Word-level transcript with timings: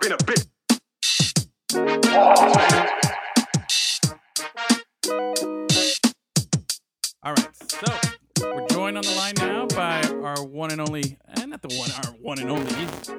being 0.00 0.12
a 0.12 0.16
bitch. 0.18 1.50
All 7.22 7.34
right, 7.34 7.48
so 7.70 7.86
we're 8.54 8.66
joined 8.68 8.96
on 8.96 9.02
the 9.04 9.14
line 9.16 9.34
now 9.36 9.66
by 9.66 10.02
our 10.24 10.42
one 10.44 10.70
and 10.70 10.80
only, 10.80 11.18
and 11.28 11.50
not 11.50 11.60
the 11.60 11.74
one, 11.76 11.90
our 12.04 12.12
one 12.22 12.38
and 12.38 12.50
only, 12.50 12.72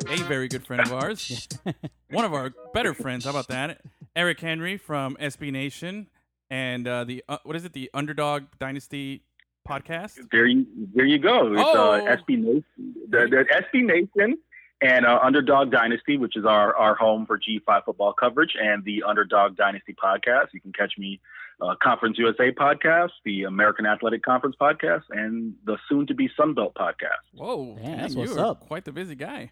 a 0.09 0.17
very 0.23 0.47
good 0.47 0.65
friend 0.65 0.81
of 0.81 0.91
ours, 0.91 1.47
one 2.09 2.25
of 2.25 2.33
our 2.33 2.51
better 2.73 2.95
friends. 2.95 3.25
How 3.25 3.31
about 3.31 3.47
that? 3.49 3.81
Eric 4.15 4.39
Henry 4.39 4.77
from 4.77 5.15
SB 5.21 5.51
Nation 5.51 6.07
and 6.49 6.87
uh, 6.87 7.03
the 7.03 7.23
uh, 7.29 7.37
what 7.43 7.55
is 7.55 7.63
it? 7.63 7.73
The 7.73 7.91
Underdog 7.93 8.43
Dynasty 8.59 9.21
podcast. 9.67 10.17
There 10.31 10.47
you, 10.47 10.65
there 10.95 11.05
you 11.05 11.19
go. 11.19 11.53
It's 11.53 11.61
Oh. 11.63 11.91
uh, 11.93 12.15
SB 12.17 12.39
Nation, 12.39 12.63
the, 13.07 13.27
the 13.27 13.45
SB 13.73 13.85
Nation, 13.85 14.37
and 14.81 15.05
uh, 15.05 15.19
Underdog 15.21 15.71
Dynasty, 15.71 16.17
which 16.17 16.35
is 16.35 16.45
our 16.45 16.75
our 16.75 16.95
home 16.95 17.25
for 17.25 17.39
G5 17.39 17.85
football 17.85 18.13
coverage, 18.13 18.55
and 18.59 18.83
the 18.83 19.03
Underdog 19.03 19.55
Dynasty 19.55 19.93
podcast. 19.93 20.47
You 20.53 20.61
can 20.61 20.73
catch 20.73 20.93
me 20.97 21.19
uh, 21.61 21.75
Conference 21.81 22.17
USA 22.17 22.51
podcast, 22.51 23.11
the 23.23 23.43
American 23.43 23.85
Athletic 23.85 24.23
Conference 24.23 24.55
podcast, 24.59 25.03
and 25.09 25.53
the 25.65 25.77
soon 25.87 26.07
to 26.07 26.13
be 26.13 26.29
Sunbelt 26.39 26.73
podcast. 26.73 27.23
Whoa, 27.33 27.77
Damn, 27.81 27.97
that's 27.99 28.13
you 28.13 28.21
what's 28.21 28.35
are 28.37 28.47
up. 28.47 28.67
Quite 28.67 28.85
the 28.85 28.91
busy 28.91 29.15
guy. 29.15 29.51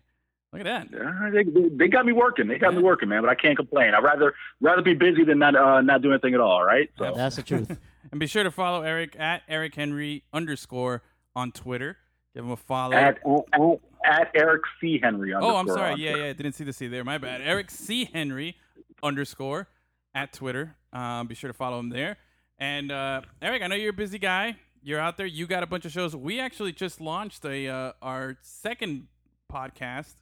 Look 0.52 0.66
at 0.66 0.90
that. 0.90 1.00
Uh, 1.00 1.30
they, 1.30 1.44
they, 1.44 1.70
they 1.70 1.88
got 1.88 2.08
me 2.08 2.12
working. 2.12 2.48
They 2.48 2.58
got 2.58 2.74
me 2.74 2.82
working, 2.82 3.08
man. 3.08 3.22
But 3.22 3.30
I 3.30 3.36
can't 3.36 3.56
complain. 3.56 3.94
I'd 3.94 4.04
rather 4.04 4.34
rather 4.60 4.82
be 4.82 4.96
busy 4.96 5.24
than 5.24 5.38
not 5.38 5.56
uh, 5.56 5.82
not 5.82 6.02
do 6.02 6.12
anything 6.12 6.34
at 6.34 6.40
all. 6.40 6.64
Right? 6.64 6.90
So 6.98 7.14
That's 7.16 7.36
the 7.36 7.44
truth. 7.44 7.78
And 8.12 8.20
be 8.20 8.26
sure 8.26 8.44
to 8.44 8.50
follow 8.50 8.82
Eric 8.82 9.20
at 9.20 9.44
Eric 9.48 9.76
Henry 9.76 10.24
underscore 10.34 11.04
on 11.36 11.52
Twitter. 11.52 11.98
Give 12.34 12.44
him 12.44 12.50
a 12.50 12.58
follow. 12.58 12.94
at, 12.94 13.18
at, 13.18 13.80
at 14.06 14.32
Eric 14.36 14.64
C 14.80 15.00
Henry. 15.02 15.34
Oh, 15.34 15.56
I'm 15.56 15.68
sorry. 15.68 15.96
Yeah, 16.00 16.12
Twitter. 16.12 16.24
yeah. 16.26 16.30
I 16.30 16.34
didn't 16.34 16.54
see 16.54 16.64
the 16.64 16.74
C 16.74 16.88
there. 16.88 17.04
My 17.04 17.18
bad. 17.18 17.42
Eric 17.42 17.70
C. 17.72 18.06
Henry 18.06 18.56
underscore 19.04 19.68
at 20.14 20.34
Twitter. 20.34 20.76
Um, 20.94 21.28
be 21.28 21.36
sure 21.36 21.50
to 21.50 21.54
follow 21.54 21.80
him 21.80 21.90
there. 21.90 22.18
And 22.58 22.92
uh, 22.92 23.22
Eric, 23.42 23.62
I 23.62 23.68
know 23.68 23.76
you're 23.76 23.92
a 23.92 23.94
busy 23.94 24.20
guy. 24.20 24.56
You're 24.82 25.00
out 25.00 25.18
there. 25.18 25.26
You 25.26 25.48
got 25.48 25.64
a 25.64 25.68
bunch 25.68 25.86
of 25.86 25.92
shows. 25.92 26.16
We 26.16 26.40
actually 26.40 26.72
just 26.72 27.02
launched 27.02 27.44
a 27.46 27.68
uh, 27.68 27.92
our 28.02 28.38
second 28.42 29.08
podcast. 29.52 30.14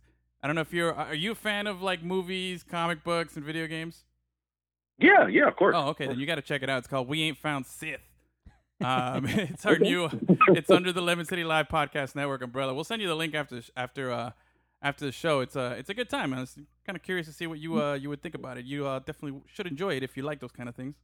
I 0.42 0.48
don't 0.48 0.56
know 0.56 0.62
if 0.62 0.74
you're. 0.74 0.94
Are 0.94 1.16
you 1.16 1.32
a 1.32 1.36
fan 1.36 1.68
of 1.68 1.82
like 1.82 2.04
movies, 2.04 2.64
comic 2.64 3.04
books, 3.04 3.36
and 3.36 3.46
video 3.46 3.68
games? 3.68 4.04
Yeah, 5.00 5.28
yeah, 5.28 5.48
of 5.48 5.56
course. 5.56 5.76
Oh, 5.78 5.90
okay. 5.90 6.08
Then 6.08 6.20
you 6.20 6.26
got 6.26 6.36
to 6.36 6.42
check 6.42 6.64
it 6.64 6.70
out. 6.70 6.80
It's 6.80 6.88
called 6.88 7.08
We 7.08 7.22
Ain't 7.22 7.38
Found 7.38 7.66
Sith. 7.68 8.02
Um, 8.82 9.26
it's 9.28 9.66
our 9.66 9.78
new. 9.78 10.10
It's 10.50 10.70
under 10.70 10.92
the 10.92 11.02
Lemon 11.02 11.26
City 11.26 11.44
Live 11.44 11.68
Podcast 11.68 12.16
Network 12.16 12.42
umbrella. 12.44 12.74
We'll 12.74 12.84
send 12.84 13.02
you 13.02 13.08
the 13.08 13.16
link 13.16 13.34
after 13.36 13.62
after 13.76 14.12
uh, 14.12 14.32
after 14.82 15.06
the 15.06 15.12
show. 15.12 15.40
It's 15.42 15.56
a 15.56 15.72
it's 15.72 15.90
a 15.90 15.94
good 15.94 16.10
time. 16.10 16.34
I 16.34 16.42
was 16.42 16.56
kind 16.86 16.96
of 16.96 17.02
curious 17.02 17.28
to 17.28 17.34
see 17.34 17.48
what 17.48 17.60
you 17.60 17.82
uh 17.82 17.94
you 17.94 18.10
would 18.10 18.22
think 18.22 18.36
about 18.36 18.58
it. 18.58 18.66
You 18.66 18.88
uh, 18.88 19.00
definitely 19.00 19.42
should 19.48 19.68
enjoy 19.68 19.96
it 19.96 20.04
if 20.04 20.16
you 20.18 20.24
like 20.24 20.40
those 20.40 20.52
kind 20.52 20.70
of 20.70 20.76
things. 20.76 20.96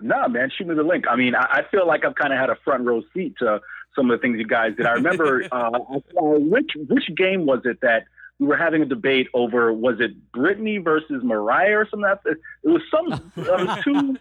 Nah, 0.00 0.28
man, 0.28 0.50
shoot 0.56 0.66
me 0.66 0.74
the 0.74 0.82
link. 0.82 1.04
I 1.08 1.16
mean, 1.16 1.34
I, 1.34 1.60
I 1.60 1.62
feel 1.70 1.86
like 1.86 2.04
I've 2.04 2.16
kind 2.16 2.32
of 2.32 2.38
had 2.38 2.50
a 2.50 2.56
front 2.64 2.84
row 2.84 3.02
seat 3.14 3.34
to 3.38 3.60
some 3.94 4.10
of 4.10 4.18
the 4.18 4.22
things 4.22 4.38
you 4.38 4.46
guys 4.46 4.72
did. 4.76 4.86
I 4.86 4.92
remember 4.92 5.44
uh, 5.52 5.70
which 6.16 6.72
which 6.88 7.04
game 7.16 7.46
was 7.46 7.60
it 7.64 7.80
that 7.82 8.04
we 8.40 8.46
were 8.46 8.56
having 8.56 8.82
a 8.82 8.86
debate 8.86 9.28
over? 9.34 9.72
Was 9.72 9.96
it 10.00 10.12
Britney 10.32 10.82
versus 10.82 11.22
Mariah 11.22 11.78
or 11.78 11.88
something? 11.88 12.10
It 12.26 12.68
was 12.68 12.82
some. 12.90 13.12
It 13.36 13.66
was 13.66 13.78
two. 13.84 14.16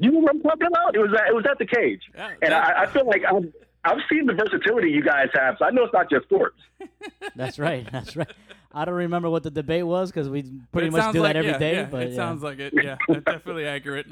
You 0.00 0.10
know 0.12 0.20
what 0.20 0.34
I'm 0.34 0.42
talking 0.42 0.66
about? 0.68 0.94
It 0.94 0.98
was 1.00 1.12
at, 1.14 1.28
it 1.28 1.34
was 1.34 1.44
at 1.50 1.58
the 1.58 1.66
cage, 1.66 2.02
Yeah, 2.14 2.28
and 2.42 2.52
that- 2.52 2.76
I, 2.76 2.82
I 2.84 2.86
feel 2.86 3.06
like 3.06 3.22
I've 3.24 3.52
I've 3.84 3.98
seen 4.10 4.26
the 4.26 4.32
versatility 4.34 4.90
you 4.90 5.02
guys 5.02 5.28
have, 5.34 5.56
so 5.58 5.64
I 5.64 5.70
know 5.70 5.84
it's 5.84 5.92
not 5.92 6.10
just 6.10 6.24
sports. 6.24 6.58
That's 7.36 7.56
right. 7.58 7.86
That's 7.92 8.16
right. 8.16 8.26
I 8.72 8.84
don't 8.84 8.94
remember 8.94 9.30
what 9.30 9.44
the 9.44 9.50
debate 9.50 9.86
was 9.86 10.10
because 10.10 10.28
we 10.28 10.42
pretty 10.72 10.90
much 10.90 11.12
do 11.12 11.20
like, 11.22 11.30
that 11.34 11.36
every 11.36 11.52
yeah, 11.52 11.58
day. 11.58 11.74
yeah, 11.76 11.84
But 11.84 12.02
it 12.02 12.10
yeah. 12.10 12.16
sounds 12.16 12.42
like 12.42 12.58
it. 12.58 12.72
Yeah, 12.74 12.96
that's 13.08 13.24
definitely 13.24 13.64
accurate. 13.66 14.06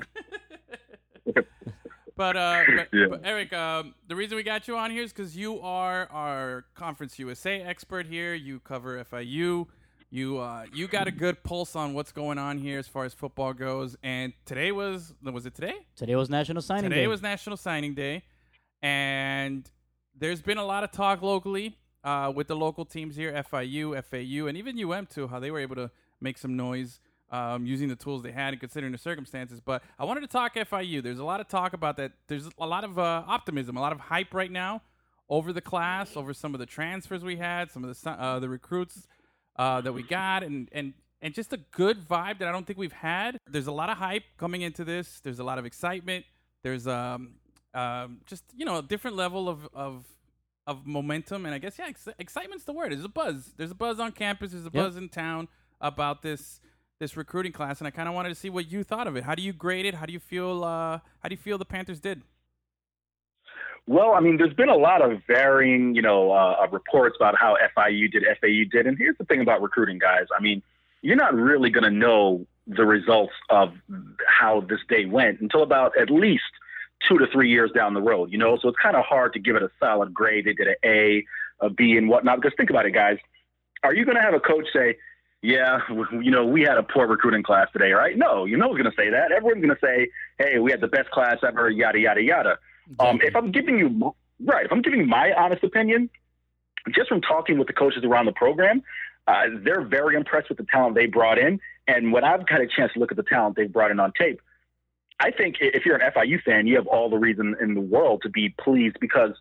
but, 2.16 2.36
uh, 2.36 2.62
but, 2.76 2.88
Yeah. 2.92 3.06
but 3.10 3.20
Eric, 3.25 3.52
um, 3.52 3.94
the 4.08 4.16
reason 4.16 4.36
we 4.36 4.42
got 4.42 4.69
you 4.69 4.76
on 4.76 4.91
here 4.91 5.02
is 5.02 5.12
because 5.12 5.36
you 5.36 5.60
are 5.60 6.06
our 6.10 6.64
Conference 6.75 7.19
USA 7.19 7.60
expert 7.62 8.06
here. 8.06 8.34
You 8.34 8.60
cover 8.60 9.02
FIU. 9.04 9.66
You 10.10 10.38
uh, 10.38 10.66
you 10.72 10.86
got 10.86 11.08
a 11.08 11.10
good 11.10 11.42
pulse 11.42 11.74
on 11.74 11.92
what's 11.92 12.12
going 12.12 12.38
on 12.38 12.58
here 12.58 12.78
as 12.78 12.86
far 12.86 13.04
as 13.04 13.12
football 13.12 13.53
goes. 13.53 13.97
And 14.03 14.32
today 14.44 14.70
was 14.70 15.12
was 15.22 15.44
it 15.44 15.54
today? 15.54 15.74
today 15.97 16.14
was 16.14 16.30
National 16.30 16.62
Signing 16.62 16.84
Today 16.84 16.94
Day. 16.94 17.00
Today 17.00 17.08
was 17.08 17.20
National 17.20 17.56
Signing 17.56 17.94
Day, 17.94 18.22
and 18.80 19.69
there's 20.16 20.41
been 20.41 20.58
a 20.58 20.64
lot 20.64 20.84
of 20.84 20.92
talk 20.92 21.20
locally 21.20 21.76
uh, 22.04 22.32
with 22.34 22.47
the 22.47 22.54
local 22.54 22.84
teams 22.84 23.16
here, 23.16 23.32
FIU, 23.50 24.00
FAU, 24.04 24.47
and 24.47 24.56
even 24.56 24.78
UM 24.78 25.06
too, 25.06 25.26
how 25.26 25.41
they 25.41 25.50
were 25.50 25.58
able 25.58 25.74
to 25.74 25.91
make 26.20 26.38
some 26.38 26.56
noise 26.56 27.00
um, 27.34 27.67
using 27.67 27.89
the 27.89 27.97
tools 27.97 28.22
they 28.22 28.31
had 28.31 28.53
and 28.53 28.61
considering 28.61 28.93
the 28.93 28.99
circumstances. 28.99 29.61
But 29.61 29.83
I 29.99 30.05
wanted 30.05 30.21
to 30.21 30.28
talk 30.28 30.55
FIU. 30.55 31.03
There's 31.03 31.19
a 31.19 31.25
lot 31.25 31.41
of 31.41 31.49
talk 31.49 31.72
about 31.72 31.97
that. 31.97 32.12
There's 32.28 32.49
a 32.59 32.67
lot 32.67 32.84
of 32.84 32.97
uh, 32.97 33.25
optimism, 33.27 33.77
a 33.77 33.81
lot 33.81 33.93
of 33.93 33.99
hype 33.99 34.33
right 34.33 34.53
now 34.53 34.83
over 35.28 35.53
the 35.53 35.61
class, 35.61 36.17
over 36.17 36.33
some 36.33 36.55
of 36.55 36.61
the 36.61 36.67
transfers 36.67 37.25
we 37.25 37.37
had, 37.37 37.72
some 37.72 37.83
of 37.83 38.00
the 38.00 38.11
uh, 38.11 38.39
the 38.39 38.49
recruits 38.49 39.09
uh, 39.56 39.81
that 39.81 39.93
we 39.93 40.05
got, 40.05 40.45
and 40.45 40.69
and 40.71 40.95
and 41.22 41.34
just 41.34 41.53
a 41.53 41.56
good 41.56 42.06
vibe 42.06 42.39
that 42.39 42.47
I 42.47 42.53
don't 42.53 42.67
think 42.67 42.78
we've 42.78 42.93
had. 42.93 43.39
There's 43.51 43.66
a 43.66 43.72
lot 43.72 43.91
of 43.91 43.99
hype 43.99 44.25
coming 44.39 44.62
into 44.62 44.84
this. 44.84 45.19
There's 45.21 45.41
a 45.41 45.45
lot 45.45 45.59
of 45.59 45.66
excitement. 45.66 46.25
There's 46.62 46.87
um, 46.87 47.34
um 47.75 48.21
just 48.27 48.45
you 48.55 48.65
know 48.65 48.78
a 48.78 48.83
different 48.83 49.16
level 49.16 49.49
of 49.49 49.69
of 49.75 50.05
of 50.69 50.87
momentum, 50.87 51.47
and 51.47 51.55
I 51.55 51.59
guess 51.59 51.81
yeah, 51.81 51.87
ex- 51.89 52.09
excitement's 52.21 52.65
the 52.65 52.72
word. 52.72 52.93
There's 52.93 53.05
a 53.05 53.09
buzz. 53.09 53.55
There's 53.56 53.72
a 53.72 53.75
buzz 53.75 53.99
on 53.99 54.12
campus. 54.12 54.53
There's 54.53 54.66
a 54.66 54.71
Yep. 54.72 54.84
buzz 54.84 54.97
in 54.97 55.09
town 55.09 55.49
about 55.81 56.22
this 56.22 56.61
this 56.99 57.16
recruiting 57.16 57.53
class, 57.53 57.81
and 57.81 57.88
I 57.88 57.91
kind 57.91 58.09
of 58.09 58.15
wanted 58.15 58.31
to 58.31 58.34
see 58.34 58.50
what 58.50 58.71
you 58.71 58.84
thought 58.84 59.06
of 59.06 59.16
it. 59.16 59.25
How 59.25 59.34
do 59.34 59.43
you 59.43 59.53
grade 59.53 59.87
it? 59.87 59.94
How 59.94 60.06
do 60.06 60.12
you 60.12 60.21
feel? 60.21 60.65
Uh, 60.65 60.99
how 61.21 61.28
do 61.28 61.32
you 61.32 61.37
feel 61.37 61.59
the 61.59 61.65
Panthers 61.65 62.00
did? 62.00 62.22
Well, 63.87 64.12
I 64.12 64.21
mean, 64.21 64.38
there's 64.38 64.55
been 64.55 64.71
a 64.71 64.77
lot 64.77 65.03
of 65.03 65.21
varying, 65.27 65.94
you 65.94 66.00
know, 66.00 66.33
uh, 66.33 66.66
reports 66.72 67.16
about 67.21 67.37
how 67.37 67.56
FIU 67.77 68.10
did, 68.10 68.25
FAU 68.41 68.65
did, 68.71 68.87
and 68.87 68.97
here's 68.97 69.19
the 69.19 69.25
thing 69.25 69.43
about 69.43 69.60
recruiting, 69.60 69.99
guys. 69.99 70.27
I 70.37 70.41
mean, 70.41 70.62
you're 71.03 71.16
not 71.16 71.34
really 71.34 71.69
going 71.69 71.84
to 71.84 71.91
know 71.91 72.47
the 72.66 72.87
results 72.87 73.34
of 73.50 73.75
how 74.27 74.62
this 74.62 74.81
day 74.88 75.04
went 75.04 75.41
until 75.41 75.62
about 75.62 75.99
at 75.99 76.09
least 76.09 76.44
two 77.06 77.19
to 77.19 77.27
three 77.27 77.50
years 77.50 77.71
down 77.72 77.93
the 77.93 78.00
road, 78.00 78.33
you 78.33 78.38
know. 78.38 78.56
So 78.56 78.69
it's 78.69 78.78
kind 78.78 78.97
of 78.97 79.04
hard 79.04 79.34
to 79.34 79.38
give 79.38 79.54
it 79.54 79.62
a 79.62 79.71
solid 79.78 80.15
grade. 80.15 80.47
They 80.47 80.54
did 80.54 80.69
an 80.69 80.77
A, 80.83 81.25
a 81.60 81.69
B, 81.69 81.99
and 81.99 82.09
whatnot. 82.09 82.41
Because 82.41 82.56
think 82.56 82.71
about 82.71 82.87
it, 82.87 82.93
guys. 82.93 83.19
Are 83.83 83.94
you 83.94 84.06
going 84.06 84.16
to 84.16 84.22
have 84.22 84.33
a 84.33 84.41
coach 84.41 84.66
say, 84.72 84.97
"Yeah, 85.44 85.81
you 86.22 86.31
know, 86.31 86.47
we 86.47 86.62
had 86.62 86.78
a 86.78 86.82
poor 86.82 87.06
recruiting 87.06 87.43
class 87.43 87.69
today," 87.72 87.93
right? 87.93 88.16
No, 88.16 88.47
you 88.47 88.56
know 88.56 88.69
who's 88.69 88.81
going 88.81 88.91
to 88.91 88.97
say 88.97 89.10
that. 89.10 89.31
Everyone's 89.31 89.62
going 89.62 89.77
to 89.77 89.87
say, 89.87 90.09
"Hey, 90.38 90.59
we 90.59 90.71
had 90.71 90.81
the 90.81 90.88
best 90.88 91.10
class 91.10 91.37
ever," 91.47 91.69
yada 91.69 91.99
yada 91.99 92.22
yada. 92.22 92.59
Um, 92.99 93.21
if 93.22 93.37
I'm 93.37 93.53
giving 93.53 93.78
you 93.78 93.91
my- 93.91 94.10
right, 94.43 94.65
if 94.65 94.72
I'm 94.72 94.81
giving 94.81 95.06
my 95.06 95.34
honest 95.34 95.62
opinion, 95.62 96.09
just 96.94 97.10
from 97.10 97.21
talking 97.21 97.59
with 97.59 97.66
the 97.66 97.75
coaches 97.75 98.04
around 98.04 98.25
the 98.25 98.33
program, 98.33 98.83
uh, 99.27 99.44
they're 99.62 99.83
very 99.83 100.16
impressed 100.16 100.49
with 100.49 100.56
the 100.56 100.66
talent 100.71 100.94
they 100.94 101.06
brought 101.06 101.38
in. 101.38 101.60
And 101.87 102.12
when 102.12 102.25
I've 102.25 102.49
had 102.49 102.62
a 102.62 102.66
chance 102.66 102.93
to 102.94 102.99
look 102.99 103.10
at 103.10 103.19
the 103.19 103.22
talent 103.22 103.56
they've 103.56 103.72
brought 103.72 103.91
in 103.91 104.00
on 104.00 104.12
tape, 104.19 104.41
I 105.21 105.31
think 105.31 105.56
if 105.60 105.84
you're 105.84 105.97
an 105.97 106.10
FIU 106.12 106.43
fan, 106.43 106.66
you 106.66 106.77
have 106.77 106.87
all 106.87 107.09
the 107.09 107.19
reason 107.19 107.54
in 107.60 107.75
the 107.75 107.81
world 107.81 108.22
to 108.22 108.28
be 108.31 108.49
pleased 108.59 108.97
because 109.00 109.33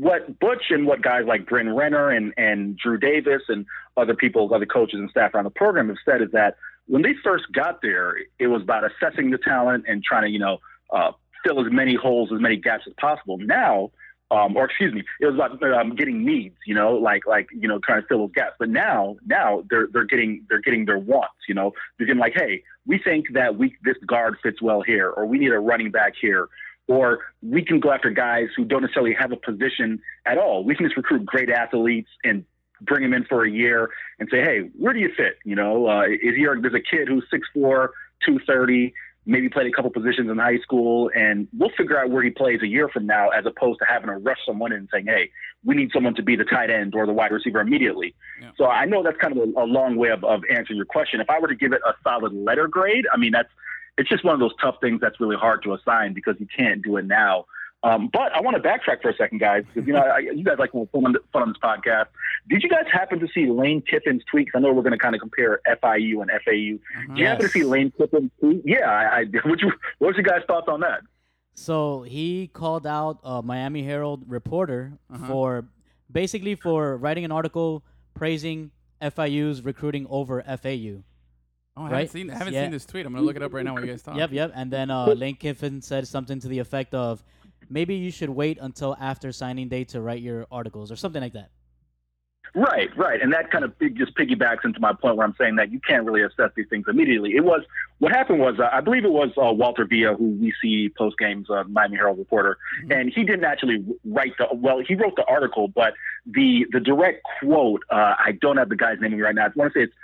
what 0.00 0.38
Butch 0.40 0.64
and 0.70 0.86
what 0.86 1.02
guys 1.02 1.22
like 1.26 1.46
Bryn 1.46 1.72
Renner 1.72 2.10
and, 2.10 2.34
and 2.36 2.76
Drew 2.76 2.98
Davis 2.98 3.42
and 3.48 3.64
other 3.96 4.14
people, 4.14 4.52
other 4.52 4.66
coaches 4.66 4.98
and 4.98 5.10
staff 5.10 5.34
around 5.34 5.44
the 5.44 5.50
program 5.50 5.88
have 5.88 5.98
said 6.04 6.20
is 6.20 6.30
that 6.32 6.56
when 6.86 7.02
they 7.02 7.14
first 7.22 7.44
got 7.52 7.80
there, 7.80 8.16
it 8.38 8.48
was 8.48 8.62
about 8.62 8.82
assessing 8.84 9.30
the 9.30 9.38
talent 9.38 9.84
and 9.86 10.02
trying 10.02 10.24
to, 10.24 10.30
you 10.30 10.38
know, 10.38 10.58
uh, 10.92 11.12
fill 11.44 11.64
as 11.64 11.72
many 11.72 11.94
holes, 11.94 12.30
as 12.34 12.40
many 12.40 12.56
gaps 12.56 12.84
as 12.86 12.94
possible. 12.98 13.38
Now, 13.38 13.90
um, 14.30 14.56
or 14.56 14.64
excuse 14.64 14.92
me, 14.92 15.04
it 15.20 15.26
was 15.26 15.34
about 15.34 15.62
um, 15.62 15.94
getting 15.94 16.24
needs, 16.24 16.56
you 16.66 16.74
know, 16.74 16.94
like 16.94 17.26
like 17.26 17.48
you 17.52 17.68
know, 17.68 17.78
trying 17.78 18.02
to 18.02 18.08
fill 18.08 18.18
those 18.18 18.32
gaps. 18.34 18.56
But 18.58 18.70
now, 18.70 19.16
now 19.26 19.62
they're 19.70 19.86
they're 19.92 20.06
getting 20.06 20.44
they're 20.48 20.60
getting 20.60 20.86
their 20.86 20.98
wants, 20.98 21.34
you 21.46 21.54
know. 21.54 21.72
They're 21.98 22.06
getting 22.06 22.20
like, 22.20 22.32
hey, 22.34 22.62
we 22.86 22.98
think 22.98 23.26
that 23.34 23.56
we 23.56 23.76
this 23.84 23.96
guard 24.06 24.36
fits 24.42 24.60
well 24.60 24.82
here, 24.82 25.10
or 25.10 25.26
we 25.26 25.38
need 25.38 25.52
a 25.52 25.58
running 25.58 25.90
back 25.90 26.14
here, 26.20 26.48
or 26.88 27.20
we 27.42 27.64
can 27.64 27.80
go 27.80 27.92
after 27.92 28.10
guys 28.10 28.48
who 28.56 28.64
don't 28.64 28.82
necessarily 28.82 29.14
have 29.18 29.32
a 29.32 29.36
position 29.36 30.00
at 30.26 30.38
all. 30.38 30.64
We 30.64 30.74
can 30.74 30.86
just 30.86 30.96
recruit 30.96 31.24
great 31.24 31.50
athletes 31.50 32.08
and 32.24 32.44
bring 32.80 33.02
them 33.02 33.14
in 33.14 33.24
for 33.24 33.44
a 33.44 33.50
year 33.50 33.90
and 34.18 34.28
say, 34.30 34.40
hey, 34.40 34.70
where 34.78 34.92
do 34.92 35.00
you 35.00 35.10
fit? 35.16 35.38
You 35.44 35.54
know, 35.54 35.86
uh, 35.88 36.02
is 36.04 36.36
here 36.36 36.58
there's 36.60 36.74
a 36.74 36.80
kid 36.80 37.08
who's 37.08 37.24
6'4", 37.32 37.88
230, 38.24 38.92
maybe 39.26 39.48
played 39.48 39.66
a 39.66 39.70
couple 39.70 39.90
positions 39.90 40.30
in 40.30 40.36
high 40.36 40.58
school, 40.58 41.10
and 41.14 41.48
we'll 41.56 41.70
figure 41.76 41.98
out 41.98 42.10
where 42.10 42.22
he 42.22 42.30
plays 42.30 42.60
a 42.62 42.66
year 42.66 42.88
from 42.88 43.06
now, 43.06 43.30
as 43.30 43.46
opposed 43.46 43.78
to 43.78 43.86
having 43.88 44.08
to 44.08 44.16
rush 44.16 44.38
someone 44.46 44.72
in 44.72 44.80
and 44.80 44.88
saying, 44.92 45.06
hey, 45.06 45.30
we 45.64 45.74
need 45.74 45.90
someone 45.92 46.14
to 46.14 46.22
be 46.22 46.36
the 46.36 46.44
tight 46.44 46.70
end 46.70 46.94
or 46.94 47.06
the 47.06 47.12
wide 47.12 47.32
receiver 47.32 47.60
immediately. 47.60 48.14
Yeah. 48.40 48.50
So 48.56 48.66
I 48.66 48.84
know 48.84 49.02
that's 49.02 49.16
kind 49.16 49.36
of 49.36 49.48
a, 49.48 49.62
a 49.62 49.64
long 49.64 49.96
way 49.96 50.10
of, 50.10 50.22
of 50.24 50.42
answering 50.50 50.76
your 50.76 50.84
question. 50.84 51.20
If 51.20 51.30
I 51.30 51.38
were 51.38 51.48
to 51.48 51.54
give 51.54 51.72
it 51.72 51.80
a 51.86 51.94
solid 52.02 52.34
letter 52.34 52.68
grade, 52.68 53.06
I 53.12 53.16
mean 53.16 53.32
that's 53.32 53.48
it's 53.98 54.08
just 54.08 54.24
one 54.24 54.34
of 54.34 54.40
those 54.40 54.54
tough 54.60 54.76
things 54.80 55.00
that's 55.00 55.20
really 55.20 55.36
hard 55.36 55.62
to 55.62 55.74
assign 55.74 56.12
because 56.14 56.36
you 56.38 56.46
can't 56.56 56.82
do 56.82 56.96
it 56.96 57.04
now. 57.06 57.46
Um, 57.82 58.08
but 58.10 58.32
I 58.32 58.40
want 58.40 58.56
to 58.56 58.62
backtrack 58.66 59.02
for 59.02 59.10
a 59.10 59.14
second, 59.14 59.40
guys, 59.40 59.62
because 59.72 59.86
you 59.86 59.92
know 59.92 60.00
I, 60.00 60.18
you 60.20 60.42
guys 60.42 60.56
like 60.58 60.72
to 60.72 60.78
have 60.80 60.90
fun 60.90 61.04
on, 61.04 61.14
fun 61.34 61.42
on 61.42 61.48
this 61.50 61.58
podcast. 61.62 62.06
Did 62.48 62.62
you 62.62 62.70
guys 62.70 62.84
happen 62.90 63.20
to 63.20 63.28
see 63.34 63.46
Lane 63.50 63.82
Kiffin's 63.82 64.22
tweet? 64.30 64.50
'Cause 64.50 64.58
I 64.58 64.62
know 64.62 64.72
we're 64.72 64.80
going 64.82 64.92
to 64.92 64.98
kind 64.98 65.14
of 65.14 65.20
compare 65.20 65.60
FIU 65.68 66.22
and 66.22 66.30
FAU. 66.30 66.76
Uh-huh. 66.78 67.14
Did 67.14 67.18
you 67.18 67.26
happen 67.26 67.40
to 67.40 67.44
Yes. 67.44 67.52
see 67.52 67.64
Lane 67.64 67.92
Kiffin's 67.98 68.30
tweet? 68.40 68.62
Yeah, 68.64 68.90
I, 68.90 69.20
I 69.20 69.24
what 69.48 69.60
you 69.60 69.70
what 69.98 70.08
was 70.08 70.16
your 70.16 70.22
guys' 70.24 70.42
thoughts 70.46 70.66
on 70.66 70.80
that? 70.80 71.02
So 71.56 72.02
he 72.02 72.48
called 72.48 72.86
out 72.86 73.20
a 73.22 73.42
Miami 73.42 73.82
Herald 73.84 74.24
reporter 74.28 74.94
Uh-huh. 75.12 75.26
for 75.26 75.64
basically 76.10 76.54
for 76.54 76.96
writing 76.96 77.24
an 77.26 77.32
article 77.32 77.84
praising 78.14 78.70
FIU's 79.02 79.62
recruiting 79.62 80.06
over 80.08 80.42
FAU. 80.42 81.02
Oh, 81.76 81.84
I 81.84 81.90
haven't 81.90 82.08
seen 82.10 82.30
I 82.30 82.34
haven't 82.36 82.54
Yeah. 82.54 82.62
seen 82.64 82.70
this 82.70 82.86
tweet. 82.86 83.04
I'm 83.04 83.12
gonna 83.12 83.24
look 83.24 83.36
it 83.36 83.42
up 83.42 83.52
right 83.52 83.64
now 83.64 83.74
while 83.74 83.84
you 83.84 83.90
guys 83.90 84.02
talk. 84.02 84.16
Yep, 84.18 84.30
yep. 84.32 84.52
And 84.54 84.70
then 84.70 84.90
uh, 84.90 85.06
Lane 85.16 85.36
Kiffin 85.36 85.82
said 85.82 86.06
something 86.06 86.38
to 86.40 86.48
the 86.48 86.58
effect 86.60 86.94
of, 86.94 87.24
"Maybe 87.68 87.96
you 87.96 88.10
should 88.10 88.30
wait 88.30 88.58
until 88.60 88.96
after 89.00 89.32
signing 89.32 89.68
day 89.68 89.84
to 89.84 90.00
write 90.00 90.22
your 90.22 90.46
articles 90.52 90.92
or 90.92 90.96
something 90.96 91.20
like 91.22 91.32
that." 91.32 91.50
Right, 92.56 92.96
right, 92.96 93.20
and 93.20 93.32
that 93.32 93.50
kind 93.50 93.64
of 93.64 93.76
big, 93.80 93.96
just 93.98 94.14
piggybacks 94.16 94.64
into 94.64 94.78
my 94.78 94.92
point 94.92 95.16
where 95.16 95.26
I'm 95.26 95.34
saying 95.36 95.56
that 95.56 95.72
you 95.72 95.80
can't 95.80 96.04
really 96.06 96.22
assess 96.22 96.50
these 96.54 96.66
things 96.70 96.84
immediately. 96.86 97.34
It 97.34 97.42
was 97.44 97.62
what 97.98 98.12
happened 98.12 98.38
was 98.38 98.60
uh, 98.60 98.68
I 98.72 98.80
believe 98.80 99.04
it 99.04 99.10
was 99.10 99.30
uh, 99.36 99.52
Walter 99.52 99.84
Villa 99.84 100.14
who 100.14 100.28
we 100.40 100.52
see 100.62 100.88
post 100.96 101.18
games 101.18 101.50
uh, 101.50 101.64
Miami 101.64 101.96
Herald 101.96 102.18
reporter, 102.18 102.56
and 102.90 103.10
he 103.12 103.24
didn't 103.24 103.44
actually 103.44 103.84
write 104.04 104.34
the 104.38 104.46
well. 104.54 104.78
He 104.86 104.94
wrote 104.94 105.16
the 105.16 105.24
article, 105.24 105.66
but 105.66 105.94
the 106.26 106.64
the 106.70 106.78
direct 106.78 107.24
quote 107.40 107.82
uh, 107.90 108.14
I 108.24 108.38
don't 108.40 108.58
have 108.58 108.68
the 108.68 108.76
guy's 108.76 109.00
name 109.00 109.18
right 109.18 109.34
now. 109.34 109.46
I 109.46 109.50
want 109.56 109.72
to 109.72 109.80
say 109.80 109.82
it's 109.84 109.94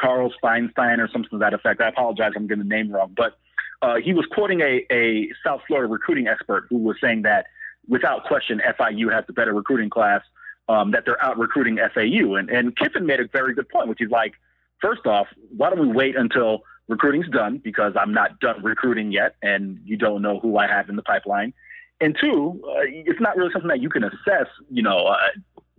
Charles 0.00 0.32
Feinstein 0.42 0.98
or 0.98 1.08
something 1.08 1.30
to 1.30 1.38
that 1.38 1.54
effect. 1.54 1.80
I 1.80 1.88
apologize, 1.88 2.32
I'm 2.36 2.46
getting 2.46 2.64
the 2.64 2.68
name 2.68 2.90
wrong, 2.90 3.12
but 3.16 3.38
uh, 3.82 3.96
he 3.96 4.12
was 4.12 4.26
quoting 4.30 4.60
a, 4.60 4.86
a 4.90 5.30
South 5.44 5.62
Florida 5.66 5.90
recruiting 5.90 6.28
expert 6.28 6.66
who 6.68 6.78
was 6.78 6.96
saying 7.00 7.22
that 7.22 7.46
without 7.88 8.24
question 8.24 8.60
FIU 8.78 9.12
has 9.12 9.24
the 9.26 9.32
better 9.32 9.54
recruiting 9.54 9.90
class 9.90 10.22
um, 10.68 10.90
that 10.92 11.04
they're 11.04 11.22
out 11.22 11.38
recruiting 11.38 11.78
FAU. 11.92 12.34
And, 12.34 12.50
and 12.50 12.76
Kiffin 12.76 13.06
made 13.06 13.20
a 13.20 13.26
very 13.26 13.54
good 13.54 13.68
point, 13.68 13.88
which 13.88 14.00
is 14.00 14.10
like, 14.10 14.34
first 14.80 15.06
off, 15.06 15.26
why 15.56 15.70
don't 15.70 15.80
we 15.80 15.88
wait 15.88 16.16
until 16.16 16.62
recruiting's 16.88 17.28
done? 17.28 17.58
Because 17.58 17.94
I'm 17.98 18.12
not 18.12 18.38
done 18.40 18.62
recruiting 18.62 19.12
yet, 19.12 19.34
and 19.42 19.80
you 19.84 19.96
don't 19.96 20.22
know 20.22 20.38
who 20.40 20.58
I 20.58 20.66
have 20.66 20.88
in 20.88 20.96
the 20.96 21.02
pipeline. 21.02 21.52
And 22.00 22.16
two, 22.18 22.60
uh, 22.64 22.82
it's 22.86 23.20
not 23.20 23.36
really 23.36 23.52
something 23.52 23.68
that 23.68 23.80
you 23.80 23.88
can 23.88 24.04
assess, 24.04 24.46
you 24.70 24.82
know, 24.82 25.06
uh, 25.06 25.16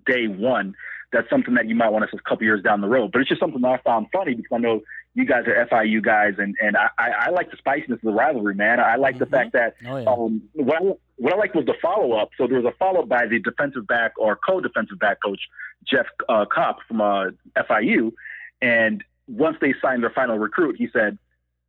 day 0.05 0.27
one. 0.27 0.75
That's 1.11 1.29
something 1.29 1.53
that 1.55 1.67
you 1.67 1.75
might 1.75 1.89
want 1.89 2.09
to 2.09 2.15
a 2.17 2.21
couple 2.21 2.43
years 2.45 2.63
down 2.63 2.81
the 2.81 2.87
road. 2.87 3.11
But 3.11 3.19
it's 3.21 3.29
just 3.29 3.41
something 3.41 3.61
that 3.61 3.67
I 3.67 3.77
found 3.83 4.07
funny 4.13 4.33
because 4.33 4.51
I 4.53 4.59
know 4.59 4.81
you 5.13 5.25
guys 5.25 5.43
are 5.45 5.67
FIU 5.69 6.01
guys, 6.01 6.35
and, 6.37 6.55
and 6.61 6.77
I, 6.77 6.87
I 6.97 7.29
like 7.31 7.51
the 7.51 7.57
spiciness 7.57 7.97
of 7.97 8.01
the 8.03 8.11
rivalry, 8.13 8.55
man. 8.55 8.79
I 8.79 8.95
like 8.95 9.19
the 9.19 9.25
Mhm. 9.25 9.31
fact 9.31 9.51
that 9.53 9.75
Oh 9.85 9.97
yeah. 9.97 10.09
um, 10.09 10.41
what 10.53 10.81
I, 10.81 10.85
what 11.17 11.33
I 11.33 11.37
liked 11.37 11.55
was 11.55 11.65
the 11.65 11.73
follow 11.81 12.13
up. 12.13 12.29
So 12.37 12.47
there 12.47 12.61
was 12.61 12.65
a 12.73 12.77
follow 12.77 13.01
up 13.01 13.09
by 13.09 13.25
the 13.25 13.39
defensive 13.39 13.85
back 13.87 14.13
or 14.17 14.37
co 14.37 14.61
defensive 14.61 14.99
back 14.99 15.17
coach 15.21 15.41
Jeff 15.85 16.05
uh, 16.29 16.45
Kopp 16.45 16.77
from 16.87 17.01
uh, 17.01 17.31
FIU, 17.57 18.13
and 18.61 19.03
once 19.27 19.57
they 19.59 19.73
signed 19.81 20.03
their 20.03 20.11
final 20.11 20.37
recruit, 20.39 20.75
he 20.77 20.87
said, 20.93 21.17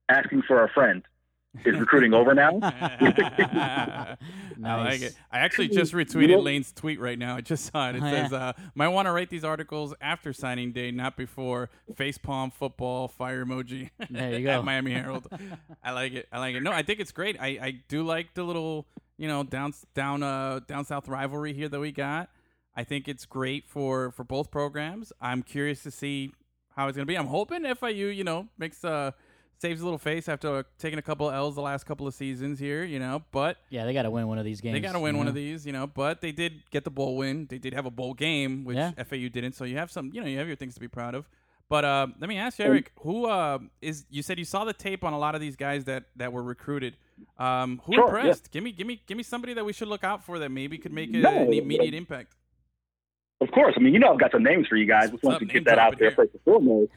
"Asking 0.09 0.43
for 0.43 0.63
a 0.63 0.69
friend 0.69 1.03
is 1.65 1.79
recruiting 1.79 2.15
over 2.15 2.35
now." 2.35 2.59
I 2.63 4.17
like 4.63 5.01
it. 5.03 5.15
I 5.31 5.39
actually 5.39 5.69
just 5.69 5.93
retweeted 5.93 6.43
Lane's 6.43 6.73
tweet 6.73 7.01
right 7.01 7.19
now. 7.19 7.37
I 7.37 7.41
just 7.41 7.71
saw 7.73 7.91
it. 7.91 7.97
It 7.97 8.03
Oh, 8.03 8.07
yeah. 8.07 8.23
says, 8.25 8.33
uh, 8.33 8.53
"Might 8.75 8.89
want 8.89 9.07
to 9.07 9.13
write 9.13 9.31
these 9.31 9.45
articles 9.45 9.95
after 10.01 10.33
signing 10.33 10.73
day, 10.73 10.91
not 10.91 11.17
before." 11.17 11.71
Facepalm 11.95 12.53
football 12.53 13.09
fire 13.09 13.45
emoji. 13.45 13.91
There 14.11 14.39
you 14.39 14.49
at 14.51 14.59
go. 14.59 14.63
Miami 14.63 14.93
Herald. 14.93 15.27
I 15.83 15.93
like 15.93 16.13
it. 16.13 16.29
I 16.33 16.39
like 16.39 16.55
it. 16.55 16.63
No, 16.63 16.73
I 16.73 16.83
think 16.83 17.01
it's 17.01 17.13
great. 17.13 17.37
I, 17.41 17.47
I 17.61 17.71
do 17.89 18.03
like 18.03 18.35
the 18.35 18.45
little 18.45 18.87
you 19.19 19.29
know 19.29 19.43
down 19.45 19.73
down 19.95 20.23
uh 20.23 20.61
down 20.67 20.85
south 20.85 21.09
rivalry 21.09 21.53
here 21.53 21.69
that 21.69 21.81
we 21.81 21.93
got. 21.93 22.31
I 22.75 22.85
think 22.85 23.09
it's 23.09 23.27
great 23.27 23.69
for 23.69 24.11
for 24.13 24.25
both 24.25 24.51
programs. 24.51 25.13
I'm 25.21 25.43
curious 25.43 25.83
to 25.83 25.91
see 25.91 26.33
how 26.77 26.89
it's 26.89 26.97
gonna 26.97 27.07
be. 27.07 27.17
I'm 27.17 27.27
hoping 27.27 27.63
FIU 27.65 28.15
you 28.15 28.25
know 28.25 28.49
makes 28.59 28.85
uh 28.85 29.11
saves 29.63 29.81
a 29.81 29.85
little 29.85 29.99
face 29.99 30.29
after 30.29 30.67
taking 30.79 30.99
a 30.99 31.03
couple 31.03 31.29
of 31.29 31.35
L's 31.35 31.55
the 31.55 31.63
last 31.63 31.85
couple 31.87 32.07
of 32.07 32.13
seasons 32.15 32.59
here. 32.59 32.85
You 32.85 32.99
know, 32.99 33.23
but 33.33 33.57
Yeah, 33.71 33.85
they 33.87 33.95
got 33.95 34.03
to 34.03 34.11
win 34.11 34.29
one 34.29 34.39
of 34.39 34.45
these 34.45 34.61
games. 34.61 34.75
they 34.75 34.81
got 34.81 34.93
to 34.93 35.01
win 35.01 35.17
one 35.17 35.27
know? 35.27 35.31
of 35.31 35.35
these, 35.35 35.65
you 35.65 35.73
know. 35.73 35.87
But 35.87 36.21
they 36.21 36.33
did 36.33 36.69
get 36.71 36.85
the 36.85 36.91
bowl 36.91 37.17
win. 37.17 37.47
They 37.49 37.59
did 37.59 37.73
have 37.73 37.87
a 37.87 37.91
bowl 37.91 38.13
game, 38.13 38.65
which 38.65 38.77
Yeah. 38.77 38.91
FAU 39.03 39.29
didn't. 39.31 39.55
So 39.55 39.65
you 39.65 39.79
have 39.79 39.91
some, 39.91 40.11
you 40.13 40.21
know, 40.21 40.27
you 40.27 40.37
have 40.39 40.47
your 40.49 40.57
things 40.57 40.75
to 40.75 40.81
be 40.81 40.89
proud 40.89 41.15
of. 41.15 41.29
But 41.69 41.85
uh, 41.87 42.09
let 42.21 42.29
me 42.29 42.37
ask 42.37 42.59
you, 42.59 42.67
Eric, 42.67 42.93
who 43.01 43.25
uh, 43.27 43.59
is? 43.81 44.05
You 44.11 44.23
said 44.23 44.39
you 44.39 44.45
saw 44.45 44.65
the 44.65 44.75
tape 44.75 45.05
on 45.05 45.15
a 45.15 45.19
lot 45.19 45.35
of 45.35 45.41
these 45.41 45.57
guys 45.57 45.85
that 45.85 46.05
that 46.17 46.31
were 46.31 46.43
recruited. 46.43 46.97
Um, 47.39 47.81
who 47.85 47.95
Sure, 47.95 48.05
impressed? 48.05 48.51
Give 48.51 48.63
me, 48.63 48.73
give 48.73 48.87
me, 48.87 49.01
give 49.07 49.17
me 49.17 49.23
somebody 49.23 49.55
that 49.55 49.65
we 49.65 49.73
should 49.73 49.89
look 49.89 50.05
out 50.05 50.23
for 50.25 50.39
that 50.41 50.51
maybe 50.51 50.77
could 50.77 50.93
make 50.93 51.09
a, 51.11 51.19
No, 51.19 51.31
an 51.31 51.53
immediate 51.53 51.95
impact. 51.95 52.35
Of 53.41 53.51
course, 53.53 53.75
I 53.77 53.81
mean 53.81 53.93
you 53.95 53.99
know 54.01 54.13
I've 54.13 54.21
got 54.21 54.31
some 54.33 54.43
names 54.45 54.67
for 54.69 54.77
you 54.77 54.87
guys. 54.87 55.11
Just 55.11 55.25
What's 55.25 55.25
want 55.25 55.39
to 55.41 55.47
up? 55.47 55.53
get 55.53 55.65
that 55.65 55.79
out 55.79 55.99
dropping 55.99 55.99
there 55.99 56.11
first 56.13 56.33
and 56.35 56.43
foremost. 56.45 56.93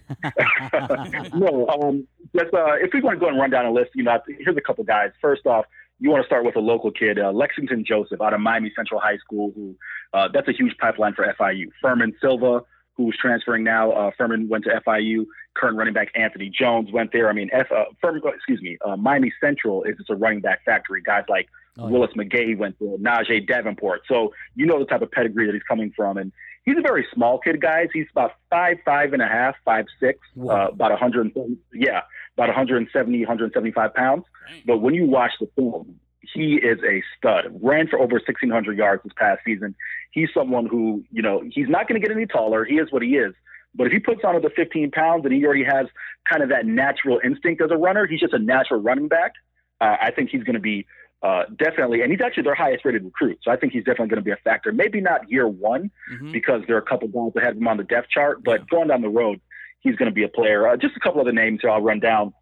no, 1.35 1.67
um, 1.67 2.07
just 2.35 2.53
uh, 2.53 2.73
if 2.75 2.91
we 2.93 3.01
want 3.01 3.17
to 3.17 3.19
go 3.19 3.27
and 3.29 3.39
run 3.39 3.49
down 3.49 3.65
a 3.65 3.71
list, 3.71 3.91
you 3.95 4.03
know, 4.03 4.17
here's 4.27 4.57
a 4.57 4.61
couple 4.61 4.83
guys. 4.83 5.11
First 5.21 5.45
off, 5.45 5.65
you 5.99 6.09
want 6.09 6.23
to 6.23 6.27
start 6.27 6.43
with 6.45 6.55
a 6.55 6.59
local 6.59 6.91
kid, 6.91 7.19
uh, 7.19 7.31
Lexington 7.31 7.85
Joseph, 7.87 8.21
out 8.21 8.33
of 8.33 8.39
Miami 8.41 8.71
Central 8.75 8.99
High 8.99 9.17
School. 9.17 9.51
Who 9.55 9.75
uh, 10.13 10.27
that's 10.33 10.47
a 10.47 10.53
huge 10.53 10.77
pipeline 10.77 11.13
for 11.13 11.25
FIU. 11.39 11.67
Furman 11.81 12.13
Silva, 12.21 12.61
who's 12.97 13.17
transferring 13.19 13.63
now. 13.63 13.91
Uh, 13.91 14.11
Furman 14.17 14.47
went 14.49 14.65
to 14.65 14.81
FIU. 14.85 15.25
Current 15.55 15.77
running 15.77 15.93
back 15.93 16.09
Anthony 16.15 16.49
Jones 16.49 16.91
went 16.91 17.13
there. 17.13 17.29
I 17.29 17.33
mean, 17.33 17.49
F, 17.53 17.67
uh, 17.71 17.85
Furman, 18.01 18.21
excuse 18.35 18.61
me, 18.61 18.77
uh, 18.85 18.97
Miami 18.97 19.31
Central 19.39 19.83
is 19.83 19.95
just 19.97 20.09
a 20.09 20.15
running 20.15 20.41
back 20.41 20.65
factory. 20.65 21.01
Guys 21.01 21.23
like 21.29 21.47
Oh, 21.77 21.87
yeah. 21.87 21.91
Willis 21.91 22.11
McGahee 22.15 22.57
went 22.57 22.77
there, 22.79 22.97
Najeh 22.97 23.47
Davenport. 23.47 24.03
So 24.07 24.33
you 24.55 24.65
know 24.65 24.79
the 24.79 24.85
type 24.85 25.01
of 25.01 25.11
pedigree 25.11 25.45
that 25.45 25.53
he's 25.53 25.63
coming 25.63 25.91
from, 25.95 26.17
and 26.17 26.31
he's 26.65 26.77
a 26.77 26.81
very 26.81 27.05
small 27.13 27.39
kid, 27.39 27.61
guys. 27.61 27.87
He's 27.93 28.07
about 28.11 28.33
five, 28.49 28.77
five 28.83 29.13
and 29.13 29.21
a 29.21 29.27
half, 29.27 29.55
five 29.63 29.85
six, 29.99 30.19
Wow. 30.35 30.65
uh, 30.65 30.67
about 30.69 30.91
130, 30.91 31.57
yeah, 31.73 32.01
about 32.35 32.47
170, 32.49 33.19
175 33.19 33.93
pounds. 33.93 34.25
Dang. 34.49 34.61
But 34.65 34.77
when 34.79 34.93
you 34.93 35.05
watch 35.05 35.31
the 35.39 35.47
film, 35.55 35.99
he 36.33 36.55
is 36.55 36.79
a 36.83 37.03
stud. 37.17 37.57
Ran 37.61 37.87
for 37.87 37.97
over 37.99 38.13
1,600 38.15 38.77
yards 38.77 39.03
this 39.03 39.13
past 39.15 39.41
season. 39.45 39.75
He's 40.11 40.29
someone 40.33 40.65
who, 40.65 41.03
you 41.11 41.21
know, 41.21 41.41
he's 41.51 41.69
not 41.69 41.87
going 41.87 41.99
to 42.01 42.05
get 42.05 42.15
any 42.15 42.25
taller. 42.25 42.65
He 42.65 42.75
is 42.75 42.91
what 42.91 43.01
he 43.03 43.15
is. 43.15 43.33
But 43.75 43.87
if 43.87 43.93
he 43.93 43.99
puts 43.99 44.21
on 44.23 44.41
the 44.41 44.49
15 44.49 44.91
pounds 44.91 45.25
and 45.25 45.33
he 45.33 45.45
already 45.45 45.65
has 45.65 45.87
kind 46.29 46.41
of 46.41 46.49
that 46.49 46.65
natural 46.65 47.19
instinct 47.23 47.61
as 47.61 47.71
a 47.71 47.77
runner, 47.77 48.07
he's 48.07 48.21
just 48.21 48.33
a 48.33 48.39
natural 48.39 48.81
running 48.81 49.07
back. 49.07 49.33
Uh, 49.81 49.97
I 50.01 50.11
think 50.11 50.29
he's 50.29 50.43
going 50.43 50.55
to 50.55 50.61
be 50.61 50.87
uh, 51.23 51.43
definitely, 51.57 52.01
and 52.01 52.11
he's 52.11 52.21
actually 52.21 52.43
their 52.43 52.55
highest 52.55 52.85
rated 52.85 53.03
recruit. 53.03 53.39
So 53.41 53.51
I 53.51 53.55
think 53.55 53.73
he's 53.73 53.83
definitely 53.83 54.09
going 54.09 54.21
to 54.21 54.25
be 54.25 54.31
a 54.31 54.37
factor. 54.43 54.71
Maybe 54.71 55.01
not 55.01 55.29
year 55.29 55.47
one 55.47 55.89
Mhm. 56.11 56.31
because 56.31 56.61
there 56.67 56.75
are 56.75 56.79
a 56.79 56.85
couple 56.85 57.07
guys 57.07 57.33
that 57.35 57.43
have 57.43 57.57
him 57.57 57.67
on 57.67 57.77
the 57.77 57.83
depth 57.83 58.09
chart, 58.09 58.43
but 58.43 58.59
Yeah. 58.61 58.65
going 58.69 58.87
down 58.89 59.01
the 59.01 59.09
road, 59.09 59.39
he's 59.79 59.95
going 59.95 60.09
to 60.09 60.13
be 60.15 60.23
a 60.23 60.27
player. 60.29 60.67
Uh, 60.67 60.77
just 60.77 60.95
a 60.95 60.99
couple 60.99 61.21
other 61.21 61.31
names 61.31 61.61
here 61.61 61.69
I'll 61.71 61.81
run 61.81 61.99
down 61.99 62.33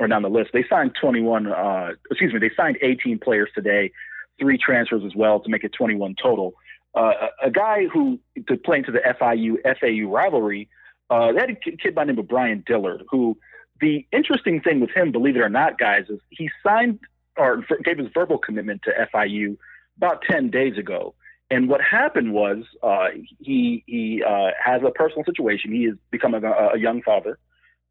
or 0.00 0.06
down 0.06 0.22
the 0.22 0.30
list. 0.30 0.50
They 0.52 0.64
signed 0.68 0.94
21, 1.00 1.46
uh, 1.48 1.94
excuse 2.10 2.32
me, 2.32 2.38
they 2.38 2.50
signed 2.56 2.78
18 2.82 3.18
players 3.18 3.50
today, 3.54 3.90
three 4.38 4.56
transfers 4.58 5.02
as 5.04 5.14
well 5.16 5.40
to 5.40 5.48
make 5.50 5.64
it 5.64 5.72
21 5.72 6.14
total. 6.22 6.54
Uh, 6.94 7.28
a 7.42 7.46
a 7.48 7.50
guy 7.50 7.86
who 7.86 8.18
to 8.46 8.56
play 8.56 8.78
into 8.78 8.92
the 8.92 9.00
FIU 9.04 9.58
FAU 9.64 10.08
rivalry, 10.08 10.68
uh, 11.10 11.32
they 11.32 11.40
had 11.40 11.50
a 11.50 11.54
kid 11.54 11.94
by 11.94 12.04
the 12.04 12.12
name 12.12 12.18
of 12.18 12.28
Brian 12.28 12.62
Dillard, 12.66 13.02
who 13.10 13.36
the 13.80 14.06
interesting 14.12 14.60
thing 14.60 14.80
with 14.80 14.90
him, 14.90 15.12
believe 15.12 15.36
it 15.36 15.40
or 15.40 15.48
not, 15.48 15.78
guys, 15.78 16.06
is 16.08 16.20
he 16.30 16.50
signed 16.64 16.98
or 17.38 17.64
gave 17.84 17.98
his 17.98 18.08
verbal 18.12 18.38
commitment 18.38 18.82
to 18.82 19.08
FIU 19.12 19.56
about 19.96 20.22
10 20.28 20.50
days 20.50 20.76
ago. 20.78 21.14
And 21.50 21.68
what 21.68 21.80
happened 21.80 22.34
was 22.34 22.64
uh, 22.82 23.08
he 23.40 23.82
he 23.86 24.22
uh, 24.22 24.50
has 24.62 24.82
a 24.86 24.90
personal 24.90 25.24
situation. 25.24 25.72
He 25.72 25.86
is 25.86 25.96
becoming 26.10 26.44
a, 26.44 26.74
a 26.74 26.78
young 26.78 27.00
father, 27.00 27.38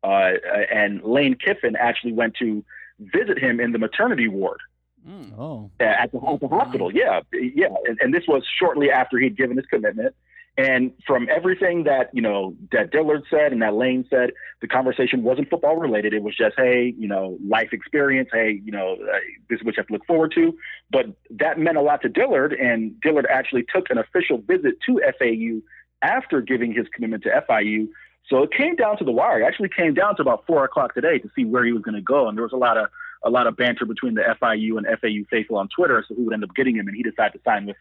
uh, 0.04 0.32
and 0.72 1.02
Lane 1.04 1.36
Kiffin 1.36 1.76
actually 1.76 2.14
went 2.14 2.36
to 2.36 2.64
visit 3.00 3.40
him 3.40 3.60
in 3.60 3.72
the 3.72 3.80
maternity 3.80 4.28
ward 4.28 4.60
Mm. 5.08 5.34
Oh, 5.38 5.72
at 5.80 6.12
the, 6.12 6.18
at 6.18 6.40
the 6.42 6.48
hospital. 6.48 6.94
Yeah, 6.94 7.22
yeah. 7.32 7.68
And, 7.86 7.98
and 8.02 8.14
this 8.14 8.24
was 8.28 8.44
shortly 8.60 8.92
after 8.92 9.18
he'd 9.18 9.38
given 9.38 9.56
his 9.56 9.66
commitment. 9.66 10.14
And 10.58 10.92
from 11.06 11.28
everything 11.30 11.84
that 11.84 12.10
you 12.14 12.22
know 12.22 12.56
that 12.72 12.92
Dillard 12.92 13.24
said 13.30 13.52
and 13.52 13.62
that 13.62 13.76
Lane 13.76 14.06
said, 14.10 14.32
the 14.60 14.68
conversation 14.68 15.22
wasn't 15.22 15.50
football 15.52 15.76
related. 15.76 16.14
It 16.14 16.24
was 16.24 16.36
just, 16.36 16.56
hey, 16.58 16.96
you 16.98 17.08
know, 17.08 17.38
life 17.48 17.70
experience. 17.74 18.30
Hey, 18.34 18.60
you 18.66 18.72
know, 18.72 18.94
uh, 18.94 19.20
this 19.50 19.60
is 19.60 19.66
what 19.66 19.78
you 19.78 19.82
have 19.82 19.88
to 19.88 19.94
look 19.94 20.06
forward 20.08 20.32
to. 20.34 20.58
But 20.90 21.06
that 21.30 21.60
meant 21.60 21.78
a 21.78 21.82
lot 21.82 22.02
to 22.02 22.10
Dillard, 22.10 22.54
and 22.54 23.00
Dillard 23.02 23.28
actually 23.30 23.66
took 23.72 23.92
an 23.92 24.00
official 24.00 24.40
visit 24.40 24.80
to 24.88 25.00
FAU 25.20 25.62
after 26.02 26.42
giving 26.42 26.74
his 26.74 26.88
commitment 26.92 27.24
to 27.24 27.44
FIU. 27.48 27.88
So 28.28 28.42
it 28.42 28.52
came 28.52 28.76
down 28.76 28.98
to 28.98 29.04
the 29.04 29.12
wire. 29.12 29.42
It 29.42 29.46
actually 29.46 29.70
came 29.70 29.94
down 29.94 30.16
to 30.16 30.24
about 30.24 30.46
four 30.48 30.66
o'clock 30.66 30.96
today 30.96 31.20
to 31.20 31.30
see 31.36 31.46
where 31.46 31.66
he 31.66 31.72
was 31.72 31.84
going 31.84 31.96
to 31.96 32.02
go, 32.02 32.28
and 32.28 32.36
there 32.36 32.44
was 32.44 32.54
a 32.54 32.58
lot 32.58 32.78
of 32.78 32.90
a 33.24 33.30
lot 33.30 33.48
of 33.48 33.58
banter 33.58 33.86
between 33.86 34.14
the 34.16 34.22
FIU 34.42 34.78
and 34.78 34.86
FAU 35.02 35.28
faithful 35.30 35.58
on 35.58 35.70
Twitter. 35.70 36.04
So 36.08 36.16
who 36.16 36.26
would 36.26 36.34
end 36.34 36.44
up 36.44 36.56
getting 36.56 36.76
him, 36.76 36.88
and 36.88 36.96
he 36.96 37.04
decided 37.04 37.34
to 37.34 37.40
sign 37.46 37.68
with 37.68 37.78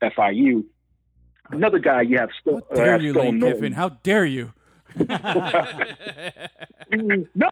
FIU. 0.00 0.64
Another 1.52 1.78
guy 1.78 2.02
you 2.02 2.18
have 2.18 2.30
How 2.30 2.40
still 2.40 2.60
dare 2.74 2.94
uh, 2.94 2.98
you, 2.98 3.12
Lane 3.12 3.38
Norton. 3.38 3.58
Kiffin? 3.58 3.72
How 3.72 3.90
dare 3.90 4.24
you? 4.24 4.52
no, 4.98 5.06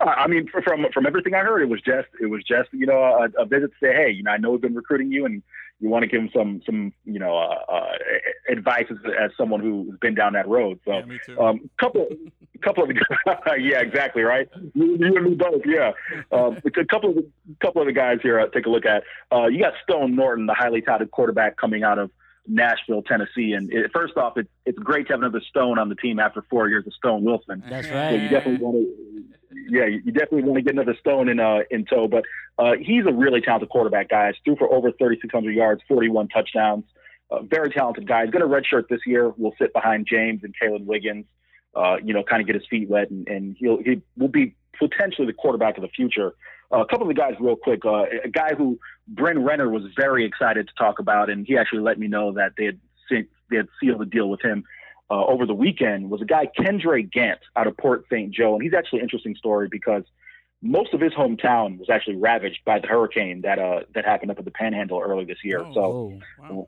I 0.00 0.26
mean 0.26 0.49
from 0.49 0.87
from 0.93 1.07
everything 1.07 1.35
I 1.35 1.40
heard, 1.40 1.62
it 1.62 1.69
was 1.69 1.81
just 1.81 2.09
it 2.21 2.26
was 2.26 2.43
just 2.43 2.69
you 2.73 2.87
know 2.87 2.99
a, 2.99 3.43
a 3.43 3.47
visit 3.47 3.69
to 3.69 3.87
say, 3.87 3.95
hey, 3.95 4.11
you 4.11 4.23
know, 4.23 4.33
I 4.33 4.38
know 4.38 4.50
we've 4.50 4.61
been 4.61 4.75
recruiting 4.75 5.12
you, 5.12 5.25
and 5.25 5.43
you 5.81 5.88
want 5.88 6.02
to 6.02 6.09
give 6.09 6.21
him 6.21 6.31
some 6.35 6.61
some 6.67 6.93
you 7.05 7.19
know 7.19 7.38
uh, 7.38 7.73
uh, 7.73 7.93
advice 8.50 8.87
as, 8.90 8.97
as 9.19 9.31
someone 9.37 9.61
who's 9.61 9.97
been 10.00 10.14
down 10.14 10.33
that 10.33 10.49
road. 10.49 10.81
So, 10.85 10.99
Yeah, 10.99 11.05
me 11.05 11.21
too. 11.25 11.40
um, 11.40 11.71
couple 11.78 12.09
couple 12.62 12.85
of 12.85 12.90
yeah, 13.59 13.81
exactly 13.81 14.23
right. 14.23 14.49
You, 14.75 14.97
you 14.97 15.17
and 15.17 15.25
me 15.25 15.35
both. 15.35 15.62
Yeah, 15.64 15.93
um, 16.33 16.59
a 16.64 16.85
couple 16.85 17.11
of 17.11 17.17
the, 17.17 17.31
couple 17.62 17.83
of 17.83 17.87
the 17.87 17.93
guys 17.93 18.19
here. 18.23 18.40
Uh, 18.40 18.49
take 18.49 18.67
a 18.67 18.71
look 18.71 18.87
at. 18.87 19.05
Uh, 19.33 19.47
you 19.47 19.62
got 19.62 19.75
Stone 19.85 20.17
Norton, 20.17 20.47
the 20.47 20.55
highly 20.55 20.81
touted 20.81 21.11
quarterback 21.11 21.57
coming 21.57 21.85
out 21.85 21.99
of 21.99 22.11
Nashville, 22.49 23.02
Tennessee. 23.02 23.52
And 23.52 23.73
it, 23.73 23.90
first 23.93 24.17
off, 24.17 24.37
it's 24.37 24.49
it's 24.67 24.78
great 24.78 25.07
to 25.09 25.12
have 25.12 25.21
another 25.21 25.40
Stone 25.49 25.78
on 25.78 25.88
the 25.88 25.95
team 25.95 26.19
after 26.19 26.43
four 26.50 26.69
years 26.69 26.87
of 26.87 26.95
Stone 26.95 27.25
Wilson. 27.25 27.62
That's 27.69 27.88
So 27.88 27.95
right. 27.95 28.21
you 28.21 28.28
definitely 28.28 28.64
want 28.64 28.76
to, 28.76 29.25
yeah, 29.71 29.87
you 29.87 30.12
definitely 30.12 30.43
want 30.43 30.57
to 30.57 30.62
get 30.62 30.75
another 30.75 30.97
Stone 30.99 31.28
in 31.28 31.40
uh, 31.40 31.61
in 31.71 31.85
tow. 31.85 32.09
But 32.09 32.25
uh, 32.59 32.73
he's 32.81 33.05
a 33.07 33.12
really 33.12 33.40
talented 33.40 33.69
quarterback, 33.69 34.09
guys. 34.09 34.35
Threw 34.45 34.57
for 34.57 34.73
over 34.73 34.90
3,600 34.90 35.50
yards, 35.55 35.83
41 35.88 36.28
touchdowns. 36.28 36.85
Uh, 37.31 37.43
very 37.43 37.71
talented 37.71 38.09
guy. 38.09 38.25
He's 38.25 38.33
going 38.33 38.49
to 38.49 38.49
redshirt 38.49 38.88
this 38.88 39.00
year. 39.07 39.28
Will 39.37 39.55
sit 39.59 39.73
behind 39.75 40.07
James 40.11 40.43
and 40.45 40.55
Kalen 40.61 40.87
Wiggins. 40.87 41.26
Uh, 41.75 41.97
you 42.02 42.14
know, 42.14 42.23
kind 42.23 42.40
of 42.40 42.47
get 42.47 42.55
his 42.57 42.67
feet 42.69 42.88
wet, 42.88 43.11
and, 43.11 43.28
and 43.28 43.57
he'll 43.59 43.78
he 43.83 44.00
will 44.17 44.28
be 44.28 44.55
potentially 44.78 45.26
the 45.26 45.33
quarterback 45.35 45.76
of 45.76 45.83
the 45.83 45.88
future. 45.88 46.33
Uh, 46.73 46.78
a 46.81 46.87
couple 46.87 47.09
of 47.09 47.14
the 47.14 47.21
guys, 47.21 47.35
real 47.38 47.57
quick. 47.57 47.85
Uh, 47.85 48.05
a 48.25 48.28
guy 48.28 48.55
who 48.55 48.78
Bryn 49.09 49.43
Renner 49.43 49.69
was 49.69 49.83
very 49.97 50.25
excited 50.25 50.69
to 50.69 50.75
talk 50.75 50.99
about, 50.99 51.31
and 51.31 51.47
he 51.47 51.57
actually 51.57 51.81
let 51.81 51.99
me 51.99 52.07
know 52.09 52.33
that 52.33 52.53
they 52.57 52.67
had 52.67 52.81
they 53.50 53.57
had 53.57 53.69
sealed 53.81 54.03
a 54.03 54.05
deal 54.05 54.29
with 54.29 54.43
him 54.43 54.65
uh, 55.11 55.25
over 55.25 55.47
the 55.47 55.55
weekend. 55.55 56.11
Was 56.11 56.21
a 56.21 56.27
guy 56.27 56.49
Kendra 56.59 57.11
Gant 57.11 57.41
out 57.57 57.67
of 57.67 57.77
Port 57.77 58.05
St. 58.11 58.31
Joe, 58.33 58.55
and 58.55 58.62
he's 58.62 58.75
actually 58.75 58.99
an 59.00 59.05
interesting 59.05 59.35
story 59.35 59.69
because 59.71 60.05
most 60.61 60.93
of 60.93 61.00
his 61.00 61.12
hometown 61.12 61.79
was 61.79 61.88
actually 61.88 62.17
ravaged 62.17 62.61
by 62.67 62.79
the 62.81 62.87
hurricane 62.87 63.43
that 63.43 63.59
uh 63.59 63.81
that 63.95 64.05
happened 64.05 64.31
up 64.31 64.38
at 64.38 64.45
the 64.45 64.50
Panhandle 64.50 65.00
early 65.00 65.25
this 65.25 65.38
year. 65.43 65.61
Oh. 65.61 65.73
So 65.75 65.83
Oh, 65.83 66.21
Wow. 66.38 66.67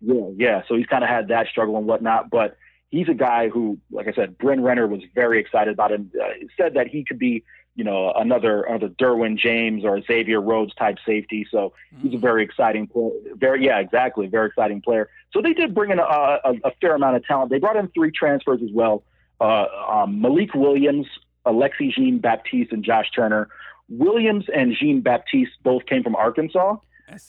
yeah, 0.00 0.30
yeah. 0.36 0.62
So 0.68 0.76
he's 0.76 0.86
kind 0.86 1.02
of 1.02 1.10
had 1.10 1.28
that 1.28 1.48
struggle 1.48 1.76
and 1.76 1.86
whatnot, 1.86 2.30
but 2.30 2.56
he's 2.90 3.08
a 3.08 3.14
guy 3.14 3.48
who, 3.48 3.78
like 3.90 4.06
I 4.06 4.12
said, 4.12 4.38
Bryn 4.38 4.62
Renner 4.62 4.86
was 4.86 5.00
very 5.14 5.40
excited 5.40 5.72
about 5.72 5.90
him. 5.92 6.12
Uh, 6.22 6.28
said 6.56 6.74
that 6.74 6.86
he 6.88 7.04
could 7.04 7.18
be, 7.18 7.42
you 7.74 7.84
know, 7.84 8.12
another 8.14 8.62
another 8.62 8.88
Derwin 8.88 9.38
James 9.38 9.84
or 9.84 10.00
Xavier 10.02 10.40
Rhodes 10.40 10.74
type 10.74 10.98
safety. 11.06 11.46
So 11.50 11.72
he's 12.02 12.14
a 12.14 12.18
very 12.18 12.44
exciting 12.44 12.86
player. 12.86 13.10
Very, 13.34 13.64
yeah, 13.64 13.78
exactly, 13.78 14.26
very 14.26 14.48
exciting 14.48 14.82
player. 14.82 15.08
So 15.32 15.40
they 15.40 15.54
did 15.54 15.74
bring 15.74 15.90
in 15.90 15.98
a, 15.98 16.02
a, 16.02 16.52
a 16.64 16.70
fair 16.80 16.94
amount 16.94 17.16
of 17.16 17.24
talent. 17.24 17.50
They 17.50 17.58
brought 17.58 17.76
in 17.76 17.88
three 17.88 18.10
transfers 18.10 18.60
as 18.62 18.70
well: 18.72 19.04
uh, 19.40 19.66
um, 19.88 20.20
Malik 20.20 20.54
Williams, 20.54 21.06
Alexi 21.46 21.92
Jean 21.94 22.18
Baptiste, 22.18 22.72
and 22.72 22.84
Josh 22.84 23.10
Turner. 23.14 23.48
Williams 23.88 24.44
and 24.54 24.74
Jean 24.78 25.00
Baptiste 25.00 25.52
both 25.62 25.86
came 25.86 26.02
from 26.02 26.14
Arkansas. 26.16 26.76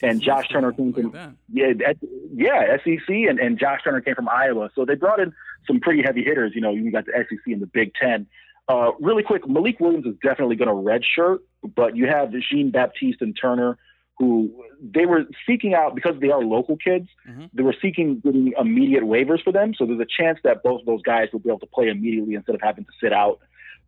and 0.02 0.22
Josh. 0.22 0.48
Turner 0.50 0.72
came 0.72 0.94
from- 0.94 1.12
that. 1.12 1.34
Yeah, 1.52 1.74
yeah, 2.34 2.78
SEC 2.84 3.08
and, 3.10 3.40
and 3.40 3.58
Josh 3.60 3.82
Turner 3.84 4.02
came 4.02 4.16
from 4.16 4.30
Iowa. 4.30 4.70
So 4.76 4.86
they 4.86 4.96
brought 4.96 5.20
in 5.20 5.34
some 5.68 5.80
pretty 5.80 6.02
heavy 6.04 6.24
hitters. 6.24 6.54
You 6.56 6.62
know, 6.62 6.72
you 6.72 6.92
got 6.92 7.06
the 7.06 7.12
SEC 7.14 7.40
and 7.48 7.62
the 7.62 7.66
Big 7.68 7.94
Ten. 7.96 8.28
Uh, 8.68 8.92
really 9.00 9.24
quick, 9.24 9.48
Malik 9.48 9.80
Williams 9.80 10.06
is 10.06 10.16
definitely 10.24 10.56
going 10.56 10.70
to 10.70 10.74
redshirt, 10.74 11.40
but 11.76 11.96
you 11.98 12.08
have 12.08 12.32
Jean 12.50 12.72
Baptiste 12.72 13.22
and 13.22 13.38
Turner, 13.40 13.78
who 14.18 14.54
they 14.82 15.06
were 15.06 15.26
seeking 15.46 15.74
out 15.74 15.96
because 15.96 16.16
they 16.22 16.30
are 16.30 16.42
local 16.44 16.78
kids. 16.78 17.08
Mhm. 17.28 17.50
They 17.54 17.64
were 17.64 17.76
seeking 17.82 18.20
getting 18.20 18.54
immediate 18.58 19.04
waivers 19.04 19.44
for 19.44 19.52
them. 19.52 19.74
So 19.74 19.86
there's 19.86 20.00
a 20.00 20.06
chance 20.06 20.40
that 20.44 20.64
both 20.64 20.82
of 20.82 20.86
those 20.86 21.02
guys 21.02 21.30
will 21.34 21.40
be 21.40 21.50
able 21.50 21.60
to 21.60 21.66
play 21.66 21.90
immediately 21.90 22.36
instead 22.36 22.56
of 22.56 22.62
having 22.62 22.86
to 22.86 22.92
sit 23.02 23.12
out. 23.12 23.40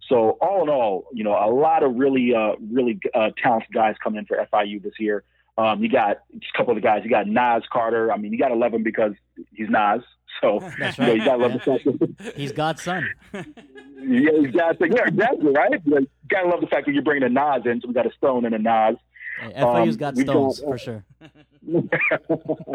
So 0.09 0.31
all 0.41 0.63
in 0.63 0.69
all, 0.69 1.05
you 1.13 1.23
know, 1.23 1.31
a 1.31 1.49
lot 1.49 1.83
of 1.83 1.95
really, 1.95 2.33
uh, 2.35 2.55
really 2.71 2.99
uh, 3.13 3.31
talented 3.41 3.71
guys 3.73 3.95
coming 4.03 4.19
in 4.19 4.25
for 4.25 4.37
FIU 4.51 4.81
this 4.81 4.93
year. 4.99 5.23
Um, 5.57 5.81
you 5.81 5.89
got 5.89 6.17
just 6.37 6.53
a 6.53 6.57
couple 6.57 6.71
of 6.71 6.75
the 6.75 6.81
guys. 6.81 7.01
You 7.05 7.09
got 7.09 7.27
Nas 7.27 7.63
Carter. 7.71 8.11
I 8.11 8.17
mean, 8.17 8.33
you 8.33 8.37
got 8.37 8.49
to 8.49 8.55
love 8.55 8.73
him 8.73 8.83
because 8.83 9.13
he's 9.53 9.69
Nas. 9.69 10.01
So 10.41 10.59
That's 10.79 10.97
you 10.97 11.03
know, 11.05 11.09
right. 11.11 11.17
you 11.19 11.25
got 11.25 11.37
to 11.37 11.41
love 11.47 11.53
the 11.53 11.59
fact 12.19 12.35
He's 12.35 12.51
God's 12.51 12.81
son. 12.81 13.07
yeah, 14.07 14.29
exactly. 14.47 14.89
Yeah, 14.93 15.03
exactly. 15.07 15.51
Right. 15.51 15.81
You 15.85 16.07
got 16.29 16.41
to 16.43 16.47
love 16.49 16.61
the 16.61 16.67
fact 16.67 16.85
that 16.85 16.93
you're 16.93 17.03
bringing 17.03 17.23
a 17.23 17.29
Nas 17.29 17.65
in. 17.65 17.81
So 17.81 17.87
we 17.87 17.93
got 17.93 18.05
a 18.05 18.13
Stone 18.17 18.45
and 18.45 18.55
a 18.55 18.59
Nas. 18.59 18.97
Hey, 19.41 19.51
FIU's 19.53 19.95
Um, 19.95 19.97
got 19.97 20.15
we've 20.15 20.25
got- 20.25 20.31
stones 20.33 20.59
for 20.61 20.77
sure. 20.77 21.05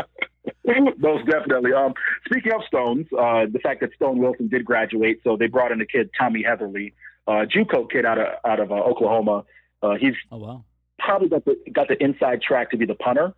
Most 0.98 1.26
definitely. 1.26 1.72
Um, 1.72 1.94
speaking 2.26 2.52
of 2.52 2.62
Stones, 2.66 3.06
uh, 3.18 3.46
the 3.50 3.58
fact 3.62 3.80
that 3.80 3.92
Stone 3.94 4.18
Wilson 4.18 4.48
did 4.48 4.64
graduate, 4.64 5.20
so 5.24 5.36
they 5.36 5.46
brought 5.48 5.72
in 5.72 5.80
a 5.80 5.86
kid, 5.86 6.10
Tommy 6.18 6.42
Heatherly, 6.42 6.94
uh, 7.26 7.44
JUCO 7.54 7.90
kid 7.90 8.04
out 8.04 8.18
of 8.18 8.26
out 8.44 8.60
of 8.60 8.70
uh, 8.70 8.74
Oklahoma. 8.76 9.44
Uh, 9.82 9.94
he's 10.00 10.14
Oh 10.30 10.38
wow. 10.38 10.64
probably 10.98 11.28
got 11.28 11.44
the 11.44 11.56
got 11.72 11.88
the 11.88 12.00
inside 12.02 12.42
track 12.42 12.70
to 12.70 12.76
be 12.76 12.86
the 12.86 12.94
punter. 12.94 13.34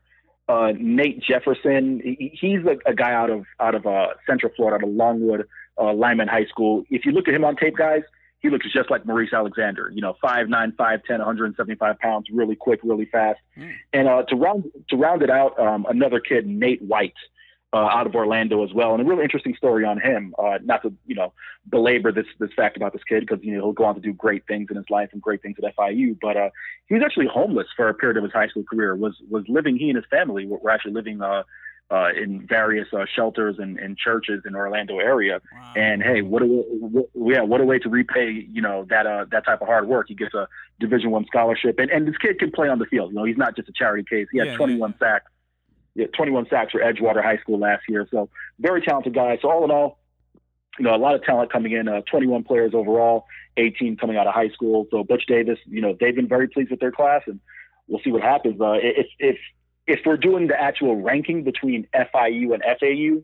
Uh, 0.49 0.73
Nate 0.79 1.23
Jefferson, 1.23 2.01
he, 2.05 2.37
he's 2.39 2.61
a, 2.67 2.77
a 2.91 2.95
guy 2.95 3.13
out 3.13 3.31
of 3.31 3.45
out 3.61 3.75
of 3.75 3.87
uh, 3.87 4.09
Central 4.29 4.53
Florida, 4.57 4.85
out 4.85 4.89
of 4.91 4.95
Longwood 4.95 5.47
uh, 5.79 5.93
Lyman 5.93 6.29
High 6.29 6.47
School. 6.47 6.85
If 6.91 7.05
you 7.05 7.12
look 7.12 7.29
at 7.29 7.35
him 7.35 7.45
on 7.45 7.57
tape, 7.57 7.76
guys, 7.76 8.02
he 8.43 8.50
looks 8.50 8.67
just 8.73 8.91
like 8.91 9.07
Maurice 9.07 9.33
Alexander. 9.33 9.91
You 9.95 10.02
know, 10.02 10.17
five 10.21 10.49
nine, 10.49 10.73
five 10.76 11.02
ten, 11.05 11.19
175 11.19 11.99
pounds, 11.99 12.26
really 12.33 12.57
quick, 12.57 12.81
really 12.83 13.07
fast. 13.07 13.41
Mm. 13.57 13.73
And 13.93 14.09
uh, 14.09 14.23
to 14.25 14.37
round 14.37 14.64
to 14.91 14.97
round 14.97 15.23
it 15.23 15.31
out, 15.31 15.59
um, 15.59 15.87
another 15.88 16.21
kid, 16.21 16.47
Nate 16.47 16.83
White. 16.83 17.14
Uh, 17.75 17.88
out 17.91 18.07
of 18.07 18.14
Orlando 18.14 18.62
as 18.62 18.75
well, 18.75 18.93
and 18.93 19.00
a 19.00 19.05
really 19.07 19.23
interesting 19.23 19.55
story 19.57 19.83
on 19.83 19.99
him. 19.99 20.35
Uh, 20.38 20.59
not 20.62 20.83
to 20.83 20.93
you 21.07 21.14
know 21.14 21.33
belabor 21.71 22.12
this 22.12 22.26
this 22.38 22.50
fact 22.55 22.76
about 22.76 22.93
this 22.93 23.00
kid 23.09 23.21
because 23.21 23.43
you 23.43 23.55
know 23.55 23.62
he'll 23.62 23.73
go 23.73 23.85
on 23.85 23.95
to 23.95 24.00
do 24.02 24.12
great 24.12 24.47
things 24.47 24.67
in 24.69 24.76
his 24.76 24.85
life 24.91 25.09
and 25.14 25.23
great 25.23 25.41
things 25.41 25.57
at 25.57 25.75
FIU. 25.75 26.14
But 26.21 26.37
uh, 26.37 26.50
he 26.85 26.93
was 26.93 27.02
actually 27.02 27.29
homeless 27.33 27.69
for 27.75 27.88
a 27.88 27.95
period 27.95 28.19
of 28.19 28.25
his 28.25 28.33
high 28.35 28.49
school 28.49 28.64
career. 28.71 28.95
was 28.95 29.14
was 29.31 29.45
living 29.49 29.79
he 29.79 29.88
and 29.88 29.97
his 29.97 30.05
family 30.11 30.45
were, 30.45 30.59
were 30.59 30.69
actually 30.69 30.93
living 30.93 31.23
uh, 31.23 31.45
uh, 31.93 32.09
in 32.17 32.47
various 32.47 32.89
uh, 32.95 33.05
shelters 33.15 33.57
and, 33.59 33.79
and 33.79 33.99
churches 33.99 34.43
in 34.47 34.55
Orlando 34.55 34.99
area. 34.99 35.41
Wow. 35.53 35.73
And 35.77 36.03
hey, 36.03 36.23
what 36.23 36.43
a 36.43 36.47
what, 36.47 37.11
yeah, 37.15 37.43
what 37.43 37.61
a 37.61 37.65
way 37.65 37.79
to 37.81 37.89
repay 37.91 38.47
you 38.51 38.63
know 38.63 38.87
that 38.89 39.07
uh, 39.07 39.27
that 39.31 39.45
type 39.45 39.61
of 39.61 39.69
hard 39.69 39.87
work. 39.87 40.07
He 40.09 40.15
gets 40.15 40.35
a 40.35 40.49
Division 40.81 41.11
One 41.11 41.27
scholarship, 41.27 41.79
and 41.79 41.91
and 41.91 42.09
this 42.09 42.17
kid 42.17 42.39
can 42.39 42.51
play 42.51 42.69
on 42.69 42.79
the 42.79 42.87
field. 42.87 43.11
You 43.11 43.17
know, 43.17 43.25
he's 43.25 43.37
not 43.37 43.55
just 43.57 43.69
a 43.69 43.73
charity 43.73 44.05
case. 44.09 44.27
He 44.33 44.39
had 44.39 44.49
Yeah, 44.49 44.57
21 44.57 44.95
sacks. 44.99 45.31
Yeah, 45.95 46.07
21 46.17 46.47
sacks 46.49 46.73
for 46.73 46.81
Edgewater 46.81 47.23
High 47.23 47.37
School 47.37 47.59
last 47.59 47.83
year. 47.87 48.09
So 48.11 48.31
very 48.59 48.81
talented 48.81 49.15
guy. 49.15 49.39
So 49.43 49.51
all 49.51 49.63
in 49.65 49.71
all, 49.71 49.99
you 50.79 50.87
know, 50.87 50.95
a 50.95 50.97
lot 50.97 51.15
of 51.15 51.23
talent 51.23 51.53
coming 51.53 51.73
in. 51.73 51.87
Uh, 51.89 52.01
21 52.11 52.45
players 52.45 52.73
overall, 52.73 53.27
18 53.59 53.99
coming 53.99 54.17
out 54.17 54.27
of 54.27 54.33
high 54.33 54.49
school. 54.49 54.87
So 54.91 55.05
Butch 55.05 55.27
Davis, 55.27 55.59
you 55.67 55.83
know, 55.83 55.95
they've 56.01 56.17
been 56.17 56.29
very 56.29 56.49
pleased 56.49 56.71
with 56.71 56.81
their 56.81 56.93
class, 56.93 57.21
and 57.27 57.39
we'll 57.87 58.01
see 58.03 58.11
what 58.11 58.23
happens. 58.23 58.59
Uh, 58.59 58.79
if 58.81 59.09
if 59.19 59.37
if 59.93 60.01
we're 60.07 60.17
doing 60.17 60.47
the 60.49 60.59
actual 60.61 60.97
ranking 61.01 61.45
between 61.45 61.87
FIU 61.95 62.55
and 62.55 62.63
FAU, 62.81 63.23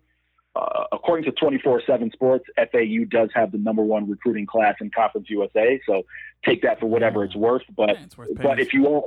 uh, 0.60 0.84
according 0.92 1.24
to 1.24 1.32
24/7 1.32 2.12
Sports, 2.12 2.44
FAU 2.56 3.04
does 3.08 3.30
have 3.34 3.52
the 3.52 3.58
number 3.58 3.82
one 3.82 4.08
recruiting 4.08 4.44
class 4.46 4.74
in 4.80 4.90
Conference 4.90 5.30
USA. 5.30 5.80
So 5.86 6.02
take 6.44 6.62
that 6.62 6.78
for 6.80 6.86
whatever 6.86 7.24
it's 7.24 7.34
worth. 7.36 7.62
But 7.74 7.90
Yeah, 7.90 8.02
it's 8.04 8.18
worth 8.18 8.28
but 8.42 8.58
if 8.60 8.72
you 8.74 8.86
are, 8.94 9.02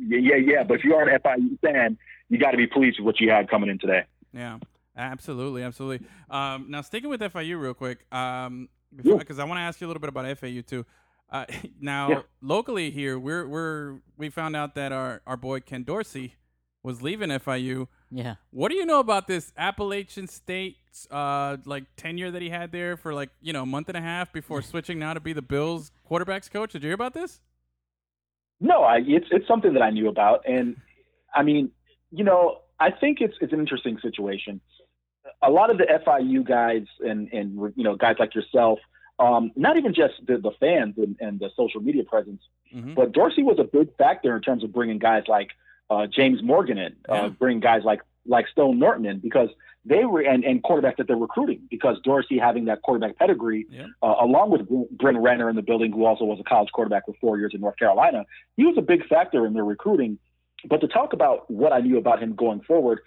yeah, 0.00 0.36
yeah, 0.36 0.62
but 0.64 0.74
if 0.78 0.84
you 0.84 0.94
are 0.96 1.08
an 1.08 1.14
FIU 1.20 1.58
fan, 1.60 1.96
you 2.28 2.38
got 2.38 2.50
to 2.50 2.56
be 2.56 2.66
pleased 2.66 2.98
with 2.98 3.06
what 3.06 3.20
you 3.20 3.30
had 3.30 3.48
coming 3.48 3.70
in 3.70 3.78
today. 3.78 4.02
Yeah, 4.32 4.58
absolutely, 4.96 5.62
absolutely. 5.62 6.06
Um, 6.30 6.66
now 6.68 6.80
sticking 6.82 7.10
with 7.10 7.20
FIU 7.20 7.60
real 7.60 7.74
quick, 7.74 8.04
um, 8.12 8.68
Yeah. 9.02 9.16
because 9.18 9.38
I 9.38 9.44
want 9.44 9.58
to 9.58 9.62
ask 9.62 9.80
you 9.80 9.86
a 9.86 9.88
little 9.88 10.00
bit 10.00 10.08
about 10.10 10.26
FAU 10.38 10.62
too. 10.62 10.84
Uh, 11.30 11.44
now 11.80 12.08
Yeah. 12.10 12.22
locally 12.40 12.90
here, 12.90 13.18
we're 13.18 13.46
we're 13.46 14.00
we 14.16 14.30
found 14.30 14.56
out 14.56 14.74
that 14.74 14.90
our 14.92 15.20
our 15.26 15.36
boy 15.36 15.60
Ken 15.60 15.82
Dorsey 15.84 16.34
was 16.82 17.02
leaving 17.02 17.28
FIU. 17.30 17.86
Yeah. 18.10 18.36
What 18.50 18.70
do 18.70 18.76
you 18.76 18.86
know 18.86 19.00
about 19.00 19.26
this 19.26 19.52
Appalachian 19.56 20.26
State 20.28 20.76
uh, 21.10 21.58
like 21.64 21.84
tenure 21.96 22.30
that 22.30 22.42
he 22.42 22.50
had 22.50 22.72
there 22.72 22.96
for 22.96 23.12
like 23.14 23.30
you 23.40 23.52
know 23.52 23.62
a 23.62 23.66
month 23.66 23.88
and 23.88 23.96
a 23.96 24.00
half 24.00 24.32
before 24.32 24.62
switching 24.72 24.98
now 24.98 25.14
to 25.14 25.20
be 25.20 25.32
the 25.32 25.42
Bills 25.42 25.90
quarterbacks 26.10 26.50
coach? 26.50 26.72
Did 26.72 26.82
you 26.82 26.88
hear 26.88 26.94
about 26.94 27.14
this? 27.14 27.40
No, 28.60 28.82
I, 28.82 29.00
it's 29.06 29.26
it's 29.30 29.46
something 29.46 29.74
that 29.74 29.82
I 29.82 29.90
knew 29.90 30.08
about, 30.08 30.42
and 30.48 30.76
I 31.34 31.42
mean, 31.44 31.70
you 32.10 32.24
know, 32.24 32.60
I 32.80 32.90
think 32.90 33.20
it's 33.20 33.34
it's 33.40 33.52
an 33.52 33.60
interesting 33.60 33.98
situation. 34.02 34.60
A 35.42 35.50
lot 35.50 35.70
of 35.70 35.78
the 35.78 35.84
FIU 35.84 36.44
guys 36.46 36.86
and 37.00 37.28
and 37.32 37.72
you 37.76 37.84
know 37.84 37.94
guys 37.94 38.16
like 38.18 38.34
yourself, 38.34 38.80
um, 39.20 39.52
not 39.54 39.76
even 39.76 39.94
just 39.94 40.14
the, 40.26 40.38
the 40.38 40.50
fans 40.58 40.94
and, 40.96 41.16
and 41.20 41.38
the 41.38 41.50
social 41.56 41.80
media 41.80 42.04
presence, 42.04 42.42
Mm-hmm. 42.74 42.92
but 42.92 43.12
Dorsey 43.12 43.42
was 43.42 43.58
a 43.58 43.64
big 43.64 43.96
factor 43.96 44.36
in 44.36 44.42
terms 44.42 44.62
of 44.62 44.74
bringing 44.74 44.98
guys 44.98 45.22
like 45.26 45.48
uh, 45.90 46.06
James 46.06 46.42
Morgan 46.42 46.78
in, 46.78 46.96
Yeah. 47.08 47.14
uh, 47.14 47.28
bringing 47.30 47.60
guys 47.60 47.82
like 47.84 48.00
like 48.26 48.46
Stone 48.48 48.78
Norton 48.78 49.06
in 49.06 49.20
because 49.20 49.48
they 49.86 50.04
were 50.04 50.20
and, 50.20 50.44
and 50.44 50.62
quarterbacks 50.62 50.96
that 50.98 51.06
they're 51.06 51.16
recruiting 51.16 51.62
because 51.70 51.96
Dorsey 52.04 52.36
having 52.36 52.66
that 52.66 52.82
quarterback 52.82 53.16
pedigree, 53.16 53.66
Yeah. 53.70 53.86
uh, 54.02 54.16
along 54.20 54.50
with 54.50 54.68
Br- 54.68 54.82
Bryn 54.90 55.16
Renner 55.18 55.48
in 55.48 55.56
the 55.56 55.62
building, 55.62 55.92
who 55.92 56.04
also 56.04 56.24
was 56.26 56.38
a 56.38 56.44
college 56.44 56.70
quarterback 56.72 57.06
for 57.06 57.14
four 57.22 57.38
years 57.38 57.52
in 57.54 57.62
North 57.62 57.78
Carolina, 57.78 58.26
he 58.58 58.64
was 58.66 58.76
a 58.76 58.82
big 58.82 59.06
factor 59.06 59.46
in 59.46 59.54
their 59.54 59.64
recruiting. 59.64 60.18
But 60.68 60.82
to 60.82 60.88
talk 60.88 61.14
about 61.14 61.50
what 61.50 61.72
I 61.72 61.80
knew 61.80 61.96
about 61.96 62.22
him 62.22 62.34
going 62.34 62.60
forward, 62.60 63.00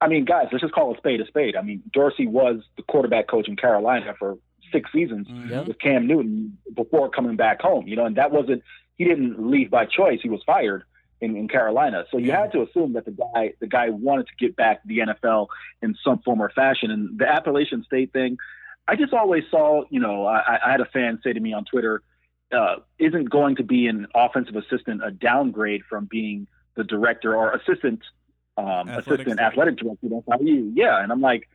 I 0.00 0.08
mean, 0.08 0.24
guys, 0.24 0.46
let's 0.52 0.62
just 0.62 0.72
call 0.74 0.94
a 0.94 0.96
spade 0.96 1.20
a 1.20 1.26
spade. 1.26 1.54
I 1.54 1.60
mean, 1.62 1.82
Dorsey 1.92 2.26
was 2.26 2.62
the 2.78 2.82
quarterback 2.84 3.26
coach 3.28 3.48
in 3.48 3.56
Carolina 3.56 4.14
for 4.18 4.38
six 4.72 4.90
seasons 4.92 5.26
Mhm. 5.28 5.50
Yep. 5.50 5.66
with 5.68 5.78
Cam 5.80 6.06
Newton 6.06 6.56
before 6.74 7.10
coming 7.10 7.36
back 7.36 7.60
home. 7.60 7.86
You 7.88 7.96
know, 7.96 8.06
and 8.06 8.16
that 8.16 8.30
wasn't 8.32 8.62
he 8.96 9.04
didn't 9.04 9.50
leave 9.50 9.70
by 9.70 9.84
choice. 9.84 10.20
He 10.22 10.30
was 10.30 10.42
fired 10.44 10.84
in, 11.20 11.36
in 11.36 11.48
Carolina. 11.48 12.04
So 12.10 12.18
you 12.18 12.32
had 12.32 12.52
to 12.52 12.62
assume 12.62 12.92
that 12.94 13.04
the 13.04 13.12
guy 13.12 13.52
the 13.60 13.66
guy 13.66 13.90
wanted 13.90 14.26
to 14.26 14.32
get 14.38 14.56
back 14.56 14.82
to 14.82 14.88
the 14.88 14.98
NFL 14.98 15.48
in 15.82 15.96
some 16.04 16.18
form 16.20 16.40
or 16.40 16.50
fashion. 16.50 16.90
And 16.90 17.18
the 17.18 17.28
Appalachian 17.28 17.84
State 17.84 18.12
thing, 18.12 18.38
I 18.86 18.96
just 18.96 19.12
always 19.12 19.44
saw, 19.50 19.84
you 19.90 20.00
know, 20.00 20.26
I, 20.26 20.58
I 20.64 20.70
had 20.70 20.80
a 20.80 20.86
fan 20.86 21.20
say 21.24 21.32
to 21.32 21.40
me 21.40 21.52
on 21.52 21.64
Twitter, 21.64 22.02
uh, 22.52 22.76
isn't 22.98 23.30
going 23.30 23.56
to 23.56 23.64
be 23.64 23.86
an 23.86 24.06
offensive 24.14 24.56
assistant 24.56 25.02
a 25.04 25.10
downgrade 25.10 25.82
from 25.88 26.06
being 26.06 26.46
the 26.76 26.84
director 26.84 27.34
or 27.34 27.52
assistant 27.52 28.02
um, 28.56 28.88
Athletic 28.88 28.98
assistant 28.98 29.24
director. 29.24 29.42
athletic 29.42 29.76
director? 29.76 30.08
That's 30.10 30.24
how 30.28 30.38
yeah. 30.40 31.02
And 31.02 31.10
I'm 31.10 31.20
like, 31.20 31.48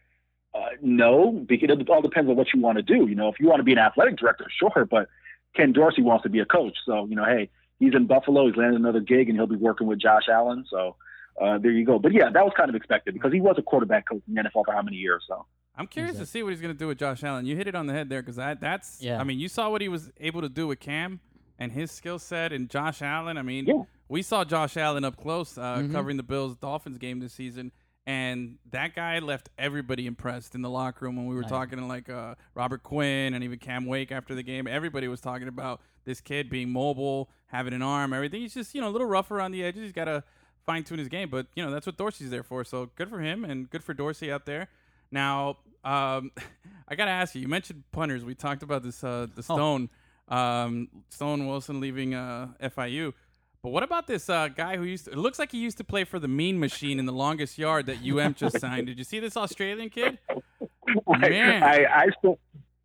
uh, 0.54 0.70
no, 0.82 1.32
because 1.32 1.70
it 1.70 1.90
all 1.90 2.02
depends 2.02 2.30
on 2.30 2.36
what 2.36 2.48
you 2.54 2.60
want 2.60 2.78
to 2.78 2.84
do. 2.84 3.08
You 3.08 3.16
know, 3.16 3.30
if 3.30 3.40
you 3.40 3.48
want 3.48 3.60
to 3.60 3.64
be 3.64 3.72
an 3.72 3.78
athletic 3.78 4.18
director, 4.18 4.48
sure, 4.50 4.86
but 4.86 5.08
Ken 5.56 5.72
Dorsey 5.72 6.02
wants 6.02 6.24
to 6.24 6.30
be 6.30 6.40
a 6.40 6.46
coach. 6.46 6.78
So, 6.86 7.06
you 7.06 7.16
know, 7.16 7.26
hey, 7.26 7.50
he's 7.82 7.94
in 7.94 8.08
Buffalo. 8.08 8.48
He's 8.48 8.56
landed 8.56 8.80
another 8.80 9.02
gig, 9.02 9.28
and 9.28 9.38
he'll 9.38 9.48
be 9.48 9.58
working 9.58 9.88
with 9.88 10.00
Josh 10.00 10.30
Allen. 10.32 10.64
So 10.70 10.96
uh, 11.42 11.58
there 11.58 11.72
you 11.72 11.86
go. 11.86 12.00
But 12.00 12.14
yeah, 12.14 12.30
that 12.34 12.44
was 12.46 12.54
kind 12.56 12.70
of 12.70 12.76
expected 12.76 13.14
because 13.14 13.34
he 13.34 13.42
was 13.42 13.56
a 13.58 13.62
quarterback 13.62 14.08
coach 14.08 14.22
in 14.28 14.36
the 14.36 14.42
NFL 14.44 14.64
for 14.66 14.74
how 14.74 14.82
many 14.82 14.96
years? 14.98 15.24
So 15.28 15.46
I'm 15.76 15.88
curious 15.88 16.18
to 16.18 16.26
see 16.26 16.44
what 16.44 16.50
he's 16.52 16.62
going 16.62 16.74
to 16.74 16.78
do 16.80 16.88
with 16.88 16.98
Josh 17.00 17.24
Allen. 17.24 17.46
You 17.46 17.56
hit 17.58 17.68
it 17.68 17.76
on 17.76 17.88
the 17.88 17.94
head 17.94 18.08
there 18.10 18.22
because 18.22 18.36
that, 18.38 18.62
that's, 18.62 19.02
Yeah. 19.02 19.20
I 19.20 19.24
mean, 19.26 19.40
you 19.40 19.48
saw 19.50 19.70
what 19.70 19.82
he 19.82 19.90
was 19.90 20.12
able 20.20 20.42
to 20.42 20.50
do 20.50 20.68
with 20.68 20.80
Cam 20.80 21.20
and 21.60 21.72
his 21.72 21.92
skill 21.92 22.20
set 22.20 22.52
and 22.54 22.70
Josh 22.70 23.02
Allen. 23.02 23.38
I 23.38 23.42
mean, 23.42 23.66
Yeah. 23.66 23.84
we 24.10 24.22
saw 24.22 24.44
Josh 24.44 24.78
Allen 24.78 25.04
up 25.04 25.16
close 25.18 25.58
uh, 25.58 25.78
Mhm. 25.78 25.92
covering 25.92 26.18
the 26.18 26.24
Bills 26.24 26.56
Dolphins 26.58 26.98
game 26.98 27.20
this 27.20 27.34
season. 27.34 27.72
And 28.06 28.58
that 28.72 28.96
guy 28.96 29.20
left 29.20 29.50
everybody 29.60 30.08
impressed 30.08 30.56
in 30.56 30.62
the 30.64 30.70
locker 30.70 31.06
room 31.06 31.16
when 31.16 31.28
we 31.28 31.36
were 31.36 31.42
Nice. 31.42 31.52
talking 31.52 31.78
to 31.80 31.86
like 31.86 32.10
uh, 32.10 32.34
Robert 32.56 32.82
Quinn 32.84 33.34
and 33.36 33.44
even 33.44 33.60
Cam 33.60 33.86
Wake 33.86 34.12
after 34.12 34.34
the 34.36 34.42
game. 34.44 34.68
Everybody 34.68 35.08
was 35.08 35.22
talking 35.22 35.48
about 35.48 35.82
this 36.06 36.22
kid 36.22 36.50
being 36.50 36.70
mobile, 36.70 37.30
having 37.48 37.74
an 37.74 37.82
arm, 37.82 38.14
everything. 38.14 38.42
He's 38.42 38.54
just, 38.54 38.74
you 38.76 38.82
know, 38.82 38.90
a 38.90 38.92
little 38.92 39.08
rough 39.08 39.32
around 39.32 39.52
the 39.52 39.64
edges. 39.64 39.84
He's 39.84 39.92
got 39.92 40.06
to 40.06 40.24
fine 40.66 40.84
tune 40.84 41.00
his 41.00 41.08
game, 41.08 41.30
but, 41.30 41.48
you 41.56 41.64
know, 41.64 41.72
that's 41.72 41.86
what 41.86 41.98
Dorsey's 41.98 42.30
there 42.30 42.44
for. 42.44 42.64
So 42.64 42.90
good 42.96 43.10
for 43.10 43.20
him 43.20 43.44
and 43.44 43.70
good 43.70 43.84
for 43.84 43.94
Dorsey 43.94 44.32
out 44.32 44.46
there. 44.46 44.68
Now, 45.12 45.58
um, 45.84 46.32
I 46.88 46.96
gotta 46.96 47.12
ask 47.12 47.36
you. 47.36 47.42
You 47.42 47.48
mentioned 47.48 47.84
punters. 47.92 48.24
We 48.24 48.36
talked 48.36 48.64
about 48.64 48.84
this. 48.84 49.04
Uh, 49.04 49.28
the 49.34 49.42
Oh. 49.50 49.56
Stone, 49.56 49.90
um, 50.28 50.88
Stone 51.10 51.48
Wilson 51.48 51.80
leaving 51.80 52.14
uh, 52.14 52.50
FIU. 52.62 53.14
But 53.64 53.70
what 53.70 53.84
about 53.84 54.08
this 54.08 54.28
uh, 54.30 54.48
guy 54.48 54.76
who 54.76 54.84
used? 54.84 55.06
To, 55.06 55.12
it 55.12 55.18
looks 55.18 55.38
like 55.38 55.52
he 55.52 55.60
used 55.60 55.78
to 55.78 55.84
play 55.84 56.04
for 56.04 56.18
the 56.18 56.28
Mean 56.28 56.60
Machine 56.60 56.98
in 57.00 57.06
the 57.06 57.14
longest 57.14 57.58
yard 57.58 57.86
that 57.86 57.98
UM 58.04 58.34
just 58.34 58.60
signed. 58.60 58.88
Did 58.88 58.98
you 58.98 59.04
see 59.04 59.20
this 59.20 59.38
Australian 59.38 59.90
kid? 59.90 60.18
Man. 61.08 61.64
I, 61.64 61.86
I, 61.86 62.08
saw, 62.22 62.36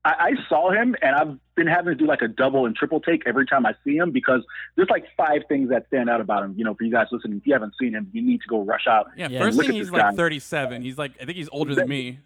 I, 0.06 0.14
I 0.20 0.48
saw 0.48 0.70
him, 0.70 0.94
and 1.02 1.16
I've 1.16 1.36
been 1.56 1.66
having 1.66 1.92
to 1.92 1.94
do 1.96 2.06
like 2.06 2.22
a 2.22 2.28
double 2.28 2.64
and 2.64 2.76
triple 2.76 3.00
take 3.00 3.24
every 3.26 3.44
time 3.44 3.66
I 3.66 3.74
see 3.84 3.96
him 3.96 4.12
because 4.12 4.42
there's 4.76 4.88
like 4.88 5.04
five 5.16 5.42
things 5.48 5.68
that 5.70 5.88
stand 5.88 6.08
out 6.08 6.20
about 6.20 6.44
him. 6.44 6.54
You 6.56 6.64
know, 6.64 6.74
for 6.74 6.84
you 6.84 6.92
guys 6.92 7.08
listening, 7.10 7.38
if 7.38 7.46
you 7.46 7.52
haven't 7.52 7.74
seen 7.80 7.92
him, 7.92 8.08
you 8.12 8.22
need 8.22 8.40
to 8.42 8.48
go 8.48 8.62
rush 8.62 8.86
out. 8.88 9.08
Yeah. 9.16 9.28
Yeah. 9.28 9.40
First 9.40 9.58
thing, 9.58 9.72
he's 9.72 9.90
like 9.90 10.02
guy. 10.02 10.12
37. 10.12 10.82
He's 10.82 10.96
like, 10.96 11.12
I 11.20 11.24
think 11.24 11.36
he's 11.36 11.48
older 11.50 11.74
than 11.74 11.88
me. 11.88 12.20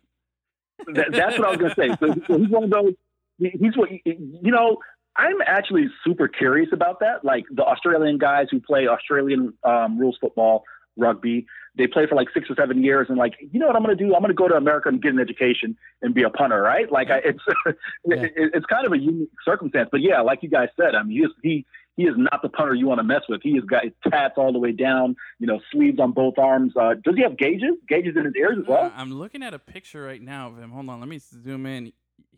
That, 0.94 1.12
that's 1.12 1.38
what 1.38 1.48
I 1.48 1.50
was 1.50 1.58
going 1.58 1.70
to 1.70 1.76
say. 1.76 1.96
So, 2.00 2.14
so 2.26 2.38
he's 2.38 2.50
one 2.50 2.64
of 2.64 2.70
those. 2.70 2.92
He's 3.38 3.76
what 3.76 3.90
you 4.04 4.50
know. 4.50 4.78
I'm 5.16 5.42
actually 5.46 5.88
super 6.04 6.28
curious 6.28 6.68
about 6.72 7.00
that. 7.00 7.24
Like 7.24 7.44
the 7.50 7.64
Australian 7.64 8.18
guys 8.18 8.46
who 8.50 8.60
play 8.60 8.86
Australian 8.86 9.54
um, 9.64 9.98
rules 9.98 10.16
football, 10.20 10.64
rugby, 10.96 11.46
they 11.80 11.86
play 11.86 12.06
for 12.06 12.14
like 12.14 12.28
six 12.32 12.48
or 12.50 12.54
seven 12.54 12.84
years, 12.84 13.06
and 13.08 13.18
like, 13.18 13.34
you 13.40 13.58
know 13.58 13.66
what 13.66 13.76
I'm 13.76 13.82
going 13.82 13.96
to 13.96 14.04
do? 14.04 14.14
I'm 14.14 14.20
going 14.20 14.28
to 14.30 14.34
go 14.34 14.48
to 14.48 14.54
America 14.54 14.88
and 14.88 15.02
get 15.02 15.12
an 15.12 15.18
education 15.18 15.76
and 16.02 16.14
be 16.14 16.22
a 16.22 16.30
punter, 16.30 16.60
right? 16.62 16.90
Like, 16.90 17.08
I, 17.10 17.18
it's 17.24 17.40
Yeah. 18.06 18.22
it, 18.22 18.32
it's 18.54 18.66
kind 18.66 18.86
of 18.86 18.92
a 18.92 18.98
unique 18.98 19.30
circumstance. 19.44 19.88
But 19.90 20.00
yeah, 20.02 20.20
like 20.20 20.42
you 20.42 20.48
guys 20.48 20.68
said, 20.76 20.94
I 20.94 21.02
mean, 21.02 21.16
he 21.18 21.24
is, 21.24 21.30
he 21.42 21.66
he 21.96 22.04
is 22.04 22.14
not 22.16 22.40
the 22.42 22.48
punter 22.48 22.74
you 22.74 22.86
want 22.86 22.98
to 22.98 23.04
mess 23.04 23.22
with. 23.28 23.40
He 23.42 23.54
has 23.56 23.64
got 23.64 23.82
tats 24.10 24.34
all 24.36 24.52
the 24.52 24.58
way 24.58 24.72
down, 24.72 25.16
you 25.38 25.46
know, 25.46 25.60
sleeves 25.72 25.98
on 25.98 26.12
both 26.12 26.38
arms. 26.38 26.72
Uh, 26.74 26.94
does 27.02 27.14
he 27.16 27.22
have 27.22 27.36
gauges? 27.36 27.74
Gauges 27.88 28.16
in 28.16 28.24
his 28.24 28.34
ears 28.38 28.58
as 28.60 28.66
well? 28.68 28.84
Uh, 28.84 28.90
I'm 28.94 29.12
looking 29.12 29.42
at 29.42 29.52
a 29.52 29.58
picture 29.58 30.02
right 30.02 30.22
now 30.22 30.48
of 30.48 30.58
him. 30.58 30.70
Hold 30.70 30.88
on, 30.88 31.00
let 31.00 31.08
me 31.08 31.18
zoom 31.18 31.66
in. 31.66 31.92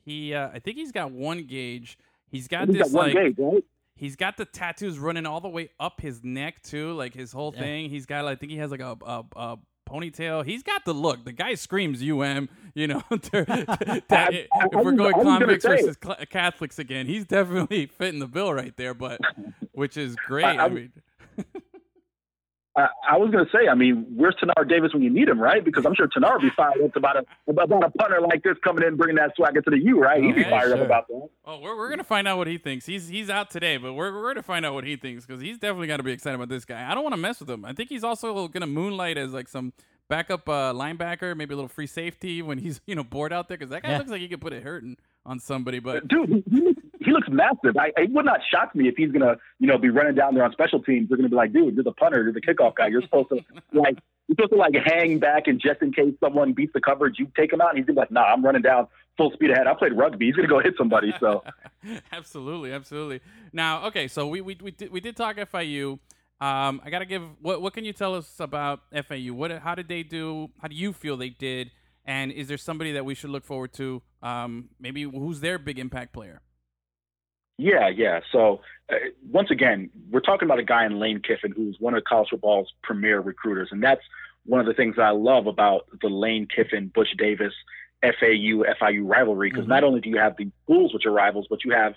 He, 0.05 0.35
uh, 0.35 0.49
I 0.53 0.59
think 0.59 0.79
he's 0.79 0.91
got 0.91 1.13
one 1.13 1.45
gauge. 1.45 1.97
He's 2.29 2.49
got 2.49 2.67
He's 2.67 2.79
this 2.79 2.91
got 2.91 2.97
one 2.97 3.15
like 3.15 3.37
gauge, 3.37 3.37
right? 3.39 3.65
He's 4.03 4.17
got 4.17 4.37
the 4.37 4.45
tattoos 4.45 4.99
running 4.99 5.27
all 5.27 5.41
the 5.41 5.49
way 5.49 5.69
up 5.79 6.01
his 6.01 6.25
neck 6.25 6.61
too, 6.65 6.93
like 6.95 7.15
his 7.15 7.31
whole 7.31 7.53
Yeah. 7.55 7.61
thing. 7.61 7.89
He's 7.89 8.05
got, 8.05 8.25
I 8.27 8.35
think 8.35 8.51
he 8.51 8.59
has 8.59 8.73
like 8.73 8.81
a, 8.81 8.97
a, 9.07 9.25
a 9.37 9.59
ponytail. 9.89 10.45
He's 10.45 10.65
got 10.65 10.85
the 10.85 10.93
look. 10.93 11.25
The 11.25 11.31
guy 11.31 11.55
screams 11.55 12.03
"UM." 12.03 12.49
You 12.75 12.89
know, 12.89 13.03
They're- 13.31 13.45
that- 13.45 14.05
I- 14.11 14.49
I 14.53 14.67
if 14.73 14.85
we're 14.85 14.91
going 14.93 15.13
convicts 15.23 15.65
versus 15.65 15.97
Catholics 16.31 16.81
again, 16.81 17.07
he's 17.07 17.27
definitely 17.27 17.87
fitting 17.99 18.19
the 18.19 18.27
bill 18.27 18.53
right 18.53 18.77
there. 18.77 18.93
But 18.95 19.21
which 19.71 19.97
is 19.97 20.17
great. 20.27 20.47
I- 20.47 20.57
I, 20.57 20.65
I- 20.65 20.69
mean, 20.69 20.93
I, 22.75 22.89
I 23.11 23.17
was 23.19 23.31
going 23.31 23.45
to 23.45 23.51
say, 23.51 23.69
I 23.69 23.75
mean, 23.75 24.07
where's 24.17 24.35
Tanar 24.37 24.67
Davis 24.69 24.95
when 24.95 25.03
you 25.03 25.11
need 25.11 25.29
him, 25.29 25.39
right? 25.39 25.63
Because 25.63 25.85
I'm 25.85 25.95
sure 25.95 26.09
Tanar 26.09 26.35
will 26.35 26.41
be 26.41 26.51
fired 26.57 26.81
up 26.83 26.97
about 26.97 27.17
a 27.17 27.25
about 27.51 27.71
a 27.85 27.91
punter 27.91 28.21
like 28.23 28.43
this 28.43 28.57
coming 28.65 28.83
in, 28.87 28.97
bringing 28.97 29.17
that 29.17 29.37
swagger 29.37 29.61
to 29.61 29.71
the 29.71 29.79
U, 29.79 30.01
right? 30.01 30.23
He'd 30.23 30.35
be 30.35 30.45
fired 30.45 30.69
sure. 30.69 30.79
up 30.79 30.87
about 30.87 31.09
that. 31.09 31.29
oh, 31.45 31.61
we're, 31.61 31.77
we're 31.77 31.91
gonna 31.91 32.03
find 32.05 32.27
out 32.27 32.39
what 32.39 32.47
he 32.47 32.57
thinks. 32.59 32.87
He's 32.87 33.09
he's 33.09 33.29
out 33.29 33.51
today, 33.51 33.77
but 33.77 33.93
we're 33.93 34.13
we're 34.15 34.33
gonna 34.33 34.43
find 34.43 34.65
out 34.65 34.73
what 34.75 34.85
he 34.85 34.97
thinks 34.97 35.27
because 35.27 35.43
he's 35.43 35.59
definitely 35.59 35.87
got 35.89 35.99
to 35.99 36.03
be 36.03 36.13
excited 36.13 36.37
about 36.37 36.49
this 36.49 36.65
guy. 36.65 36.91
I 36.91 36.95
don't 36.95 37.03
want 37.05 37.13
to 37.15 37.21
mess 37.21 37.41
with 37.41 37.51
him. 37.51 37.65
I 37.65 37.73
think 37.75 37.91
he's 37.91 38.05
also 38.05 38.49
gonna 38.49 38.67
moonlight 38.67 39.19
as 39.19 39.33
like 39.33 39.49
some 39.49 39.73
backup 40.09 40.49
uh, 40.49 40.73
linebacker, 40.73 41.37
maybe 41.37 41.53
a 41.53 41.57
little 41.57 41.69
free 41.69 41.87
safety 41.87 42.41
when 42.43 42.57
he's 42.59 42.81
you 42.87 42.95
know 42.95 43.05
bored 43.05 43.33
out 43.35 43.49
there 43.49 43.59
because 43.59 43.71
that 43.71 43.83
guy 43.83 43.91
Yeah. 43.91 43.99
looks 43.99 44.11
like 44.11 44.21
he 44.23 44.29
could 44.29 44.41
put 44.41 44.53
it 44.55 44.63
hurting 44.63 44.97
on 45.25 45.39
somebody. 45.39 45.79
But 45.79 46.09
Dude, 46.09 46.29
he, 46.29 46.45
he, 46.51 46.61
looks, 46.61 46.83
looks 47.07 47.29
massive. 47.31 47.77
I, 47.77 47.93
it 47.97 48.11
would 48.11 48.25
not 48.25 48.41
shock 48.51 48.75
me 48.75 48.89
if 48.89 48.97
he's 48.97 49.11
gonna, 49.13 49.37
you 49.59 49.67
know, 49.67 49.79
be 49.79 49.91
running 49.91 50.15
down 50.15 50.35
there 50.35 50.45
on 50.45 50.53
special 50.53 50.83
teams. 50.83 51.09
They're 51.09 51.17
gonna 51.17 51.29
be 51.29 51.37
like, 51.37 51.53
dude, 51.53 51.75
you're 51.75 51.85
the 51.85 51.93
punter, 51.93 52.23
you're 52.23 52.33
the 52.33 52.41
kickoff 52.41 52.75
guy. 52.75 52.89
You're 52.89 53.03
supposed 53.03 53.29
to 53.31 53.37
like, 53.73 53.99
you're 54.29 54.37
supposed 54.37 54.53
to 54.53 54.59
like 54.59 54.75
hang 54.85 55.19
back 55.19 55.47
and 55.47 55.61
just 55.61 55.83
in 55.83 55.93
case 55.93 56.15
someone 56.21 56.53
beats 56.53 56.73
the 56.73 56.81
coverage, 56.81 57.19
you 57.19 57.31
take 57.37 57.53
him 57.53 57.61
out. 57.61 57.71
And 57.71 57.79
he's 57.79 57.87
gonna 57.87 57.97
be 57.97 58.01
like, 58.01 58.11
nah, 58.11 58.25
I'm 58.25 58.45
running 58.45 58.63
down 58.63 58.89
full 59.17 59.31
speed 59.33 59.51
ahead. 59.51 59.67
I 59.67 59.75
played 59.75 59.93
rugby. 59.93 60.27
He's 60.27 60.37
gonna 60.37 60.49
go 60.49 60.61
hit 60.61 60.75
somebody. 60.77 61.13
So 61.21 61.45
absolutely, 62.13 62.73
absolutely. 62.73 63.21
Now, 63.53 63.87
okay, 63.87 64.09
so 64.09 64.27
we 64.27 64.41
we 64.41 64.57
we 64.61 64.71
did, 64.71 64.91
we 64.91 65.01
did 65.01 65.17
talk 65.17 65.37
FIU. 65.37 65.99
Um, 66.41 66.81
I 66.85 66.91
gotta 66.91 67.07
give 67.07 67.23
what 67.41 67.63
what 67.63 67.73
can 67.73 67.85
you 67.85 67.93
tell 67.93 68.15
us 68.15 68.41
about 68.41 68.81
FAU? 68.93 69.33
What 69.33 69.53
how 69.61 69.75
did 69.75 69.89
they 69.89 70.03
do? 70.03 70.51
How 70.61 70.69
do 70.69 70.75
you 70.75 70.93
feel 70.93 71.17
they 71.17 71.31
did? 71.31 71.71
And 72.05 72.33
is 72.33 72.49
there 72.49 72.59
somebody 72.59 72.93
that 72.93 73.05
we 73.05 73.15
should 73.15 73.31
look 73.31 73.45
forward 73.45 73.73
to? 73.75 74.03
Um, 74.23 74.71
maybe 74.81 75.03
who's 75.03 75.41
their 75.41 75.59
big 75.59 75.79
impact 75.79 76.13
player? 76.13 76.41
Yeah, 77.59 77.89
yeah. 77.89 78.21
So 78.33 78.61
uh, 78.91 78.97
once 79.31 79.51
again, 79.51 79.91
we're 80.11 80.21
talking 80.21 80.47
about 80.47 80.59
a 80.59 80.65
guy 80.65 80.85
in 80.85 80.99
Lane 80.99 81.21
Kiffin 81.21 81.53
who's 81.53 81.77
one 81.79 81.95
of 81.95 82.03
college 82.05 82.31
football's 82.31 82.73
premier 82.83 83.21
recruiters, 83.21 83.69
and 83.71 83.83
that's 83.83 84.01
one 84.45 84.59
of 84.59 84.67
the 84.67 84.75
things 84.75 84.97
I 84.99 85.11
love 85.11 85.47
about 85.47 85.87
the 86.01 86.09
Lane 86.09 86.49
Kiffin, 86.53 86.91
Butch 86.93 87.15
Davis, 87.17 87.53
FAU, 88.03 88.65
FIU 88.81 89.05
rivalry. 89.09 89.51
Because 89.51 89.67
Mhm. 89.67 89.69
not 89.69 89.85
only 89.85 90.01
do 90.01 90.11
you 90.11 90.19
have 90.19 90.37
the 90.37 90.51
schools 90.65 90.93
which 90.93 91.07
are 91.07 91.13
rivals, 91.13 91.47
but 91.49 91.65
you 91.65 91.71
have 91.71 91.95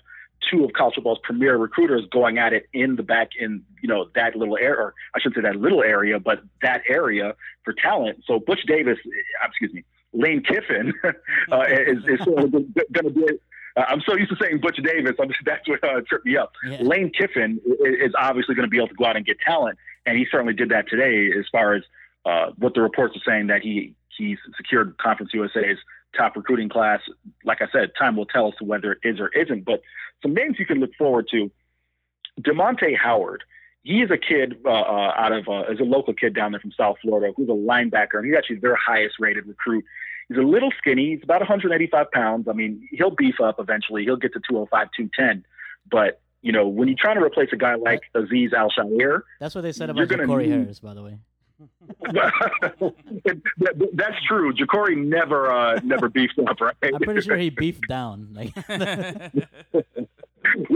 two 0.50 0.64
of 0.64 0.72
college 0.74 0.94
football's 0.94 1.18
premier 1.24 1.56
recruiters 1.56 2.06
going 2.12 2.38
at 2.38 2.52
it 2.52 2.68
in 2.72 2.94
the 2.94 3.02
back 3.02 3.30
in 3.36 3.64
you 3.82 3.88
know 3.88 4.08
that 4.14 4.36
little 4.36 4.56
area, 4.56 4.78
or 4.78 4.94
I 5.14 5.18
shouldn't 5.18 5.36
say 5.36 5.50
that 5.50 5.56
little 5.60 5.82
area, 5.82 6.20
but 6.20 6.42
that 6.62 6.82
area 6.88 7.34
for 7.64 7.72
talent. 7.72 8.22
So 8.26 8.38
Butch 8.38 8.62
Davis, 8.66 8.98
uh, 9.04 9.46
excuse 9.48 9.72
me, 9.72 9.82
Lane 10.12 10.42
Kiffin 10.42 10.92
uh, 11.52 11.60
is, 11.68 11.98
is 12.08 12.24
sort 12.24 12.44
of 12.44 12.52
going 12.52 13.04
to 13.04 13.10
be. 13.10 13.24
Uh, 13.76 13.84
I'm 13.88 14.00
so 14.00 14.16
used 14.16 14.30
to 14.30 14.36
saying 14.40 14.60
Butch 14.60 14.78
Davis. 14.82 15.12
I'm, 15.20 15.28
that's 15.44 15.68
what 15.68 15.82
uh, 15.84 16.00
tripped 16.08 16.24
me 16.26 16.36
up. 16.36 16.52
Yeah. 16.66 16.78
Lane 16.82 17.10
Kiffin 17.10 17.60
i- 17.66 18.04
is 18.06 18.12
obviously 18.18 18.54
going 18.54 18.66
to 18.66 18.70
be 18.70 18.78
able 18.78 18.88
to 18.88 18.94
go 18.94 19.04
out 19.04 19.16
and 19.16 19.26
get 19.26 19.38
talent, 19.40 19.78
and 20.06 20.16
he 20.16 20.26
certainly 20.30 20.54
did 20.54 20.70
that 20.70 20.88
today. 20.88 21.30
As 21.38 21.44
far 21.52 21.74
as 21.74 21.82
uh, 22.24 22.52
what 22.56 22.74
the 22.74 22.80
reports 22.80 23.16
are 23.16 23.30
saying, 23.30 23.48
that 23.48 23.62
he 23.62 23.94
he's 24.16 24.38
secured 24.56 24.96
Conference 24.98 25.32
USA's 25.34 25.78
top 26.16 26.34
recruiting 26.36 26.70
class. 26.70 27.00
Like 27.44 27.60
I 27.60 27.66
said, 27.70 27.90
time 27.98 28.16
will 28.16 28.24
tell 28.26 28.48
as 28.48 28.54
to 28.58 28.64
whether 28.64 28.92
it 28.92 28.98
is 29.04 29.20
or 29.20 29.28
isn't. 29.28 29.64
But 29.66 29.82
some 30.22 30.32
names 30.32 30.56
you 30.58 30.64
can 30.64 30.80
look 30.80 30.94
forward 30.96 31.28
to: 31.32 31.50
Demonte 32.40 32.96
Howard. 32.96 33.44
He 33.86 34.02
is 34.02 34.10
a 34.10 34.18
kid 34.18 34.56
uh, 34.64 34.68
uh, 34.68 35.12
out 35.16 35.30
of 35.30 35.48
uh, 35.48 35.70
is 35.70 35.78
a 35.78 35.84
local 35.84 36.12
kid 36.12 36.34
down 36.34 36.50
there 36.50 36.60
from 36.60 36.72
South 36.72 36.96
Florida 37.00 37.32
who's 37.36 37.48
a 37.48 37.52
linebacker, 37.52 38.14
and 38.14 38.26
he's 38.26 38.34
actually 38.36 38.56
their 38.58 38.74
highest 38.74 39.14
rated 39.20 39.46
recruit. 39.46 39.84
He's 40.28 40.38
a 40.38 40.40
little 40.40 40.72
skinny. 40.76 41.10
He's 41.14 41.22
about 41.22 41.40
185 41.40 42.10
pounds. 42.10 42.48
I 42.48 42.52
mean, 42.52 42.88
he'll 42.90 43.12
beef 43.14 43.40
up 43.40 43.60
eventually. 43.60 44.02
He'll 44.02 44.16
get 44.16 44.32
to 44.32 44.40
205, 44.40 44.88
210. 44.96 45.44
But 45.88 46.20
you 46.42 46.50
know, 46.50 46.66
when 46.66 46.88
you're 46.88 46.96
trying 47.00 47.14
to 47.16 47.22
replace 47.24 47.50
a 47.52 47.56
guy 47.56 47.76
like 47.76 48.00
Azeez 48.16 48.52
Al-Shaair, 48.52 49.20
That's 49.38 49.54
what 49.54 49.60
they 49.60 49.70
said 49.70 49.88
You're 49.94 50.02
about 50.04 50.16
gonna 50.16 50.26
Corey 50.26 50.48
need- 50.48 50.52
Harris, 50.62 50.80
by 50.80 50.92
the 50.94 51.04
way. 51.04 51.18
that's 53.94 54.22
true. 54.28 54.52
Ja'Cory 54.52 54.96
never 54.96 55.50
uh, 55.50 55.80
never 55.82 56.08
beefs 56.08 56.34
up, 56.46 56.60
right? 56.60 56.74
I'm 56.82 57.00
pretty 57.00 57.22
sure 57.22 57.36
he 57.38 57.48
beefed 57.50 57.88
down. 57.88 58.28
Like, 58.34 58.52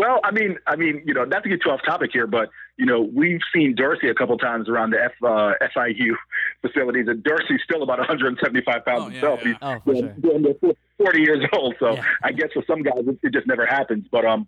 well, 0.00 0.20
I 0.24 0.30
mean, 0.30 0.56
I 0.66 0.76
mean, 0.76 1.02
you 1.04 1.12
know, 1.14 1.24
not 1.24 1.42
to 1.42 1.48
get 1.50 1.60
too 1.62 1.70
off 1.70 1.80
topic 1.84 2.10
here, 2.12 2.26
but 2.26 2.48
you 2.78 2.86
know, 2.86 3.00
we've 3.14 3.40
seen 3.54 3.74
Dorsey 3.76 4.08
a 4.08 4.14
couple 4.14 4.36
times 4.38 4.68
around 4.68 4.90
the 4.90 5.02
F, 5.04 5.12
uh, 5.22 5.52
FIU 5.76 6.14
facilities, 6.62 7.06
and 7.08 7.22
Dorsey's 7.22 7.60
still 7.62 7.82
about 7.82 7.98
175 7.98 8.84
pounds 8.84 9.02
Oh, 9.04 9.08
yeah, 9.08 9.12
himself. 9.12 9.40
yeah. 9.44 9.46
He's 9.48 9.56
oh, 9.62 9.80
sure. 10.00 10.08
doing 10.20 10.42
the 10.42 10.56
full- 10.60 10.76
40 10.98 11.20
years 11.20 11.44
old. 11.52 11.74
So 11.78 11.94
Yeah. 11.94 12.04
I 12.22 12.32
guess 12.32 12.48
for 12.54 12.62
some 12.66 12.82
guys, 12.82 13.02
it, 13.06 13.18
it 13.22 13.32
just 13.32 13.46
never 13.46 13.66
happens. 13.66 14.06
But 14.10 14.24
um, 14.24 14.46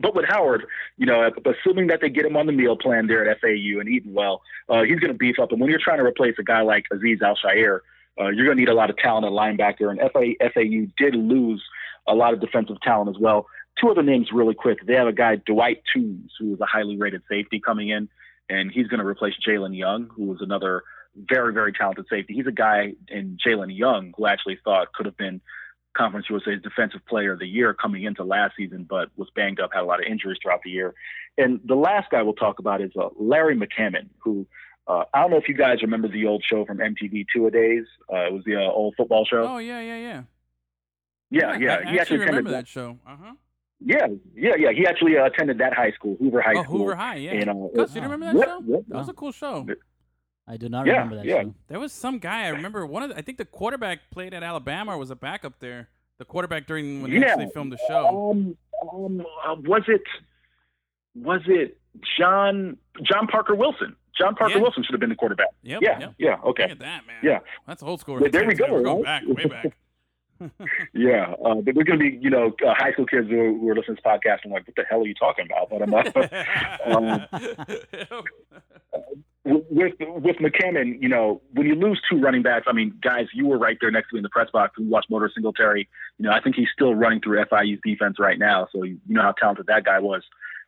but 0.00 0.14
with 0.14 0.24
Howard, 0.28 0.64
you 0.98 1.06
know, 1.06 1.30
assuming 1.46 1.86
that 1.88 2.00
they 2.00 2.08
get 2.10 2.24
him 2.26 2.36
on 2.36 2.46
the 2.46 2.52
meal 2.52 2.76
plan 2.76 3.06
there 3.06 3.28
at 3.28 3.40
FAU 3.40 3.78
and 3.80 3.88
eating 3.88 4.12
well, 4.12 4.42
uh, 4.68 4.82
he's 4.82 4.98
going 4.98 5.12
to 5.12 5.18
beef 5.18 5.38
up. 5.38 5.52
And 5.52 5.60
when 5.60 5.70
you're 5.70 5.78
trying 5.82 5.98
to 5.98 6.04
replace 6.04 6.34
a 6.40 6.42
guy 6.42 6.62
like 6.62 6.84
Azeez 6.92 7.22
Al-Shaair, 7.22 7.78
uh, 8.20 8.28
you're 8.28 8.44
going 8.46 8.56
to 8.56 8.60
need 8.60 8.68
a 8.68 8.74
lot 8.74 8.90
of 8.90 8.96
talent 8.96 9.24
at 9.26 9.30
linebacker. 9.32 9.88
And 9.90 10.00
FA, 10.12 10.32
FAU 10.52 10.86
did 10.98 11.14
lose 11.14 11.62
a 12.08 12.14
lot 12.14 12.32
of 12.34 12.40
defensive 12.40 12.80
talent 12.82 13.08
as 13.14 13.20
well. 13.20 13.46
Two 13.80 13.90
other 13.90 14.02
names, 14.02 14.28
really 14.32 14.54
quick. 14.54 14.86
They 14.86 14.94
have 14.94 15.08
a 15.08 15.12
guy, 15.12 15.36
Dwight 15.36 15.82
Toombs, 15.92 16.32
who 16.38 16.54
is 16.54 16.60
a 16.60 16.66
highly 16.66 16.96
rated 16.96 17.22
safety 17.28 17.60
coming 17.60 17.88
in, 17.88 18.08
and 18.48 18.70
he's 18.70 18.86
going 18.86 19.00
to 19.00 19.06
replace 19.06 19.34
Jalen 19.46 19.76
Young, 19.76 20.08
who 20.14 20.32
is 20.32 20.40
another 20.40 20.84
very, 21.16 21.52
very 21.52 21.72
talented 21.72 22.06
safety. 22.08 22.34
He's 22.34 22.46
a 22.46 22.52
guy 22.52 22.94
in 23.08 23.38
Jalen 23.44 23.76
Young 23.76 24.12
who 24.16 24.26
actually 24.26 24.58
thought 24.62 24.92
could 24.92 25.06
have 25.06 25.16
been 25.16 25.40
Conference 25.96 26.26
USA's 26.28 26.60
Defensive 26.62 27.04
Player 27.06 27.32
of 27.32 27.38
the 27.38 27.46
Year 27.46 27.72
coming 27.72 28.02
into 28.02 28.24
last 28.24 28.54
season, 28.56 28.84
but 28.88 29.10
was 29.16 29.28
banged 29.34 29.60
up, 29.60 29.70
had 29.72 29.82
a 29.82 29.86
lot 29.86 30.00
of 30.00 30.10
injuries 30.10 30.38
throughout 30.42 30.60
the 30.64 30.70
year. 30.70 30.94
And 31.38 31.60
the 31.64 31.76
last 31.76 32.10
guy 32.10 32.22
we'll 32.22 32.34
talk 32.34 32.58
about 32.58 32.80
is 32.80 32.90
uh, 32.98 33.08
Larry 33.16 33.56
McCammon, 33.56 34.08
who 34.18 34.46
uh, 34.86 35.04
I 35.14 35.22
don't 35.22 35.30
know 35.30 35.38
if 35.38 35.48
you 35.48 35.54
guys 35.54 35.82
remember 35.82 36.08
the 36.08 36.26
old 36.26 36.44
show 36.48 36.64
from 36.64 36.78
MTV 36.78 37.26
Two 37.34 37.46
A 37.46 37.50
Days. 37.50 37.84
Uh, 38.12 38.26
it 38.26 38.32
was 38.32 38.44
the 38.44 38.56
uh, 38.56 38.70
old 38.70 38.94
football 38.96 39.24
show. 39.24 39.46
Oh 39.46 39.58
yeah, 39.58 39.80
yeah, 39.80 39.96
yeah. 39.96 40.22
yeah, 41.30 41.58
yeah. 41.58 41.74
I, 41.76 41.88
I 41.88 41.92
he 41.92 42.00
actually 42.00 42.16
attended 42.16 42.28
remember 42.28 42.50
that 42.50 42.68
show. 42.68 42.98
Uh 43.06 43.16
huh. 43.16 43.32
Yeah, 43.86 44.06
yeah, 44.34 44.54
yeah. 44.58 44.72
He 44.72 44.86
actually 44.86 45.18
uh, 45.18 45.26
attended 45.26 45.58
that 45.58 45.74
high 45.74 45.90
school, 45.92 46.16
Hoover 46.18 46.40
High 46.40 46.54
Oh, 46.56 46.62
School. 46.62 46.78
Hoover 46.78 46.96
High, 46.96 47.16
yeah. 47.16 47.32
And, 47.32 47.50
uh, 47.50 47.54
Gus, 47.76 47.94
you 47.94 48.00
remember 48.00 48.26
that 48.26 48.36
Yep, 48.36 48.44
show? 48.48 48.62
yep. 48.66 48.80
That 48.88 48.96
was 48.98 49.08
a 49.08 49.12
cool 49.12 49.32
show. 49.32 49.66
I 50.48 50.56
do 50.56 50.68
not 50.68 50.86
Yeah, 50.86 50.92
remember 50.94 51.16
that 51.16 51.24
yeah. 51.26 51.42
show. 51.42 51.54
There 51.68 51.80
was 51.80 51.92
some 51.92 52.18
guy 52.18 52.44
I 52.44 52.48
remember. 52.48 52.86
One 52.86 53.02
of 53.02 53.10
the, 53.10 53.16
I 53.18 53.22
think 53.22 53.38
the 53.38 53.44
quarterback 53.44 54.10
played 54.10 54.32
at 54.34 54.42
Alabama 54.42 54.92
or 54.94 54.98
was 54.98 55.10
a 55.10 55.16
backup 55.16 55.58
there. 55.60 55.88
The 56.18 56.24
quarterback 56.24 56.66
during 56.66 57.02
when 57.02 57.10
they 57.10 57.18
Yeah. 57.18 57.26
actually 57.32 57.50
filmed 57.52 57.72
the 57.72 57.78
show. 57.88 58.30
Um, 58.30 58.56
um, 58.90 59.20
uh, 59.46 59.54
was 59.64 59.82
it 59.88 60.02
was 61.14 61.40
it 61.46 61.78
John 62.18 62.76
John 63.02 63.26
Parker 63.26 63.54
Wilson? 63.54 63.96
John 64.18 64.34
Parker 64.34 64.54
Yeah. 64.56 64.60
Wilson 64.62 64.82
should 64.84 64.92
have 64.92 65.00
been 65.00 65.10
the 65.10 65.16
quarterback. 65.16 65.48
Yep. 65.62 65.80
yeah, 65.82 65.98
Yep. 65.98 66.14
yeah, 66.18 66.30
Look 66.36 66.44
okay, 66.60 66.64
at 66.64 66.78
that, 66.78 67.06
man. 67.06 67.16
Yeah. 67.22 67.40
That's 67.66 67.82
old 67.82 68.00
school. 68.00 68.20
Well, 68.20 68.30
there 68.30 68.42
we 68.42 68.48
reference, 68.54 68.60
man. 68.60 68.68
go, 68.68 68.74
We're 68.74 68.82
going 68.82 69.02
right? 69.02 69.26
back, 69.26 69.36
way 69.36 69.44
back. 69.46 69.76
Yeah. 70.92 71.34
Uh, 71.44 71.56
but 71.56 71.74
there's 71.74 71.86
going 71.86 71.98
to 71.98 72.10
be 72.10 72.18
you 72.20 72.30
know 72.30 72.54
uh, 72.66 72.74
high 72.74 72.92
school 72.92 73.06
kids 73.06 73.28
who, 73.28 73.58
who 73.58 73.68
are 73.68 73.74
listening 73.74 73.96
to 73.96 74.02
this 74.02 74.12
podcast 74.12 74.44
and 74.44 74.52
like, 74.52 74.66
what 74.66 74.76
the 74.76 74.84
hell 74.88 75.00
are 75.00 75.06
you 75.06 75.14
talking 75.14 75.46
about? 75.46 75.70
But 75.70 75.82
I'm 75.82 75.94
uh, 75.94 77.26
with 79.44 79.92
with 80.00 80.36
McCammon, 80.36 81.00
you 81.00 81.08
know, 81.08 81.42
when 81.52 81.66
you 81.66 81.74
lose 81.74 82.00
two 82.10 82.18
running 82.18 82.42
backs, 82.42 82.66
I 82.68 82.72
mean, 82.72 82.98
guys, 83.02 83.26
you 83.34 83.46
were 83.46 83.58
right 83.58 83.76
there 83.80 83.90
next 83.90 84.10
to 84.10 84.14
me 84.14 84.18
in 84.20 84.22
the 84.22 84.30
press 84.30 84.50
box. 84.50 84.78
We 84.78 84.86
watched 84.86 85.10
Motor 85.10 85.30
Singletary. 85.34 85.88
You 86.18 86.26
know, 86.26 86.32
I 86.32 86.40
think 86.40 86.56
he's 86.56 86.68
still 86.72 86.94
running 86.94 87.20
through 87.20 87.44
FIU's 87.44 87.80
defense 87.84 88.18
right 88.18 88.38
now, 88.38 88.68
so 88.72 88.82
you 88.84 88.98
know 89.06 89.22
how 89.22 89.32
talented 89.32 89.66
that 89.66 89.84
guy 89.84 89.98
was, 89.98 90.22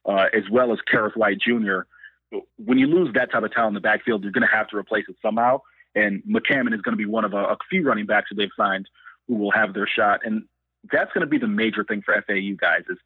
uh, 0.04 0.26
as 0.34 0.44
well 0.50 0.72
as 0.72 0.78
Kerrith 0.92 1.16
Whyte 1.16 1.38
Jr. 1.40 1.80
When 2.56 2.78
you 2.78 2.86
lose 2.86 3.14
that 3.14 3.30
type 3.30 3.44
of 3.44 3.52
talent 3.52 3.70
in 3.70 3.74
the 3.74 3.80
backfield, 3.80 4.22
you're 4.22 4.32
going 4.32 4.46
to 4.46 4.54
have 4.54 4.68
to 4.68 4.76
replace 4.76 5.04
it 5.08 5.16
somehow. 5.22 5.60
And 5.94 6.22
McCammon 6.24 6.74
is 6.74 6.82
going 6.82 6.92
to 6.92 6.96
be 6.96 7.06
one 7.06 7.24
of 7.24 7.32
a, 7.32 7.38
a 7.38 7.56
few 7.70 7.82
running 7.82 8.04
backs 8.04 8.28
that 8.30 8.36
they've 8.36 8.50
signed 8.56 8.88
who 9.28 9.34
will 9.34 9.52
have 9.52 9.74
their 9.74 9.86
shot, 9.86 10.20
and 10.24 10.44
that's 10.90 11.12
going 11.12 11.22
to 11.22 11.26
be 11.26 11.38
the 11.38 11.48
major 11.48 11.84
thing 11.84 12.02
for 12.02 12.14
FAU 12.26 12.54
guys 12.56 12.82
is 12.88 12.98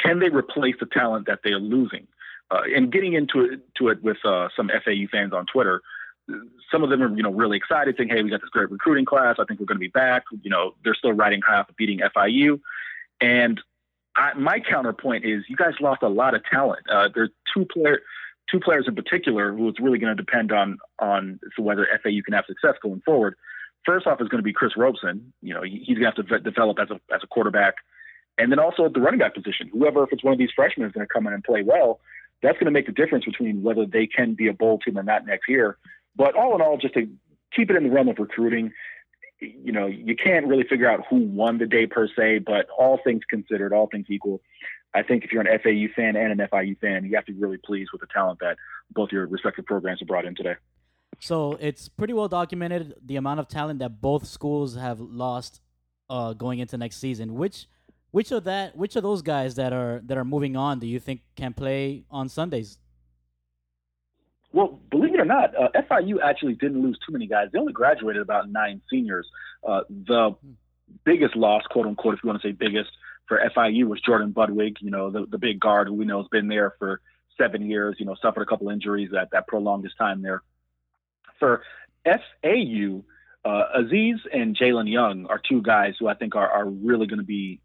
can 0.00 0.20
they 0.20 0.28
replace 0.28 0.76
the 0.78 0.86
talent 0.86 1.26
that 1.26 1.40
they're 1.42 1.58
losing? 1.58 2.06
uh, 2.50 2.62
and 2.74 2.90
getting 2.90 3.14
into 3.14 3.40
it 3.44 3.60
to 3.76 3.88
it 3.88 4.02
with 4.02 4.18
uh, 4.24 4.48
some 4.56 4.68
FAU 4.68 5.06
fans 5.10 5.32
on 5.32 5.46
Twitter, 5.46 5.82
some 6.70 6.82
of 6.82 6.90
them 6.90 7.02
are 7.02 7.14
you 7.14 7.22
know 7.22 7.32
really 7.32 7.56
excited, 7.56 7.94
saying, 7.96 8.08
"Hey, 8.08 8.22
we 8.22 8.30
got 8.30 8.40
this 8.40 8.50
great 8.50 8.70
recruiting 8.70 9.04
class. 9.04 9.36
I 9.38 9.44
think 9.44 9.60
we're 9.60 9.66
going 9.66 9.76
to 9.76 9.80
be 9.80 9.88
back." 9.88 10.24
You 10.42 10.50
know, 10.50 10.74
they're 10.84 10.94
still 10.94 11.12
riding 11.12 11.40
high 11.42 11.58
off 11.58 11.68
of 11.68 11.76
beating 11.76 12.00
FIU, 12.00 12.60
and 13.20 13.60
I, 14.16 14.34
my 14.34 14.60
counterpoint 14.60 15.24
is, 15.24 15.44
you 15.48 15.56
guys 15.56 15.74
lost 15.80 16.02
a 16.02 16.08
lot 16.08 16.34
of 16.34 16.42
talent. 16.44 16.86
Uh, 16.90 17.08
are 17.16 17.28
two 17.54 17.66
player, 17.66 18.00
two 18.50 18.60
players 18.60 18.86
in 18.88 18.94
particular 18.94 19.52
who 19.52 19.68
it's 19.68 19.80
really 19.80 19.98
going 19.98 20.16
to 20.16 20.22
depend 20.22 20.52
on 20.52 20.78
on 20.98 21.38
whether 21.58 21.86
FAU 22.02 22.22
can 22.24 22.34
have 22.34 22.44
success 22.46 22.74
going 22.82 23.02
forward. 23.04 23.34
First 23.88 24.06
off 24.06 24.20
is 24.20 24.28
going 24.28 24.40
to 24.40 24.44
be 24.44 24.52
Chris 24.52 24.76
Robison. 24.76 25.32
You 25.40 25.54
know, 25.54 25.62
he's 25.62 25.98
going 25.98 26.00
to 26.00 26.04
have 26.04 26.14
to 26.16 26.22
ve- 26.22 26.44
develop 26.44 26.78
as 26.78 26.90
a 26.90 27.00
as 27.14 27.22
a 27.22 27.26
quarterback, 27.26 27.74
and 28.36 28.52
then 28.52 28.58
also 28.58 28.84
at 28.84 28.92
the 28.92 29.00
running 29.00 29.18
back 29.18 29.34
position. 29.34 29.70
Whoever, 29.72 30.04
if 30.04 30.12
it's 30.12 30.22
one 30.22 30.34
of 30.34 30.38
these 30.38 30.50
freshmen, 30.54 30.86
is 30.86 30.92
going 30.92 31.06
to 31.06 31.12
come 31.12 31.26
in 31.26 31.32
and 31.32 31.42
play 31.42 31.62
well 31.62 32.00
that's 32.42 32.54
going 32.54 32.66
to 32.66 32.70
make 32.70 32.86
the 32.86 32.92
difference 32.92 33.24
between 33.24 33.62
whether 33.62 33.86
they 33.86 34.06
can 34.06 34.34
be 34.34 34.48
a 34.48 34.52
bowl 34.52 34.78
team 34.78 34.98
or 34.98 35.02
not 35.02 35.26
next 35.26 35.48
year. 35.48 35.76
But 36.16 36.34
all 36.34 36.54
in 36.54 36.60
all, 36.60 36.76
just 36.78 36.94
to 36.94 37.08
keep 37.54 37.70
it 37.70 37.76
in 37.76 37.84
the 37.84 37.90
realm 37.90 38.08
of 38.08 38.18
recruiting, 38.18 38.72
you 39.40 39.72
know, 39.72 39.86
you 39.86 40.16
can't 40.16 40.46
really 40.46 40.64
figure 40.64 40.90
out 40.90 41.04
who 41.08 41.16
won 41.16 41.58
the 41.58 41.66
day 41.66 41.86
per 41.86 42.08
se, 42.08 42.40
but 42.40 42.68
all 42.76 42.98
things 43.02 43.22
considered, 43.28 43.72
all 43.72 43.88
things 43.88 44.06
equal, 44.08 44.40
I 44.94 45.02
think 45.02 45.24
if 45.24 45.32
you're 45.32 45.42
an 45.42 45.58
FAU 45.62 45.92
fan 45.94 46.16
and 46.16 46.40
an 46.40 46.48
FIU 46.48 46.78
fan, 46.78 47.04
you 47.04 47.14
have 47.14 47.26
to 47.26 47.32
be 47.32 47.38
really 47.38 47.58
pleased 47.58 47.90
with 47.92 48.00
the 48.00 48.06
talent 48.06 48.40
that 48.40 48.56
both 48.90 49.12
your 49.12 49.26
respective 49.26 49.66
programs 49.66 50.00
have 50.00 50.08
brought 50.08 50.24
in 50.24 50.34
today. 50.34 50.54
So 51.20 51.56
it's 51.60 51.88
pretty 51.88 52.12
well 52.12 52.28
documented 52.28 52.94
the 53.04 53.16
amount 53.16 53.40
of 53.40 53.48
talent 53.48 53.80
that 53.80 54.00
both 54.00 54.26
schools 54.26 54.76
have 54.76 55.00
lost 55.00 55.60
uh, 56.08 56.32
going 56.32 56.60
into 56.60 56.76
next 56.76 56.98
season. 56.98 57.34
Which 57.34 57.66
which 58.10 58.30
of 58.32 58.44
that 58.44 58.76
which 58.76 58.96
of 58.96 59.02
those 59.02 59.22
guys 59.22 59.56
that 59.56 59.72
are 59.72 60.00
that 60.06 60.16
are 60.16 60.24
moving 60.24 60.56
on 60.56 60.78
do 60.78 60.86
you 60.86 61.00
think 61.00 61.22
can 61.36 61.52
play 61.52 62.04
on 62.10 62.28
Sundays? 62.28 62.78
Well, 64.52 64.80
believe 64.90 65.14
it 65.14 65.20
or 65.20 65.26
not, 65.26 65.54
uh, 65.54 65.68
FIU 65.74 66.16
actually 66.24 66.54
didn't 66.54 66.82
lose 66.82 66.98
too 67.06 67.12
many 67.12 67.26
guys. 67.26 67.48
They 67.52 67.58
only 67.58 67.74
graduated 67.74 68.22
about 68.22 68.50
nine 68.50 68.80
seniors. 68.90 69.28
Uh, 69.66 69.82
the 69.90 70.36
biggest 71.04 71.36
loss, 71.36 71.62
quote 71.70 71.86
unquote, 71.86 72.14
if 72.14 72.20
you 72.24 72.28
want 72.28 72.40
to 72.40 72.48
say 72.48 72.52
biggest, 72.52 72.88
for 73.26 73.38
FIU 73.54 73.86
was 73.86 74.00
Jordan 74.00 74.32
Budwig, 74.32 74.76
you 74.80 74.90
know, 74.90 75.10
the, 75.10 75.26
the 75.26 75.36
big 75.36 75.60
guard 75.60 75.86
who 75.86 75.94
we 75.94 76.06
know 76.06 76.18
has 76.18 76.28
been 76.28 76.48
there 76.48 76.74
for 76.78 77.02
seven 77.36 77.68
years, 77.68 77.96
you 77.98 78.06
know, 78.06 78.16
suffered 78.22 78.40
a 78.40 78.46
couple 78.46 78.70
injuries 78.70 79.10
that, 79.12 79.28
that 79.32 79.46
prolonged 79.46 79.84
his 79.84 79.94
time 79.98 80.22
there. 80.22 80.42
For 81.38 81.62
FAU, 82.04 83.02
uh, 83.44 83.62
Azeez 83.78 84.18
and 84.32 84.56
Jalen 84.56 84.90
Young 84.90 85.26
are 85.26 85.40
two 85.48 85.62
guys 85.62 85.94
who 85.98 86.08
I 86.08 86.14
think 86.14 86.34
are, 86.34 86.48
are 86.48 86.68
really 86.68 87.06
going 87.06 87.20
to 87.20 87.24
be 87.24 87.60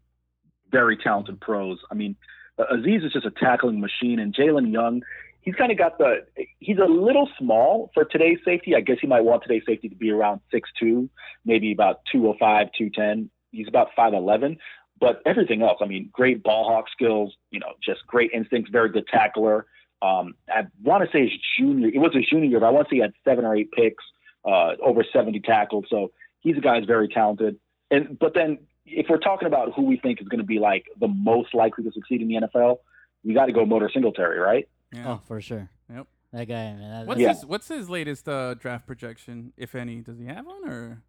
very 0.70 0.96
talented 0.96 1.40
pros. 1.40 1.78
I 1.90 1.94
mean, 1.94 2.16
uh, 2.58 2.64
Azeez 2.72 3.04
is 3.04 3.12
just 3.12 3.26
a 3.26 3.30
tackling 3.30 3.80
machine, 3.80 4.18
and 4.18 4.34
Jalen 4.34 4.72
Young, 4.72 5.02
he's 5.40 5.54
kind 5.54 5.70
of 5.70 5.78
got 5.78 5.98
the 5.98 6.24
he's 6.58 6.78
a 6.78 6.90
little 6.90 7.28
small 7.38 7.90
for 7.94 8.04
today's 8.04 8.38
safety. 8.44 8.74
I 8.74 8.80
guess 8.80 8.96
he 9.00 9.06
might 9.06 9.24
want 9.24 9.42
today's 9.42 9.62
safety 9.66 9.88
to 9.88 9.96
be 9.96 10.10
around 10.10 10.40
six 10.50 10.70
two, 10.78 11.08
maybe 11.44 11.72
about 11.72 12.00
205, 12.10 12.68
210. 12.76 13.30
He's 13.50 13.68
about 13.68 13.88
5'11, 13.96 14.56
but 15.00 15.22
everything 15.26 15.62
else, 15.62 15.78
I 15.80 15.86
mean, 15.86 16.10
great 16.12 16.42
ball 16.42 16.64
hawk 16.68 16.86
skills, 16.90 17.34
you 17.50 17.60
know, 17.60 17.74
just 17.82 18.04
great 18.08 18.32
instincts, 18.32 18.70
very 18.70 18.90
good 18.90 19.06
tackler. 19.06 19.66
Um, 20.04 20.34
I 20.48 20.66
want 20.82 21.04
to 21.04 21.10
say 21.16 21.22
his 21.22 21.32
junior, 21.58 21.88
it 21.88 21.98
was 21.98 22.12
his 22.14 22.26
junior 22.28 22.48
year, 22.48 22.60
but 22.60 22.66
I 22.66 22.70
want 22.70 22.88
to 22.88 22.92
say 22.92 22.96
he 22.96 23.02
had 23.02 23.12
seven 23.24 23.44
or 23.44 23.56
eight 23.56 23.70
picks, 23.72 24.04
uh, 24.44 24.72
over 24.82 25.04
70 25.10 25.40
tackles. 25.40 25.86
So 25.88 26.10
he's 26.40 26.56
a 26.56 26.60
guy 26.60 26.78
who's 26.78 26.86
very 26.86 27.08
talented. 27.08 27.58
And, 27.90 28.18
but 28.18 28.34
then 28.34 28.58
if 28.86 29.06
we're 29.08 29.18
talking 29.18 29.46
about 29.46 29.72
who 29.74 29.82
we 29.82 29.96
think 29.96 30.20
is 30.20 30.28
going 30.28 30.40
to 30.40 30.46
be 30.46 30.58
like 30.58 30.84
the 31.00 31.08
most 31.08 31.54
likely 31.54 31.84
to 31.84 31.92
succeed 31.92 32.20
in 32.20 32.28
the 32.28 32.34
NFL, 32.34 32.78
we 33.24 33.32
got 33.32 33.46
to 33.46 33.52
go 33.52 33.64
Motor 33.64 33.90
Singletary, 33.92 34.38
right? 34.38 34.68
Yeah. 34.92 35.12
Oh, 35.12 35.20
for 35.26 35.40
sure. 35.40 35.70
Yep. 35.92 36.06
That 36.32 36.48
guy, 36.48 36.54
man. 36.74 36.80
That, 36.80 37.06
What's 37.06 37.20
Yeah. 37.20 37.28
his 37.28 37.46
What's 37.46 37.68
his 37.68 37.88
latest 37.88 38.28
uh, 38.28 38.54
draft 38.54 38.86
projection, 38.86 39.52
if 39.56 39.74
any? 39.74 40.00
Does 40.02 40.18
he 40.18 40.26
have 40.26 40.44
one, 40.44 40.68
or 40.68 41.02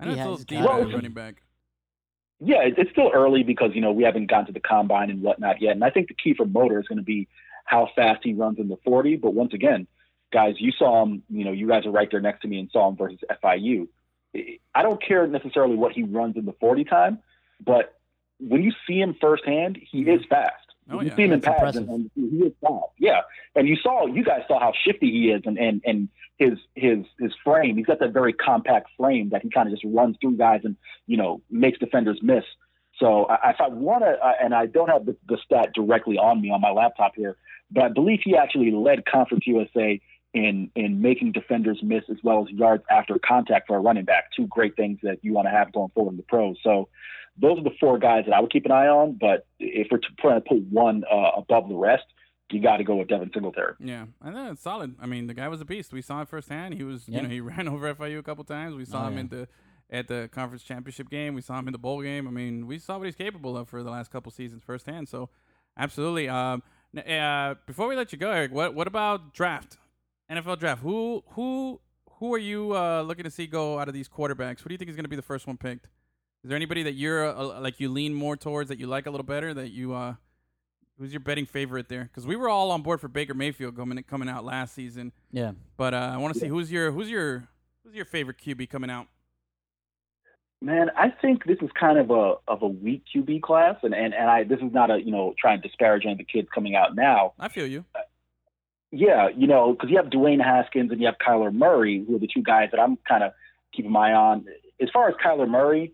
I 0.00 0.04
know 0.04 0.10
He 0.10 0.16
it's 0.18 0.26
a 0.26 0.30
little 0.30 0.44
deep 0.44 0.64
got 0.64 0.92
running 0.92 1.12
back. 1.12 1.42
Yeah, 2.40 2.62
it's 2.62 2.90
still 2.90 3.10
early 3.14 3.42
because 3.44 3.70
you 3.74 3.80
know 3.80 3.92
we 3.92 4.02
haven't 4.02 4.26
gone 4.28 4.44
to 4.46 4.52
the 4.52 4.60
combine 4.60 5.08
and 5.10 5.22
whatnot 5.22 5.62
yet. 5.62 5.72
And 5.72 5.84
I 5.84 5.90
think 5.90 6.08
the 6.08 6.14
key 6.14 6.34
for 6.34 6.44
Motor 6.44 6.80
is 6.80 6.86
going 6.88 6.98
to 6.98 7.04
be 7.04 7.28
how 7.64 7.88
fast 7.96 8.20
he 8.22 8.34
runs 8.34 8.58
in 8.58 8.68
the 8.68 8.76
40. 8.84 9.16
But 9.16 9.34
once 9.34 9.54
again, 9.54 9.86
guys, 10.32 10.54
you 10.58 10.72
saw 10.72 11.02
him. 11.02 11.22
You 11.28 11.44
know, 11.44 11.52
you 11.52 11.66
guys 11.66 11.86
are 11.86 11.90
right 11.90 12.08
there 12.10 12.20
next 12.20 12.42
to 12.42 12.48
me 12.48 12.58
and 12.58 12.70
saw 12.70 12.88
him 12.88 12.96
versus 12.96 13.20
FIU. 13.42 13.88
I 14.74 14.82
don't 14.82 15.02
care 15.02 15.26
necessarily 15.26 15.76
what 15.76 15.92
he 15.92 16.02
runs 16.02 16.36
in 16.36 16.44
the 16.44 16.54
40 16.58 16.84
time, 16.84 17.20
but 17.64 17.94
when 18.40 18.62
you 18.62 18.72
see 18.86 19.00
him 19.00 19.14
firsthand, 19.20 19.78
he 19.80 20.02
mm-hmm. 20.02 20.10
is 20.10 20.26
fast. 20.28 20.52
Oh, 20.90 21.00
you 21.00 21.08
yeah. 21.08 21.16
see 21.16 21.22
him 21.22 21.32
in 21.32 21.40
pads, 21.40 21.76
and, 21.76 21.88
and 21.88 22.10
he 22.14 22.38
is 22.38 22.52
fast. 22.60 22.92
Yeah, 22.98 23.22
and 23.54 23.66
you 23.66 23.76
saw, 23.76 24.06
you 24.06 24.22
guys 24.22 24.42
saw 24.46 24.60
how 24.60 24.72
shifty 24.84 25.10
he 25.10 25.30
is, 25.30 25.42
and 25.46 25.58
and 25.58 25.80
and 25.84 26.08
his 26.36 26.58
his 26.74 27.06
his 27.18 27.32
frame. 27.42 27.76
He's 27.76 27.86
got 27.86 28.00
that 28.00 28.12
very 28.12 28.34
compact 28.34 28.90
frame 28.98 29.30
that 29.30 29.42
he 29.42 29.50
kind 29.50 29.66
of 29.66 29.72
just 29.72 29.84
runs 29.86 30.16
through 30.20 30.36
guys 30.36 30.60
and 30.64 30.76
you 31.06 31.16
know 31.16 31.40
makes 31.50 31.78
defenders 31.78 32.18
miss. 32.22 32.44
So 33.00 33.24
I, 33.26 33.50
if 33.50 33.56
I 33.60 33.68
want 33.68 34.04
to, 34.04 34.16
and 34.42 34.54
I 34.54 34.66
don't 34.66 34.88
have 34.88 35.06
the, 35.06 35.16
the 35.28 35.38
stat 35.44 35.70
directly 35.74 36.16
on 36.16 36.40
me 36.40 36.50
on 36.50 36.60
my 36.60 36.70
laptop 36.70 37.12
here, 37.16 37.36
but 37.70 37.84
I 37.84 37.88
believe 37.88 38.20
he 38.24 38.36
actually 38.36 38.70
led 38.70 39.04
Conference 39.06 39.44
USA 39.46 40.00
in 40.32 40.70
in 40.74 41.00
making 41.00 41.32
defenders 41.32 41.78
miss 41.82 42.02
as 42.10 42.16
well 42.24 42.44
as 42.44 42.50
yards 42.52 42.82
after 42.90 43.18
contact 43.24 43.66
for 43.68 43.76
a 43.76 43.80
running 43.80 44.04
back. 44.04 44.24
Two 44.36 44.46
great 44.48 44.76
things 44.76 44.98
that 45.02 45.18
you 45.22 45.32
want 45.32 45.46
to 45.46 45.50
have 45.50 45.72
going 45.72 45.90
forward 45.94 46.12
in 46.12 46.16
the 46.16 46.22
pros. 46.24 46.56
So 46.62 46.88
those 47.40 47.58
are 47.58 47.64
the 47.64 47.74
four 47.80 47.98
guys 47.98 48.24
that 48.26 48.34
I 48.34 48.40
would 48.40 48.52
keep 48.52 48.64
an 48.64 48.72
eye 48.72 48.86
on. 48.86 49.16
But 49.20 49.46
if 49.58 49.88
we're 49.90 50.00
trying 50.20 50.40
to 50.42 50.48
put 50.48 50.58
one 50.70 51.02
uh, 51.10 51.30
above 51.36 51.68
the 51.68 51.74
rest, 51.74 52.04
you 52.50 52.60
got 52.62 52.76
to 52.76 52.84
go 52.84 52.96
with 52.96 53.08
Devin 53.08 53.30
Singletary. 53.34 53.74
Yeah, 53.80 54.06
I 54.22 54.30
think 54.32 54.52
it's 54.52 54.62
solid. 54.62 54.94
I 55.00 55.06
mean, 55.06 55.26
the 55.26 55.34
guy 55.34 55.48
was 55.48 55.60
a 55.60 55.64
beast. 55.64 55.92
We 55.92 56.02
saw 56.02 56.22
it 56.22 56.28
firsthand. 56.28 56.74
He 56.74 56.84
was, 56.84 57.08
Yeah. 57.08 57.16
you 57.16 57.22
know, 57.24 57.28
he 57.28 57.40
ran 57.52 57.66
over 57.66 57.92
FIU 57.94 58.18
a 58.18 58.22
couple 58.22 58.44
times. 58.44 58.74
We 58.76 58.84
saw 58.84 59.04
Oh, 59.04 59.08
him 59.08 59.14
yeah. 59.14 59.20
in 59.20 59.28
the 59.28 59.48
at 59.90 60.08
the 60.08 60.28
conference 60.32 60.62
championship 60.62 61.10
game. 61.10 61.34
We 61.34 61.40
saw 61.40 61.58
him 61.58 61.68
in 61.68 61.72
the 61.72 61.78
bowl 61.78 62.02
game. 62.02 62.26
I 62.26 62.30
mean, 62.30 62.66
we 62.66 62.78
saw 62.78 62.98
what 62.98 63.04
he's 63.04 63.14
capable 63.14 63.56
of 63.56 63.68
for 63.68 63.82
the 63.82 63.90
last 63.90 64.10
couple 64.10 64.32
seasons 64.32 64.62
firsthand. 64.64 65.08
So, 65.08 65.30
absolutely. 65.78 66.28
Um, 66.28 66.62
uh, 66.96 67.54
before 67.66 67.88
we 67.88 67.96
let 67.96 68.12
you 68.12 68.18
go, 68.18 68.30
Eric, 68.30 68.52
what 68.52 68.74
what 68.74 68.86
about 68.86 69.34
draft? 69.34 69.78
NFL 70.30 70.58
draft. 70.58 70.82
Who 70.82 71.22
who 71.30 71.80
who 72.18 72.34
are 72.34 72.38
you 72.38 72.76
uh, 72.76 73.02
looking 73.02 73.24
to 73.24 73.30
see 73.30 73.46
go 73.46 73.78
out 73.78 73.88
of 73.88 73.94
these 73.94 74.08
quarterbacks? 74.08 74.60
Who 74.60 74.68
do 74.68 74.74
you 74.74 74.78
think 74.78 74.90
is 74.90 74.96
going 74.96 75.04
to 75.04 75.10
be 75.10 75.16
the 75.16 75.22
first 75.22 75.46
one 75.46 75.56
picked? 75.56 75.86
Is 76.42 76.48
there 76.48 76.56
anybody 76.56 76.82
that 76.82 76.92
you're 76.92 77.26
uh, 77.26 77.60
like 77.60 77.80
you 77.80 77.88
lean 77.88 78.14
more 78.14 78.36
towards 78.36 78.68
that 78.68 78.78
you 78.78 78.86
like 78.86 79.06
a 79.06 79.10
little 79.10 79.24
better 79.24 79.54
that 79.54 79.70
you 79.70 79.94
uh 79.94 80.14
who's 80.98 81.12
your 81.12 81.20
betting 81.20 81.46
favorite 81.46 81.88
there? 81.88 82.04
Because 82.04 82.26
we 82.26 82.36
were 82.36 82.48
all 82.48 82.70
on 82.70 82.82
board 82.82 83.00
for 83.00 83.08
Baker 83.08 83.34
Mayfield 83.34 83.76
coming 83.76 84.02
coming 84.04 84.28
out 84.28 84.44
last 84.44 84.74
season. 84.74 85.12
Yeah. 85.32 85.52
But 85.76 85.94
uh, 85.94 86.12
I 86.14 86.16
want 86.18 86.34
to 86.34 86.40
see 86.40 86.48
who's 86.48 86.70
your 86.70 86.92
who's 86.92 87.10
your 87.10 87.48
who's 87.82 87.94
your 87.94 88.04
favorite 88.04 88.38
QB 88.38 88.70
coming 88.70 88.90
out. 88.90 89.06
Man, 90.64 90.90
I 90.96 91.10
think 91.10 91.44
this 91.44 91.58
is 91.60 91.68
kind 91.78 91.98
of 91.98 92.10
a 92.10 92.36
of 92.48 92.62
a 92.62 92.66
weak 92.66 93.02
QB 93.14 93.42
class, 93.42 93.76
and 93.82 93.94
and, 93.94 94.14
and 94.14 94.30
I 94.30 94.44
this 94.44 94.60
is 94.60 94.72
not 94.72 94.90
a 94.90 94.98
you 94.98 95.12
know 95.12 95.34
trying 95.38 95.60
to 95.60 95.68
disparage 95.68 96.04
any 96.04 96.12
of 96.12 96.18
the 96.18 96.24
kids 96.24 96.48
coming 96.54 96.74
out 96.74 96.96
now. 96.96 97.34
I 97.38 97.48
feel 97.48 97.66
you. 97.66 97.84
Yeah, 98.90 99.28
you 99.28 99.46
know, 99.46 99.72
because 99.72 99.90
you 99.90 99.98
have 99.98 100.06
Dwayne 100.06 100.42
Haskins 100.42 100.90
and 100.90 101.00
you 101.00 101.06
have 101.06 101.16
Kyler 101.18 101.52
Murray, 101.52 102.02
who 102.06 102.16
are 102.16 102.18
the 102.18 102.28
two 102.32 102.42
guys 102.42 102.70
that 102.70 102.80
I'm 102.80 102.96
kind 103.06 103.22
of 103.22 103.32
keeping 103.74 103.92
my 103.92 104.12
eye 104.12 104.14
on. 104.14 104.46
As 104.80 104.88
far 104.90 105.06
as 105.10 105.16
Kyler 105.16 105.48
Murray, 105.48 105.92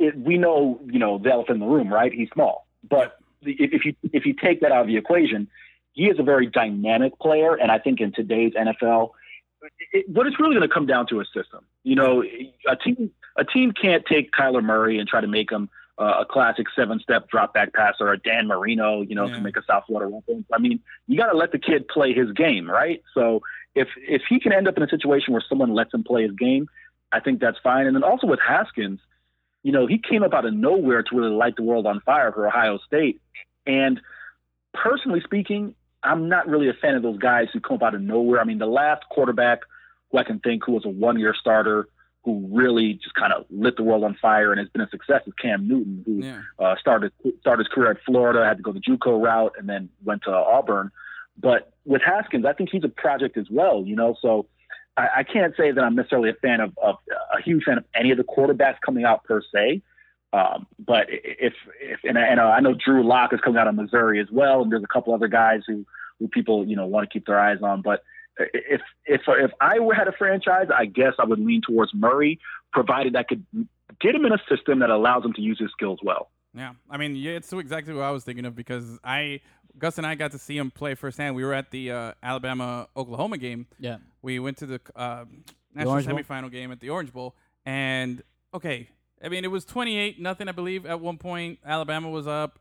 it, 0.00 0.18
we 0.18 0.38
know 0.38 0.80
you 0.84 0.98
know 0.98 1.18
the 1.18 1.30
elephant 1.30 1.62
in 1.62 1.68
the 1.68 1.72
room, 1.72 1.92
right? 1.92 2.12
He's 2.12 2.30
small, 2.30 2.66
but 2.88 3.16
if, 3.42 3.72
if 3.72 3.84
you 3.84 3.94
if 4.12 4.26
you 4.26 4.34
take 4.34 4.60
that 4.62 4.72
out 4.72 4.80
of 4.80 4.86
the 4.88 4.96
equation, 4.96 5.46
he 5.92 6.06
is 6.06 6.18
a 6.18 6.24
very 6.24 6.46
dynamic 6.48 7.16
player, 7.20 7.54
and 7.54 7.70
I 7.70 7.78
think 7.78 8.00
in 8.00 8.10
today's 8.10 8.54
NFL, 8.54 9.10
it, 9.92 10.08
what 10.08 10.26
it's 10.26 10.40
really 10.40 10.56
going 10.56 10.68
to 10.68 10.74
come 10.74 10.86
down 10.86 11.06
to 11.10 11.20
a 11.20 11.24
system. 11.26 11.64
You 11.84 11.94
know, 11.94 12.24
a 12.68 12.74
team 12.74 13.12
a 13.36 13.44
team 13.44 13.72
can't 13.72 14.04
take 14.06 14.32
Kyler 14.32 14.62
Murray 14.62 14.98
and 14.98 15.08
try 15.08 15.20
to 15.20 15.26
make 15.26 15.50
him 15.50 15.68
uh, 15.98 16.18
a 16.20 16.24
classic 16.24 16.66
seven 16.76 17.00
step 17.00 17.28
drop 17.28 17.52
back 17.54 17.72
passer 17.72 18.06
or 18.06 18.12
a 18.12 18.18
Dan 18.18 18.46
Marino, 18.46 19.02
you 19.02 19.14
know, 19.16 19.26
Yeah. 19.26 19.34
to 19.36 19.40
make 19.40 19.56
a 19.56 19.64
South 19.64 19.84
Florida 19.86 20.12
reference. 20.14 20.46
I 20.52 20.58
mean, 20.58 20.80
you 21.08 21.16
got 21.18 21.30
to 21.32 21.36
let 21.36 21.50
the 21.52 21.58
kid 21.58 21.88
play 21.88 22.12
his 22.12 22.30
game, 22.32 22.70
right? 22.70 23.02
So 23.14 23.42
if 23.74 23.88
if 23.96 24.22
he 24.28 24.38
can 24.40 24.52
end 24.52 24.68
up 24.68 24.76
in 24.76 24.82
a 24.82 24.88
situation 24.88 25.32
where 25.32 25.42
someone 25.48 25.74
lets 25.74 25.92
him 25.92 26.04
play 26.04 26.22
his 26.22 26.32
game, 26.32 26.68
I 27.12 27.20
think 27.20 27.40
that's 27.40 27.58
fine. 27.62 27.86
And 27.86 27.96
then 27.96 28.04
also 28.04 28.26
with 28.28 28.40
Haskins, 28.40 29.00
you 29.64 29.72
know, 29.72 29.86
he 29.86 29.98
came 29.98 30.22
up 30.22 30.34
out 30.34 30.44
of 30.44 30.54
nowhere 30.54 31.02
to 31.02 31.16
really 31.16 31.30
light 31.34 31.56
the 31.56 31.62
world 31.64 31.86
on 31.86 32.00
fire 32.00 32.30
for 32.32 32.46
Ohio 32.46 32.78
State. 32.86 33.20
And 33.66 34.00
personally 34.74 35.20
speaking, 35.24 35.74
I'm 36.02 36.28
not 36.28 36.46
really 36.46 36.68
a 36.68 36.74
fan 36.74 36.94
of 36.94 37.02
those 37.02 37.18
guys 37.18 37.48
who 37.52 37.60
come 37.60 37.76
up 37.78 37.82
out 37.82 37.94
of 37.94 38.00
nowhere. 38.02 38.40
I 38.40 38.44
mean, 38.44 38.58
the 38.58 38.66
last 38.66 39.02
quarterback 39.10 39.60
who 40.10 40.18
I 40.18 40.22
can 40.24 40.38
think 40.38 40.64
who 40.64 40.72
was 40.72 40.84
a 40.84 40.88
one 40.88 41.18
year 41.18 41.34
starter 41.38 41.88
who 42.24 42.46
really 42.50 42.94
just 42.94 43.14
kind 43.14 43.32
of 43.32 43.44
lit 43.50 43.76
the 43.76 43.82
world 43.82 44.04
on 44.04 44.14
fire 44.20 44.50
and 44.52 44.58
has 44.58 44.68
been 44.68 44.82
a 44.82 44.88
success 44.90 45.22
is 45.26 45.32
Cam 45.40 45.66
Newton, 45.68 46.02
who 46.04 46.24
Yeah. 46.24 46.40
uh, 46.58 46.76
started 46.76 47.12
started 47.40 47.64
his 47.64 47.72
career 47.72 47.90
at 47.90 47.98
Florida, 48.04 48.44
had 48.44 48.56
to 48.58 48.62
go 48.62 48.72
the 48.72 48.80
JUCO 48.80 49.22
route, 49.22 49.52
and 49.58 49.68
then 49.68 49.88
went 50.04 50.22
to 50.24 50.30
Auburn. 50.32 50.90
But 51.40 51.72
with 51.84 52.02
Haskins, 52.02 52.44
I 52.44 52.52
think 52.52 52.70
he's 52.70 52.84
a 52.84 52.88
project 52.88 53.36
as 53.36 53.46
well. 53.50 53.84
You 53.86 53.96
know, 53.96 54.16
so 54.20 54.46
I, 54.96 55.08
I 55.18 55.22
can't 55.22 55.54
say 55.56 55.70
that 55.70 55.82
I'm 55.82 55.94
necessarily 55.94 56.28
a 56.30 56.34
fan 56.34 56.60
of, 56.60 56.76
of 56.82 56.96
a 57.36 57.40
huge 57.40 57.64
fan 57.64 57.78
of 57.78 57.84
any 57.94 58.10
of 58.10 58.18
the 58.18 58.24
quarterbacks 58.24 58.80
coming 58.84 59.04
out 59.04 59.24
per 59.24 59.40
se. 59.54 59.82
Um, 60.32 60.66
but 60.78 61.06
if 61.08 61.54
if 61.80 62.00
and 62.04 62.18
I, 62.18 62.26
and 62.26 62.40
I 62.40 62.60
know 62.60 62.74
Drew 62.74 63.02
Lock 63.06 63.32
is 63.32 63.40
coming 63.40 63.58
out 63.60 63.68
of 63.68 63.74
Missouri 63.76 64.20
as 64.20 64.28
well, 64.30 64.60
and 64.62 64.70
there's 64.70 64.82
a 64.84 64.88
couple 64.92 65.14
other 65.14 65.28
guys 65.28 65.62
who 65.66 65.86
who 66.18 66.28
people 66.28 66.66
you 66.66 66.76
know 66.76 66.86
want 66.86 67.08
to 67.08 67.12
keep 67.12 67.26
their 67.26 67.38
eyes 67.38 67.62
on. 67.62 67.80
But 67.80 68.02
if 68.38 68.80
if 69.06 69.22
if 69.26 69.50
I 69.60 69.78
were 69.80 69.94
had 69.94 70.08
a 70.08 70.12
franchise, 70.12 70.68
I 70.74 70.86
guess 70.86 71.14
I 71.18 71.24
would 71.24 71.38
lean 71.38 71.62
towards 71.66 71.92
Murray, 71.94 72.38
provided 72.72 73.16
I 73.16 73.22
could 73.22 73.44
get 74.00 74.14
him 74.14 74.24
in 74.24 74.32
a 74.32 74.38
system 74.48 74.78
that 74.80 74.90
allows 74.90 75.24
him 75.24 75.32
to 75.34 75.40
use 75.40 75.58
his 75.58 75.70
skills 75.72 75.98
well. 76.02 76.30
Yeah, 76.54 76.72
I 76.90 76.96
mean, 76.96 77.14
yeah, 77.16 77.32
it's 77.32 77.52
exactly 77.52 77.94
what 77.94 78.04
I 78.04 78.10
was 78.10 78.24
thinking 78.24 78.46
of 78.46 78.54
because 78.54 78.98
I, 79.04 79.40
Gus 79.78 79.98
and 79.98 80.06
I 80.06 80.14
got 80.14 80.32
to 80.32 80.38
see 80.38 80.56
him 80.56 80.70
play 80.70 80.94
firsthand. 80.94 81.36
We 81.36 81.44
were 81.44 81.54
at 81.54 81.70
the 81.70 81.92
uh, 81.92 82.12
Alabama 82.22 82.88
Oklahoma 82.96 83.38
game. 83.38 83.66
Yeah. 83.78 83.98
We 84.22 84.38
went 84.38 84.56
to 84.58 84.66
the 84.66 84.80
uh, 84.96 85.26
national 85.74 85.92
Orange 85.92 86.06
Bowl? 86.08 86.18
semifinal 86.18 86.50
game 86.50 86.72
at 86.72 86.80
the 86.80 86.90
Orange 86.90 87.12
Bowl, 87.12 87.36
and 87.66 88.22
okay, 88.54 88.88
I 89.22 89.28
mean, 89.28 89.44
it 89.44 89.50
was 89.50 89.64
twenty-eight 89.64 90.20
nothing, 90.20 90.48
I 90.48 90.52
believe. 90.52 90.86
At 90.86 91.00
one 91.00 91.18
point, 91.18 91.58
Alabama 91.64 92.08
was 92.08 92.26
up, 92.26 92.58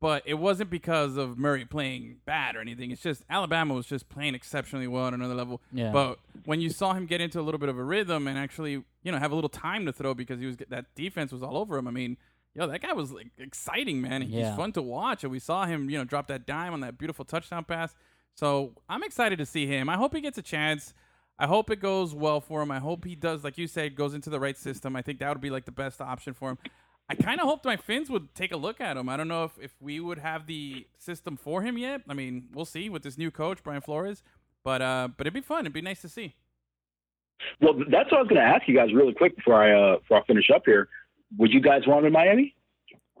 but 0.00 0.22
it 0.26 0.34
wasn't 0.34 0.70
because 0.70 1.16
of 1.16 1.38
Murray 1.38 1.64
playing 1.64 2.18
bad 2.24 2.54
or 2.56 2.60
anything. 2.60 2.90
It's 2.90 3.02
just 3.02 3.24
Alabama 3.28 3.74
was 3.74 3.86
just 3.86 4.08
playing 4.08 4.34
exceptionally 4.34 4.86
well 4.86 5.06
at 5.08 5.14
another 5.14 5.34
level. 5.34 5.60
Yeah. 5.72 5.90
But 5.90 6.18
when 6.44 6.60
you 6.60 6.70
saw 6.70 6.92
him 6.94 7.06
get 7.06 7.20
into 7.20 7.40
a 7.40 7.42
little 7.42 7.58
bit 7.58 7.68
of 7.68 7.78
a 7.78 7.82
rhythm 7.82 8.28
and 8.28 8.38
actually, 8.38 8.84
you 9.02 9.12
know, 9.12 9.18
have 9.18 9.32
a 9.32 9.34
little 9.34 9.50
time 9.50 9.86
to 9.86 9.92
throw 9.92 10.14
because 10.14 10.38
he 10.40 10.46
was 10.46 10.56
that 10.68 10.94
defense 10.94 11.32
was 11.32 11.42
all 11.42 11.56
over 11.56 11.76
him. 11.76 11.88
I 11.88 11.90
mean, 11.90 12.16
yo, 12.54 12.66
that 12.68 12.80
guy 12.80 12.92
was 12.92 13.12
like 13.12 13.28
exciting, 13.38 14.00
man. 14.00 14.22
He's 14.22 14.34
Yeah. 14.34 14.56
fun 14.56 14.72
to 14.72 14.82
watch, 14.82 15.24
and 15.24 15.30
we 15.32 15.38
saw 15.40 15.66
him, 15.66 15.90
you 15.90 15.98
know, 15.98 16.04
drop 16.04 16.28
that 16.28 16.46
dime 16.46 16.72
on 16.72 16.80
that 16.80 16.96
beautiful 16.98 17.24
touchdown 17.24 17.64
pass. 17.64 17.94
So 18.34 18.74
I'm 18.88 19.02
excited 19.02 19.38
to 19.38 19.46
see 19.46 19.66
him. 19.66 19.88
I 19.88 19.96
hope 19.96 20.14
he 20.14 20.20
gets 20.20 20.38
a 20.38 20.42
chance. 20.42 20.94
I 21.40 21.46
hope 21.46 21.70
it 21.70 21.80
goes 21.80 22.14
well 22.14 22.40
for 22.40 22.62
him. 22.62 22.70
I 22.70 22.78
hope 22.80 23.04
he 23.04 23.14
does, 23.14 23.44
like 23.44 23.58
you 23.58 23.66
said, 23.68 23.94
goes 23.94 24.12
into 24.14 24.28
the 24.30 24.40
right 24.40 24.56
system. 24.56 24.96
I 24.96 25.02
think 25.02 25.18
that 25.20 25.28
would 25.28 25.40
be 25.40 25.50
like 25.50 25.64
the 25.66 25.72
best 25.72 26.00
option 26.00 26.34
for 26.34 26.50
him. 26.50 26.58
I 27.10 27.14
kind 27.14 27.40
of 27.40 27.46
hoped 27.46 27.64
my 27.64 27.76
Finns 27.76 28.10
would 28.10 28.34
take 28.34 28.52
a 28.52 28.56
look 28.56 28.80
at 28.80 28.96
him. 28.96 29.08
I 29.08 29.16
don't 29.16 29.28
know 29.28 29.44
if, 29.44 29.58
if 29.60 29.74
we 29.80 29.98
would 29.98 30.18
have 30.18 30.46
the 30.46 30.86
system 30.98 31.36
for 31.36 31.62
him 31.62 31.78
yet. 31.78 32.02
I 32.08 32.14
mean, 32.14 32.48
we'll 32.52 32.66
see 32.66 32.90
with 32.90 33.02
this 33.02 33.16
new 33.16 33.30
coach, 33.30 33.62
Brian 33.62 33.80
Flores. 33.80 34.22
But 34.62 34.82
uh, 34.82 35.08
but 35.16 35.26
it'd 35.26 35.34
be 35.34 35.40
fun. 35.40 35.60
It'd 35.60 35.72
be 35.72 35.80
nice 35.80 36.02
to 36.02 36.08
see. 36.08 36.36
Well, 37.60 37.74
that's 37.90 38.10
what 38.10 38.18
I 38.18 38.22
was 38.22 38.28
going 38.28 38.40
to 38.40 38.46
ask 38.46 38.68
you 38.68 38.76
guys 38.76 38.92
really 38.92 39.14
quick 39.14 39.36
before 39.36 39.62
I 39.62 39.72
uh, 39.72 39.98
before 40.00 40.18
I 40.18 40.24
finish 40.26 40.50
up 40.54 40.62
here. 40.66 40.88
Would 41.38 41.52
you 41.52 41.60
guys 41.60 41.86
want 41.86 42.00
him 42.00 42.06
in 42.06 42.12
Miami? 42.12 42.54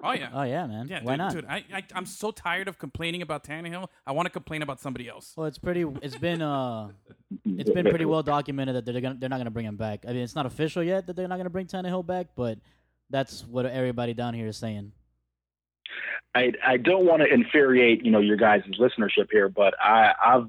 Oh 0.02 0.12
yeah. 0.12 0.30
Oh 0.32 0.42
yeah, 0.42 0.66
man. 0.66 0.86
Yeah, 0.88 1.00
Why 1.02 1.12
dude, 1.12 1.18
not? 1.18 1.32
dude. 1.32 1.46
I, 1.46 1.64
I 1.72 1.82
I'm 1.94 2.06
so 2.06 2.30
tired 2.30 2.68
of 2.68 2.78
complaining 2.78 3.22
about 3.22 3.44
Tannehill. 3.44 3.88
I 4.06 4.12
want 4.12 4.26
to 4.26 4.30
complain 4.30 4.62
about 4.62 4.80
somebody 4.80 5.08
else. 5.08 5.32
Well, 5.36 5.46
it's 5.46 5.58
pretty. 5.58 5.84
It's 6.02 6.16
been 6.16 6.42
uh, 6.42 6.90
it's 7.44 7.70
been 7.70 7.86
pretty 7.86 8.04
well 8.04 8.22
documented 8.22 8.76
that 8.76 8.84
they're 8.84 9.00
gonna 9.00 9.16
they're 9.18 9.28
not 9.28 9.38
gonna 9.38 9.50
bring 9.50 9.66
him 9.66 9.76
back. 9.76 10.04
I 10.06 10.12
mean, 10.12 10.22
it's 10.22 10.34
not 10.34 10.46
official 10.46 10.82
yet 10.82 11.06
that 11.06 11.16
they're 11.16 11.28
not 11.28 11.36
gonna 11.36 11.50
bring 11.50 11.66
Tannehill 11.66 12.06
back, 12.06 12.28
but 12.36 12.58
that's 13.10 13.44
what 13.44 13.66
everybody 13.66 14.14
down 14.14 14.34
here 14.34 14.46
is 14.46 14.56
saying. 14.56 14.92
I 16.34 16.52
I 16.64 16.76
don't 16.76 17.06
want 17.06 17.22
to 17.22 17.32
infuriate 17.32 18.04
you 18.04 18.10
know 18.10 18.20
your 18.20 18.36
guys' 18.36 18.62
listenership 18.78 19.28
here, 19.30 19.48
but 19.48 19.74
I 19.80 20.12
I've 20.22 20.48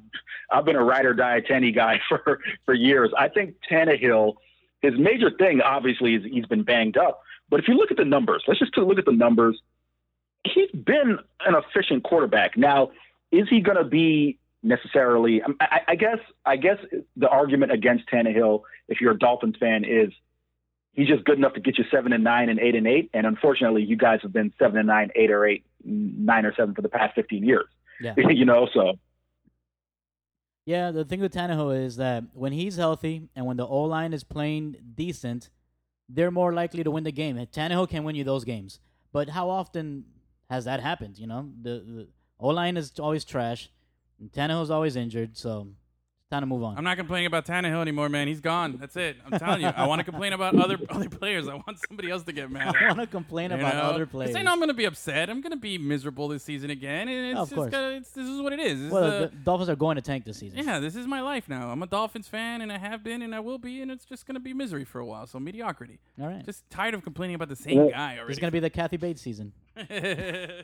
I've 0.52 0.65
been 0.65 0.76
a 0.76 0.84
ride 0.84 1.06
or 1.06 1.13
die 1.13 1.39
Tanny 1.41 1.72
guy 1.72 2.00
for 2.10 2.39
for 2.65 2.74
years. 2.74 3.12
I 3.17 3.30
think 3.30 3.56
Tannehill, 3.69 4.36
his 4.82 4.93
major 4.98 5.32
thing 5.32 5.62
obviously 5.62 6.15
is 6.15 6.24
he's 6.24 6.45
been 6.45 6.63
banged 6.63 6.98
up. 6.98 7.22
But 7.50 7.60
if 7.60 7.67
you 7.67 7.76
look 7.76 7.91
at 7.91 7.98
the 7.98 8.06
numbers, 8.06 8.43
let's 8.48 8.60
just 8.60 8.78
look 8.78 9.00
at 9.00 9.06
the 9.06 9.12
numbers. 9.12 9.60
He's 10.45 10.69
been 10.72 11.17
an 11.45 11.56
efficient 11.56 12.04
quarterback. 12.04 12.56
Now, 12.56 12.91
is 13.32 13.48
he 13.50 13.60
going 13.60 13.78
to 13.78 13.84
be 13.84 14.38
necessarily? 14.62 15.41
I, 15.60 15.82
I 15.89 15.95
guess 15.95 16.19
I 16.45 16.58
guess 16.58 16.78
the 17.15 17.28
argument 17.28 17.72
against 17.72 18.08
Tannehill, 18.10 18.62
if 18.88 19.02
you're 19.02 19.13
a 19.13 19.17
Dolphins 19.17 19.56
fan, 19.60 19.84
is 19.84 20.12
he's 20.99 21.07
just 21.07 21.23
good 21.23 21.38
enough 21.38 21.53
to 21.53 21.62
get 21.62 21.77
you 21.77 21.85
seven 21.89 22.12
and 22.12 22.23
nine 22.23 22.49
and 22.49 22.59
eight 22.59 22.75
and 22.75 22.85
eight. 22.85 23.09
And 23.13 23.25
unfortunately, 23.25 23.83
you 23.83 23.95
guys 23.95 24.19
have 24.21 24.33
been 24.33 24.53
seven 24.59 24.77
and 24.77 24.88
nine, 24.88 25.12
eight 25.15 25.31
or 25.31 25.45
eight, 25.45 25.65
nine 25.83 26.45
or 26.45 26.53
seven 26.55 26.75
for 26.75 26.81
the 26.81 26.89
past 26.89 27.15
fifteen 27.15 27.43
years. 27.45 27.67
Yeah. 28.01 28.15
you 28.29 28.45
know, 28.45 28.67
so 28.73 28.93
Yeah, 30.65 30.91
the 30.91 31.05
thing 31.05 31.21
with 31.21 31.33
Tannehill 31.33 31.85
is 31.85 31.95
that 31.97 32.23
when 32.33 32.51
he's 32.51 32.75
healthy 32.75 33.29
and 33.35 33.45
when 33.45 33.57
the 33.57 33.65
O 33.65 33.81
line 33.83 34.13
is 34.13 34.23
playing 34.23 34.75
decent, 34.95 35.49
they're 36.09 36.31
more 36.31 36.53
likely 36.53 36.83
to 36.83 36.91
win 36.91 37.03
the 37.03 37.12
game. 37.12 37.38
Tannehill 37.38 37.89
can 37.89 38.03
win 38.03 38.15
you 38.15 38.23
those 38.23 38.43
games, 38.43 38.79
but 39.13 39.29
how 39.29 39.49
often 39.49 40.05
has 40.49 40.65
that 40.65 40.81
happened? 40.81 41.17
You 41.17 41.27
know, 41.27 41.49
the, 41.62 41.69
the 41.69 42.07
O 42.39 42.49
line 42.49 42.75
is 42.77 42.91
always 42.99 43.23
trash. 43.23 43.69
And 44.19 44.31
Tannehill's 44.33 44.69
always 44.69 44.97
injured, 44.97 45.38
so 45.38 45.69
time 46.29 46.41
to 46.43 46.45
move 46.45 46.61
on. 46.63 46.77
I'm 46.77 46.83
not 46.83 46.95
complaining 46.97 47.25
about 47.25 47.45
Tannehill 47.47 47.81
anymore, 47.81 48.07
man. 48.07 48.27
He's 48.27 48.39
gone. 48.39 48.77
That's 48.79 48.95
it. 48.95 49.17
I'm 49.25 49.39
telling 49.39 49.61
you. 49.61 49.67
I 49.67 49.87
want 49.87 49.99
to 49.99 50.03
complain 50.03 50.33
about 50.33 50.55
other 50.59 50.77
other 50.89 51.09
players. 51.09 51.47
I 51.47 51.55
want 51.55 51.79
somebody 51.87 52.11
else 52.11 52.21
to 52.23 52.31
get 52.31 52.51
mad. 52.51 52.75
I 52.79 52.87
want 52.89 52.99
to 52.99 53.07
complain 53.07 53.49
You 53.49 53.57
about 53.57 53.73
know? 53.73 53.81
other 53.81 54.05
'Cause 54.05 54.11
players. 54.11 54.35
I 54.35 54.43
know 54.43 54.51
I'm 54.53 54.59
gonna 54.59 54.75
be 54.75 54.85
upset. 54.85 55.29
I'm 55.31 55.41
gonna 55.41 55.57
be 55.57 55.79
miserable 55.79 56.27
this 56.27 56.43
season 56.43 56.69
again, 56.69 57.07
and 57.07 57.31
it's 57.31 57.39
of 57.39 57.49
just 57.49 57.55
course. 57.55 57.71
gotta, 57.71 57.95
it's, 57.95 58.11
this 58.11 58.27
is 58.27 58.39
what 58.41 58.53
it 58.53 58.59
is. 58.59 58.77
This 58.79 58.85
is 58.85 58.91
the- 58.91 59.29
the 59.31 59.31
Dolphins 59.43 59.69
are 59.69 59.75
going 59.75 59.95
to 59.95 60.01
tank 60.03 60.23
this 60.25 60.37
season. 60.37 60.59
yeah, 60.63 60.79
this 60.79 60.95
is 60.95 61.07
my 61.07 61.21
life 61.21 61.49
now. 61.49 61.71
I'm 61.71 61.81
a 61.81 61.87
Dolphins 61.87 62.27
fan, 62.27 62.61
and 62.61 62.71
I 62.71 62.77
have 62.77 63.03
been, 63.03 63.23
and 63.23 63.33
I 63.33 63.39
will 63.39 63.57
be, 63.57 63.81
and 63.81 63.89
it's 63.89 64.05
just 64.05 64.27
gonna 64.27 64.39
be 64.39 64.53
misery 64.53 64.85
for 64.85 64.99
a 64.99 65.05
while. 65.05 65.25
So 65.25 65.39
mediocrity. 65.39 65.97
All 66.21 66.27
right. 66.27 66.45
Just 66.45 66.69
tired 66.69 66.93
of 66.93 67.03
complaining 67.03 67.35
about 67.35 67.49
the 67.49 67.55
same 67.55 67.77
Well, 67.77 67.89
guy 67.89 68.11
This 68.13 68.19
already. 68.19 68.33
is 68.33 68.39
going 68.39 68.49
to 68.49 68.55
be 68.55 68.59
the 68.59 68.69
Kathy 68.69 68.97
Bates 68.97 69.21
season. 69.21 69.51
hey, 69.75 70.63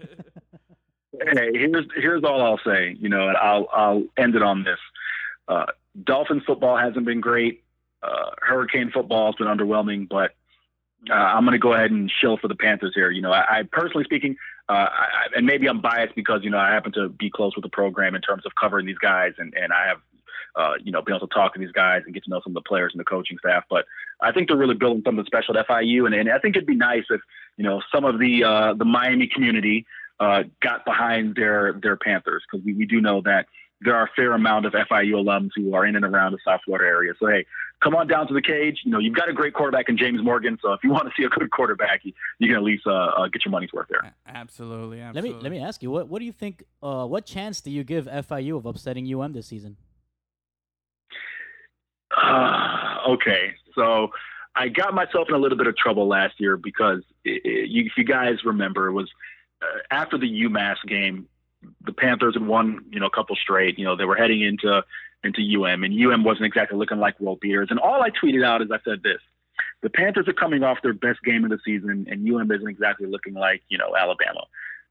here's 1.54 1.86
here's 1.96 2.24
all 2.24 2.42
I'll 2.42 2.60
say. 2.66 2.96
You 3.00 3.10
know, 3.10 3.28
and 3.30 3.38
I'll 3.38 3.68
I'll 3.74 4.04
end 4.18 4.36
it 4.36 4.44
on 4.44 4.64
this. 4.64 4.78
Uh, 5.48 5.66
Dolphins 6.04 6.44
football 6.46 6.78
hasn't 6.78 7.06
been 7.06 7.22
great. 7.22 7.64
Uh, 8.02 8.32
Hurricane 8.42 8.92
football 8.92 9.28
has 9.28 9.36
been 9.36 9.48
underwhelming, 9.48 10.08
but 10.08 10.32
uh, 11.10 11.14
I'm 11.14 11.44
going 11.44 11.54
to 11.54 11.60
go 11.60 11.74
ahead 11.74 11.92
and 11.92 12.12
shill 12.12 12.38
for 12.38 12.48
the 12.48 12.56
Panthers 12.56 12.94
here. 12.96 13.12
You 13.12 13.22
know, 13.22 13.32
I, 13.32 13.60
I 13.60 13.64
personally 13.64 14.04
speaking, 14.04 14.38
uh, 14.70 14.90
I, 14.92 15.08
and 15.36 15.46
maybe 15.46 15.68
I'm 15.68 15.82
biased 15.82 16.16
because 16.16 16.42
you 16.44 16.50
know 16.50 16.58
I 16.58 16.72
happen 16.72 16.92
to 16.94 17.10
be 17.10 17.30
close 17.30 17.56
with 17.56 17.64
the 17.64 17.70
program 17.70 18.16
in 18.16 18.22
terms 18.22 18.46
of 18.46 18.54
covering 18.60 18.86
these 18.86 18.98
guys, 18.98 19.34
and 19.38 19.54
and 19.56 19.72
I 19.74 19.88
have. 19.88 19.98
Uh, 20.58 20.76
you 20.82 20.90
know, 20.90 21.02
been 21.02 21.14
able 21.14 21.28
to 21.28 21.34
talk 21.34 21.54
to 21.54 21.60
these 21.60 21.74
guys 21.74 22.04
and 22.06 22.14
get 22.14 22.24
to 22.24 22.30
know 22.30 22.40
some 22.42 22.52
of 22.52 22.64
the 22.64 22.66
players 22.66 22.94
and 22.94 23.00
the 23.02 23.04
coaching 23.04 23.38
staff. 23.40 23.66
But 23.70 23.84
I 24.22 24.32
think 24.32 24.48
they're 24.48 24.56
really 24.56 24.74
building 24.74 25.04
something 25.04 25.26
special 25.26 25.58
at 25.58 25.68
FIU, 25.68 26.06
and, 26.06 26.16
and 26.16 26.32
I 26.32 26.40
think 26.40 26.56
it'd 26.56 26.66
be 26.66 26.78
nice 26.78 27.04
if 27.10 27.20
you 27.58 27.66
know 27.66 27.82
some 27.94 28.06
of 28.06 28.20
the 28.20 28.46
uh, 28.46 28.74
the 28.74 28.86
Miami 28.86 29.28
community 29.28 29.86
uh, 30.22 30.44
got 30.62 30.86
behind 30.86 31.36
their 31.36 31.74
their 31.74 31.98
Panthers 31.98 32.44
because 32.50 32.66
we, 32.66 32.74
we 32.74 32.86
do 32.86 33.02
know 33.02 33.20
that 33.22 33.48
there 33.82 33.96
are 33.96 34.06
a 34.06 34.10
fair 34.16 34.34
amount 34.34 34.66
of 34.66 34.74
FIU 34.74 35.14
alums 35.14 35.50
who 35.56 35.74
are 35.74 35.86
in 35.86 35.96
and 35.96 36.06
around 36.06 36.32
the 36.32 36.38
South 36.46 36.62
Florida 36.66 36.86
area. 36.86 37.14
So 37.20 37.28
hey, 37.28 37.46
come 37.84 37.96
on 37.96 38.08
down 38.08 38.28
to 38.28 38.34
the 38.34 38.42
cage. 38.42 38.80
You 38.84 38.92
know, 38.92 39.00
you've 39.00 39.16
got 39.16 39.30
a 39.30 39.34
great 39.34 39.54
quarterback 39.54 39.90
in 39.90 39.98
James 39.98 40.22
Morgan. 40.24 40.58
So 40.62 40.74
if 40.74 40.84
you 40.84 40.92
want 40.92 41.08
to 41.08 41.12
see 41.18 41.26
a 41.26 41.30
good 41.30 41.52
quarterback, 41.52 42.02
you, 42.04 42.14
you 42.40 42.48
can 42.48 42.56
at 42.56 42.64
least 42.64 42.88
uh, 42.88 42.92
uh, 42.92 43.28
get 43.28 43.46
your 43.46 43.52
money's 43.52 43.74
worth 43.74 43.88
there. 43.90 44.14
Absolutely, 44.28 45.02
Let 45.02 45.24
me 45.24 45.34
let 45.34 45.52
me 45.52 45.60
ask 45.60 45.84
you 45.84 45.92
what 45.92 46.08
what 46.08 46.20
do 46.20 46.26
you 46.26 46.32
think? 46.32 46.64
Uh, 46.82 47.06
what 47.06 47.26
chance 47.26 47.62
do 47.62 47.72
you 47.72 47.84
give 47.84 48.06
FIU 48.06 48.58
of 48.58 48.66
upsetting 48.66 49.14
UM 49.14 49.34
this 49.34 49.48
season? 49.48 49.78
Uh, 52.16 52.98
okay, 53.10 53.54
so 53.74 54.10
I 54.56 54.70
got 54.70 54.94
myself 54.94 55.28
in 55.28 55.36
a 55.36 55.38
little 55.38 55.58
bit 55.58 55.68
of 55.68 55.76
trouble 55.76 56.08
last 56.08 56.36
year 56.40 56.58
because 56.58 57.02
it, 57.24 57.42
it, 57.44 57.70
you, 57.70 57.86
if 57.86 57.92
you 57.98 58.06
guys 58.06 58.46
remember, 58.46 58.88
it 58.88 58.94
was 58.94 59.10
uh, 59.62 59.66
after 59.92 60.18
the 60.18 60.44
UMass 60.44 60.78
game, 60.88 61.28
the 61.86 61.94
Panthers 61.94 62.36
had 62.36 62.46
won, 62.46 62.86
you 62.92 63.00
know, 63.00 63.08
a 63.08 63.12
couple 63.12 63.36
straight. 63.36 63.78
You 63.78 63.86
know, 63.86 63.96
they 63.96 64.06
were 64.06 64.16
heading 64.16 64.42
into 64.42 64.84
into 65.24 65.42
UM, 65.42 65.84
and 65.84 65.94
UM 65.94 66.24
wasn't 66.24 66.46
exactly 66.46 66.78
looking 66.78 67.00
like 67.00 67.20
world 67.20 67.40
beaters. 67.40 67.70
And 67.72 67.80
all 67.80 68.02
I 68.02 68.10
tweeted 68.10 68.46
out 68.46 68.62
is 68.62 68.70
I 68.72 68.80
said 68.86 69.04
this: 69.04 69.20
the 69.82 69.90
Panthers 69.90 70.28
are 70.28 70.34
coming 70.34 70.64
off 70.64 70.82
their 70.82 70.94
best 70.94 71.22
game 71.24 71.44
of 71.44 71.50
the 71.50 71.60
season, 71.66 72.08
and 72.10 72.30
UM 72.30 72.52
isn't 72.52 72.68
exactly 72.68 73.08
looking 73.08 73.34
like 73.34 73.64
you 73.70 73.78
know 73.78 73.96
Alabama. 73.96 74.42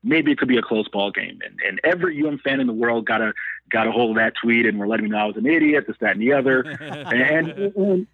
Maybe 0.07 0.31
it 0.31 0.39
could 0.39 0.49
be 0.49 0.59
a 0.59 0.63
close 0.63 0.87
ball 0.89 1.11
game, 1.11 1.39
and, 1.43 1.59
and 1.67 1.81
every 1.83 2.23
UM 2.23 2.39
fan 2.39 2.61
in 2.61 2.67
the 2.67 2.75
world 2.75 3.07
got 3.07 3.23
a 3.23 3.33
got 3.71 3.87
a 3.87 3.93
hold 3.93 4.11
of 4.11 4.17
that 4.17 4.35
tweet, 4.41 4.67
and 4.67 4.79
were 4.79 4.87
letting 4.87 5.05
me 5.05 5.11
know 5.11 5.19
I 5.19 5.25
was 5.25 5.37
an 5.37 5.47
idiot, 5.47 5.87
this, 5.87 5.97
that, 6.01 6.13
and 6.13 6.21
the 6.21 6.33
other. 6.33 6.61
and, 6.81 7.51
and 7.77 8.07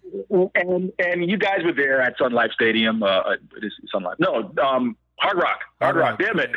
and 0.55 0.93
and 0.97 1.29
you 1.29 1.37
guys 1.37 1.63
were 1.65 1.73
there 1.73 2.01
at 2.01 2.17
Sun 2.17 2.31
Life 2.31 2.51
Stadium. 2.53 3.03
Uh, 3.03 3.35
is 3.61 3.73
Sun 3.91 4.03
Life. 4.03 4.17
No, 4.19 4.53
um, 4.63 4.95
Hard 5.21 5.37
Rock. 5.37 5.61
Hard, 5.79 5.95
Hard 5.95 5.95
Rock. 5.97 6.19
Rock. 6.19 6.19
Damn 6.19 6.39
it. 6.39 6.51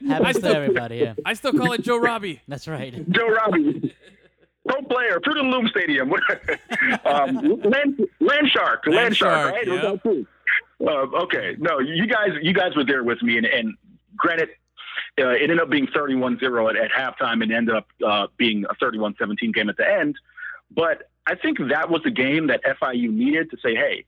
I 0.08 0.12
Happens 0.12 0.34
to 0.36 0.40
still, 0.40 0.54
everybody. 0.54 0.98
Yeah, 0.98 1.14
I 1.24 1.34
still 1.34 1.52
call 1.52 1.72
it 1.72 1.82
Joe 1.82 1.96
Robbie. 1.96 2.40
that's 2.48 2.68
right. 2.68 2.94
Joe 3.10 3.28
Robbie. 3.28 3.92
Pro 4.68 4.82
player, 4.82 5.20
Fruit 5.24 5.36
and 5.38 5.50
Loom 5.50 5.66
Stadium. 5.66 6.12
um, 7.04 7.60
land, 7.62 8.00
land 8.20 8.48
Shark, 8.48 8.86
Land, 8.86 8.96
Land 8.96 9.16
Shark, 9.16 9.32
Shark, 9.34 9.54
right? 9.54 9.66
yeah. 9.66 9.72
Was 9.72 9.82
that 9.82 10.02
too? 10.04 10.26
Uh, 10.80 11.22
okay, 11.24 11.56
no, 11.58 11.80
you 11.80 12.06
guys, 12.06 12.30
you 12.42 12.52
guys 12.52 12.76
were 12.76 12.84
there 12.84 13.02
with 13.02 13.20
me, 13.22 13.38
and, 13.38 13.46
and 13.46 13.74
granted, 14.16 14.50
uh, 15.18 15.30
it 15.30 15.42
ended 15.42 15.58
up 15.60 15.70
being 15.70 15.86
31-0 15.88 16.70
at, 16.70 16.76
at 16.76 16.90
halftime, 16.92 17.42
and 17.42 17.52
ended 17.52 17.74
up 17.74 17.88
uh, 18.06 18.26
being 18.36 18.64
a 18.70 18.74
31-17 18.74 19.52
game 19.52 19.68
at 19.68 19.76
the 19.76 19.88
end. 19.88 20.16
But 20.70 21.10
I 21.26 21.34
think 21.34 21.58
that 21.70 21.90
was 21.90 22.02
the 22.04 22.10
game 22.10 22.46
that 22.48 22.62
FIU 22.64 23.10
needed 23.10 23.50
to 23.50 23.56
say, 23.62 23.74
hey, 23.74 24.04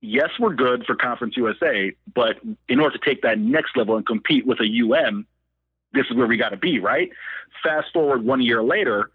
yes, 0.00 0.30
we're 0.38 0.54
good 0.54 0.84
for 0.86 0.94
Conference 0.94 1.36
USA, 1.36 1.92
but 2.14 2.36
in 2.68 2.80
order 2.80 2.96
to 2.96 3.04
take 3.04 3.22
that 3.22 3.38
next 3.38 3.76
level 3.76 3.96
and 3.96 4.06
compete 4.06 4.46
with 4.46 4.58
a 4.60 4.64
UM, 4.64 5.26
this 5.92 6.06
is 6.10 6.16
where 6.16 6.26
we 6.26 6.36
got 6.36 6.50
to 6.50 6.56
be, 6.56 6.78
right? 6.78 7.10
Fast 7.62 7.92
forward 7.92 8.24
one 8.24 8.40
year 8.40 8.62
later, 8.62 9.10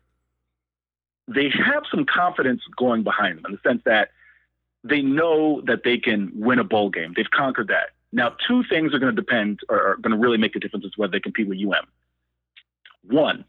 they 1.27 1.49
have 1.49 1.83
some 1.89 2.05
confidence 2.05 2.61
going 2.77 3.03
behind 3.03 3.37
them 3.37 3.45
in 3.47 3.51
the 3.53 3.69
sense 3.69 3.81
that 3.85 4.09
they 4.83 5.01
know 5.01 5.61
that 5.61 5.83
they 5.83 5.97
can 5.97 6.31
win 6.35 6.59
a 6.59 6.63
bowl 6.63 6.89
game. 6.89 7.13
They've 7.15 7.29
conquered 7.29 7.69
that. 7.69 7.89
Now, 8.11 8.35
two 8.47 8.63
things 8.63 8.93
are 8.93 8.99
going 8.99 9.15
to 9.15 9.21
depend 9.21 9.61
or 9.67 9.81
are 9.81 9.97
going 9.97 10.11
to 10.11 10.17
really 10.17 10.37
make 10.37 10.55
a 10.55 10.59
difference 10.59 10.85
as 10.85 10.91
whether 10.95 11.11
they 11.11 11.19
compete 11.19 11.47
with 11.47 11.57
UM. 11.57 11.87
One, 13.03 13.45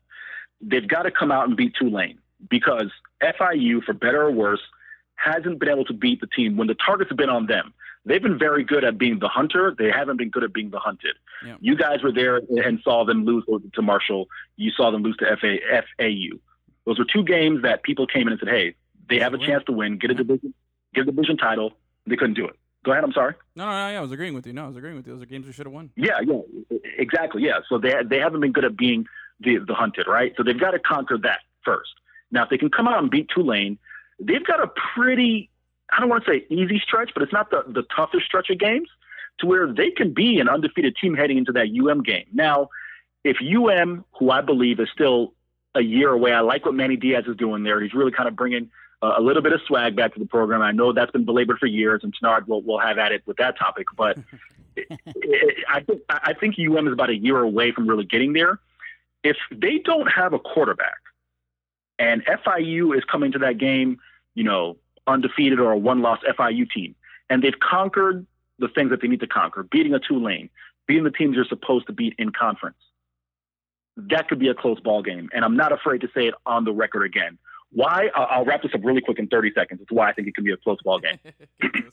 they've 0.61 0.89
got 0.89 1.03
to 1.03 1.11
come 1.11 1.31
out 1.31 1.47
and 1.47 1.57
beat 1.57 1.75
Tulane 1.79 2.19
because 2.49 2.91
FIU, 3.23 3.83
for 3.83 3.93
better 3.93 4.23
or 4.23 4.31
worse, 4.31 4.61
hasn't 5.17 5.59
been 5.59 5.69
able 5.69 5.85
to 5.87 5.93
beat 5.93 6.21
the 6.21 6.27
team 6.27 6.57
when 6.57 6.69
the 6.69 6.75
targets 6.75 7.11
have 7.11 7.19
been 7.19 7.31
on 7.31 7.47
them. 7.47 7.73
They've 8.05 8.23
been 8.23 8.39
very 8.39 8.63
good 8.63 8.85
at 8.85 8.99
being 8.99 9.19
the 9.19 9.29
hunter. 9.29 9.75
They 9.77 9.91
haven't 9.91 10.17
been 10.19 10.31
good 10.31 10.45
at 10.45 10.53
being 10.53 10.71
the 10.71 10.79
hunted. 10.79 11.17
Yeah. 11.45 11.57
You 11.61 11.77
guys 11.77 12.03
were 12.05 12.13
there 12.13 12.41
and 12.65 12.81
saw 12.85 13.05
them 13.05 13.25
lose 13.25 13.45
to 13.75 13.83
Marshall. 13.83 14.29
You 14.57 14.71
saw 14.71 14.93
them 14.93 15.03
lose 15.03 15.17
to 15.17 15.37
FA, 15.37 15.57
FAU. 15.99 16.39
Those 16.85 16.99
were 17.01 17.05
two 17.05 17.25
games 17.25 17.63
that 17.63 17.83
people 17.83 18.07
came 18.07 18.29
in 18.29 18.33
and 18.33 18.39
said, 18.39 18.49
"Hey, 18.49 18.77
they 19.09 19.19
have 19.19 19.35
a 19.35 19.39
chance 19.39 19.65
to 19.65 19.73
win, 19.73 19.99
get 19.99 20.13
a 20.13 20.15
division, 20.15 20.55
get 20.95 21.03
a 21.03 21.05
division 21.07 21.37
title." 21.37 21.73
They 22.07 22.15
couldn't 22.15 22.35
do 22.35 22.47
it. 22.47 22.55
Go 22.85 22.93
ahead. 22.93 23.03
I'm 23.03 23.13
sorry. 23.13 23.35
No, 23.57 23.65
no, 23.65 23.73
no, 23.73 23.91
yeah, 23.91 23.99
I 23.99 24.01
was 24.01 24.13
agreeing 24.13 24.35
with 24.35 24.47
you. 24.47 24.53
No, 24.53 24.67
I 24.67 24.69
was 24.69 24.77
agreeing 24.77 24.95
with 24.95 25.09
you. 25.09 25.15
Those 25.15 25.23
are 25.25 25.27
games 25.27 25.45
we 25.45 25.53
should 25.53 25.67
have 25.67 25.73
won. 25.73 25.91
Yeah, 25.97 26.21
yeah, 26.25 26.39
exactly. 26.97 27.43
Yeah. 27.43 27.59
So 27.69 27.79
they 27.79 27.95
they 28.09 28.19
haven't 28.19 28.41
been 28.41 28.53
good 28.53 28.65
at 28.65 28.77
being 28.77 29.07
the 29.41 29.59
the 29.59 29.75
hunted, 29.75 30.07
right? 30.07 30.33
So 30.37 30.45
they've 30.45 30.59
got 30.59 30.71
to 30.71 30.79
conquer 30.79 31.19
that 31.19 31.41
first. 31.65 31.91
Now, 32.31 32.45
if 32.45 32.51
they 32.51 32.59
can 32.59 32.71
come 32.71 32.87
out 32.87 33.01
and 33.03 33.11
beat 33.11 33.29
Tulane, 33.35 33.79
they've 34.19 34.45
got 34.45 34.63
a 34.63 34.71
pretty 34.95 35.51
I 35.91 36.01
don't 36.01 36.09
want 36.09 36.25
to 36.25 36.31
say 36.31 36.47
easy 36.51 36.81
stretch, 36.81 37.11
but 37.15 37.23
it's 37.23 37.33
not 37.33 37.51
the 37.51 37.65
the 37.67 37.83
toughest 37.95 38.27
stretch 38.27 38.51
of 38.51 38.59
games 38.59 38.89
to 39.39 39.47
where 39.47 39.73
they 39.73 39.91
can 39.91 40.13
be 40.13 40.41
an 40.41 40.49
undefeated 40.49 40.97
team 40.97 41.15
heading 41.15 41.39
into 41.39 41.53
that 41.53 41.69
UM 41.69 42.03
game. 42.03 42.25
Now, 42.33 42.71
if 43.23 43.37
UM, 43.41 44.05
who 44.19 44.31
I 44.31 44.41
believe 44.41 44.81
is 44.81 44.89
still 44.93 45.35
a 45.75 45.83
year 45.83 46.11
away, 46.11 46.33
I 46.33 46.41
like 46.41 46.65
what 46.65 46.75
Manny 46.75 46.97
Diaz 46.97 47.25
is 47.27 47.37
doing 47.37 47.63
there. 47.63 47.81
He's 47.81 47.93
really 47.93 48.13
kind 48.13 48.29
of 48.29 48.37
bringing 48.37 48.71
uh, 49.03 49.15
a 49.19 49.21
little 49.21 49.43
bit 49.43 49.53
of 49.53 49.61
swag 49.67 49.95
back 49.95 50.15
to 50.15 50.19
the 50.19 50.27
program. 50.27 50.63
I 50.63 50.73
know 50.73 50.93
that's 50.93 51.11
been 51.11 51.27
belabored 51.27 51.59
for 51.59 51.67
years, 51.67 52.01
and 52.03 52.15
Tenard 52.17 52.49
will 52.49 52.63
will 52.63 52.79
have 52.79 52.99
at 52.99 53.13
it 53.13 53.23
with 53.27 53.37
that 53.39 53.59
topic, 53.59 53.87
but. 53.97 54.19
I 55.71 55.81
think 55.81 56.03
I 56.11 56.35
think 56.35 56.57
UM 56.59 56.87
is 56.87 56.93
about 56.93 57.09
a 57.09 57.17
year 57.17 57.39
away 57.39 57.73
from 57.73 57.87
really 57.87 58.05
getting 58.05 58.35
there. 58.35 58.59
If 59.25 59.39
they 59.51 59.79
don't 59.79 60.07
have 60.07 60.35
a 60.35 60.39
quarterback, 60.39 60.96
and 61.99 62.25
FIU 62.25 62.97
is 62.97 63.05
coming 63.05 63.33
to 63.33 63.39
that 63.41 63.59
game, 63.59 63.99
you 64.35 64.45
know, 64.45 64.77
undefeated 65.07 65.61
or 65.61 65.73
a 65.73 65.79
one-loss 65.79 66.21
FIU 66.39 66.71
team, 66.71 66.95
and 67.31 67.43
they've 67.43 67.59
conquered 67.59 68.27
the 68.59 68.69
things 68.69 68.91
that 68.91 69.01
they 69.01 69.09
need 69.09 69.21
to 69.21 69.27
conquer, 69.27 69.63
beating 69.63 69.95
a 69.95 69.99
Tulane, 69.99 70.49
beating 70.87 71.05
the 71.05 71.11
teams 71.11 71.37
you're 71.37 71.45
supposed 71.45 71.87
to 71.87 71.93
beat 71.93 72.15
in 72.19 72.31
conference, 72.33 72.77
that 73.97 74.29
could 74.29 74.39
be 74.39 74.49
a 74.49 74.55
close 74.55 74.81
ball 74.81 75.03
game. 75.03 75.29
And 75.33 75.45
I'm 75.45 75.57
not 75.57 75.73
afraid 75.73 76.01
to 76.03 76.09
say 76.15 76.29
it 76.29 76.35
on 76.45 76.65
the 76.65 76.73
record 76.73 77.05
again. 77.05 77.39
Why? 77.73 78.11
I'll 78.15 78.27
I'll 78.31 78.45
wrap 78.45 78.63
this 78.63 78.73
up 78.75 78.81
really 78.85 79.01
quick 79.01 79.19
in 79.19 79.27
30 79.29 79.53
seconds. 79.55 79.81
It's 79.83 79.91
why 79.91 80.09
I 80.09 80.13
think 80.13 80.29
it 80.29 80.35
can 80.35 80.45
be 80.45 80.53
a 80.53 80.57
close 80.57 80.79
ball 80.85 81.01
game. 81.01 81.19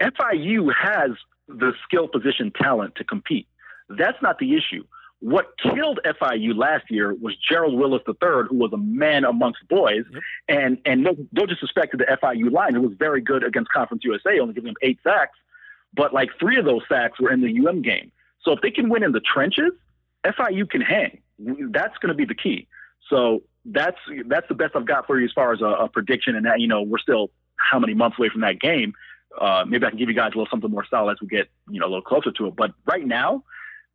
FIU 0.00 0.72
has 0.74 1.10
the 1.48 1.72
skill 1.84 2.08
position 2.08 2.52
talent 2.60 2.94
to 2.96 3.04
compete. 3.04 3.48
That's 3.88 4.20
not 4.22 4.38
the 4.38 4.54
issue. 4.54 4.84
What 5.24 5.46
killed 5.58 6.00
FIU 6.04 6.54
last 6.54 6.90
year 6.90 7.14
was 7.14 7.34
Gerald 7.50 7.78
Willis 7.78 8.02
III, 8.06 8.42
who 8.50 8.56
was 8.58 8.72
a 8.74 8.76
man 8.76 9.24
amongst 9.24 9.66
boys, 9.68 10.04
Yep. 10.12 10.22
and 10.48 10.78
and 10.84 11.02
no, 11.02 11.16
no 11.32 11.46
disrespect 11.46 11.92
to 11.92 11.96
the 11.96 12.04
FIU 12.22 12.50
line, 12.52 12.74
who 12.74 12.82
was 12.82 12.92
very 12.98 13.22
good 13.22 13.42
against 13.42 13.70
Conference 13.72 14.04
USA, 14.04 14.38
only 14.38 14.52
giving 14.52 14.66
them 14.68 14.76
eight 14.82 14.98
sacks, 15.02 15.38
but 15.94 16.12
like 16.12 16.28
three 16.38 16.58
of 16.58 16.66
those 16.66 16.82
sacks 16.90 17.18
were 17.18 17.32
in 17.32 17.40
the 17.40 17.66
UM 17.66 17.80
game. 17.80 18.12
So 18.42 18.52
if 18.52 18.60
they 18.60 18.70
can 18.70 18.90
win 18.90 19.02
in 19.02 19.12
the 19.12 19.20
trenches, 19.20 19.72
FIU 20.26 20.68
can 20.68 20.82
hang. 20.82 21.22
That's 21.38 21.96
going 21.98 22.08
to 22.08 22.14
be 22.14 22.26
the 22.26 22.34
key. 22.34 22.66
So 23.08 23.44
that's 23.64 23.96
that's 24.26 24.46
the 24.48 24.54
best 24.54 24.76
I've 24.76 24.86
got 24.86 25.06
for 25.06 25.18
you 25.18 25.24
as 25.24 25.32
far 25.32 25.54
as 25.54 25.62
a, 25.62 25.64
a 25.84 25.88
prediction. 25.88 26.36
And 26.36 26.44
that 26.44 26.60
you 26.60 26.68
know 26.68 26.82
we're 26.82 26.98
still 26.98 27.30
how 27.56 27.78
many 27.78 27.94
months 27.94 28.18
away 28.18 28.28
from 28.28 28.42
that 28.42 28.60
game. 28.60 28.92
Uh, 29.40 29.64
maybe 29.66 29.86
I 29.86 29.88
can 29.88 29.98
give 29.98 30.08
you 30.10 30.14
guys 30.14 30.32
a 30.34 30.36
little 30.36 30.50
something 30.50 30.70
more 30.70 30.84
solid 30.90 31.12
as 31.12 31.20
we 31.22 31.28
get 31.28 31.48
you 31.70 31.80
know 31.80 31.86
a 31.86 31.92
little 31.92 32.02
closer 32.02 32.30
to 32.30 32.46
it. 32.48 32.56
But 32.56 32.72
right 32.84 33.06
now, 33.06 33.42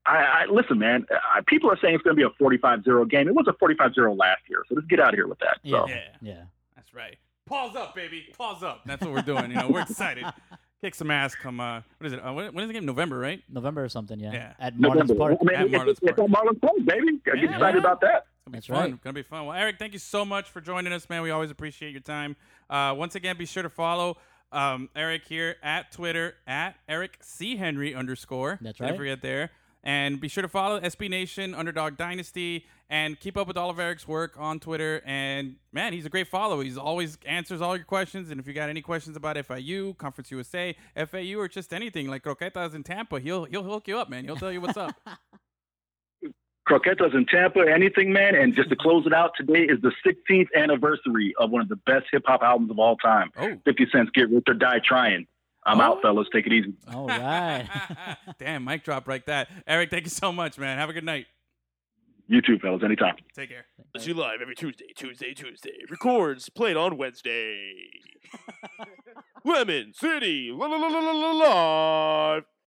I, 0.05 0.15
I 0.17 0.45
listen, 0.49 0.79
man. 0.79 1.05
I, 1.12 1.41
people 1.47 1.69
are 1.69 1.77
saying 1.81 1.95
it's 1.95 2.03
going 2.03 2.15
to 2.15 2.19
be 2.19 2.23
a 2.23 2.43
45-0 2.43 3.09
game. 3.09 3.27
It 3.27 3.35
was 3.35 3.47
a 3.47 3.53
45-0 3.53 4.17
last 4.17 4.41
year, 4.49 4.63
so 4.67 4.75
let's 4.75 4.88
get 4.88 4.99
out 4.99 5.09
of 5.09 5.15
here 5.15 5.27
with 5.27 5.39
that. 5.39 5.59
So. 5.63 5.88
Yeah. 5.88 5.95
Yeah. 5.95 6.01
Yeah. 6.21 6.43
That's 6.75 6.93
right. 6.93 7.17
Paws 7.45 7.75
up, 7.75 7.95
baby. 7.95 8.27
Paws 8.38 8.63
up. 8.63 8.81
That's 8.85 9.01
what 9.03 9.12
we're 9.13 9.21
doing. 9.21 9.51
You 9.51 9.57
know, 9.57 9.69
we're 9.69 9.81
excited. 9.81 10.25
Kick 10.81 10.95
some 10.95 11.12
ass. 11.12 11.35
Come. 11.35 11.59
Uh, 11.59 11.81
what 11.97 12.07
is 12.07 12.13
it? 12.13 12.25
Uh, 12.25 12.31
when 12.31 12.53
when 12.53 12.63
is 12.63 12.69
the 12.69 12.73
game? 12.73 12.85
November, 12.85 13.17
right? 13.19 13.41
November 13.49 13.83
or 13.83 13.89
something. 13.89 14.17
Yeah. 14.19 14.31
Yeah. 14.31 14.53
At 14.59 14.75
Marlins 14.77 15.07
November. 15.09 15.15
Park. 15.15 15.38
I 15.41 15.43
mean, 15.43 15.55
At 15.55 15.67
Marlins 15.67 15.89
it's, 15.89 15.99
it's 16.01 16.15
Park. 16.15 16.19
at 16.19 16.35
Marlins 16.35 16.62
Park, 16.62 16.73
baby. 16.85 17.19
Get 17.25 17.38
Yeah. 17.39 17.51
excited 17.55 17.79
about 17.79 17.99
that. 18.01 18.27
It's 18.27 18.45
gonna 18.45 18.51
be 18.51 18.57
That's 18.57 18.67
fun. 18.67 18.91
right. 18.91 19.01
Gonna 19.01 19.13
be 19.13 19.21
fun. 19.23 19.45
Well, 19.47 19.57
Eric, 19.57 19.77
thank 19.77 19.91
you 19.93 19.99
so 19.99 20.23
much 20.23 20.49
for 20.49 20.62
joining 20.62 20.93
us, 20.93 21.09
man. 21.09 21.21
We 21.21 21.31
always 21.31 21.51
appreciate 21.51 21.91
your 21.91 22.01
time. 22.01 22.38
Uh, 22.69 22.93
once 22.97 23.15
again, 23.15 23.35
be 23.38 23.45
sure 23.45 23.63
to 23.63 23.69
follow 23.69 24.17
um, 24.53 24.89
Eric 24.95 25.23
here 25.27 25.57
at 25.62 25.91
Twitter 25.91 26.35
at 26.47 26.75
Eric 26.88 27.17
C 27.21 27.57
Henry 27.57 27.93
underscore. 27.93 28.57
That's 28.62 28.77
Don't 28.79 28.89
right. 28.91 28.97
forget 28.97 29.21
there. 29.21 29.51
And 29.84 30.20
be 30.20 30.28
sure 30.28 30.42
to 30.42 30.50
follow 30.50 30.80
SB 30.80 31.10
Nation 31.10 31.56
Underdog 31.56 31.96
Dynasty 31.96 32.65
and 32.90 33.19
keep 33.19 33.38
up 33.38 33.48
with 33.48 33.56
all 33.56 33.69
of 33.69 33.80
Eric's 33.80 34.08
work 34.08 34.36
on 34.38 34.60
Twitter. 34.60 35.02
And 35.06 35.56
man, 35.71 35.94
he's 35.94 36.06
a 36.06 36.10
great 36.10 36.27
follow. 36.27 36.60
He's 36.60 36.77
always 36.77 37.17
answers 37.25 37.62
all 37.62 37.75
your 37.75 37.86
questions. 37.86 38.30
And 38.30 38.40
if 38.40 38.48
you 38.48 38.54
got 38.54 38.69
any 38.69 38.82
questions 38.82 39.15
about 39.15 39.38
FIU, 39.38 39.98
Conference 39.98 40.32
USA, 40.32 40.75
FAU, 40.96 41.38
or 41.38 41.48
just 41.48 41.73
anything 41.73 42.08
like 42.08 42.23
Croquetas 42.23 42.73
in 42.73 42.84
Tampa, 42.84 43.19
he'll 43.19 43.46
he'll 43.46 43.63
hook 43.63 43.88
you 43.88 43.98
up, 43.98 44.10
man. 44.10 44.25
He'll 44.25 44.36
tell 44.36 44.52
you 44.52 44.60
what's 44.60 44.77
up. 44.77 44.96
Croquetas 46.69 47.15
in 47.15 47.25
Tampa, 47.25 47.65
anything, 47.67 48.13
man. 48.13 48.36
And 48.36 48.56
just 48.56 48.69
to 48.69 48.75
close 48.75 49.08
it 49.08 49.13
out, 49.13 49.32
today 49.36 49.63
is 49.63 49.80
the 49.82 49.92
16th 50.06 50.50
anniversary 50.56 51.34
of 51.40 51.50
one 51.50 51.62
of 51.62 51.69
the 51.69 51.77
best 51.77 52.06
hip 52.12 52.23
hop 52.27 52.44
albums 52.44 52.69
of 52.69 52.77
all 52.77 52.96
time. 52.98 53.32
Oh. 53.38 53.58
50 53.65 53.88
Cent's 53.92 54.12
Get 54.12 54.30
Rich 54.30 54.44
or 54.48 54.54
Die 54.54 54.80
Trying. 54.86 55.25
I'm 55.65 55.79
Oh. 55.81 55.83
out, 55.83 56.01
fellas. 56.01 56.27
Take 56.33 56.45
it 56.47 56.53
easy. 56.53 56.73
All 56.93 57.07
right. 57.07 57.67
Damn, 58.39 58.63
mic 58.63 58.83
drop 58.83 59.07
like 59.07 59.25
that. 59.25 59.49
Eric, 59.67 59.89
thank 59.89 60.05
you 60.05 60.10
so 60.10 60.31
much, 60.31 60.57
man. 60.57 60.77
Have 60.77 60.89
a 60.89 60.93
good 60.93 61.03
night. 61.03 61.25
You 62.27 62.41
too, 62.41 62.60
fellas. 62.60 62.81
Anytime. 62.83 63.15
Take 63.35 63.49
care. 63.49 63.65
See 63.97 64.10
you 64.10 64.13
live 64.13 64.39
every 64.41 64.55
Tuesday, 64.55 64.85
Tuesday, 64.95 65.33
Tuesday. 65.33 65.79
Records 65.89 66.47
played 66.49 66.77
on 66.77 66.95
Wednesday. 66.97 67.89
Lemon 69.45 69.93
City 69.93 70.51
la, 70.53 70.67
la, 70.67 70.77
la, 70.77 70.87
la, 70.99 71.12
la, 71.12 72.33
live. 72.35 72.43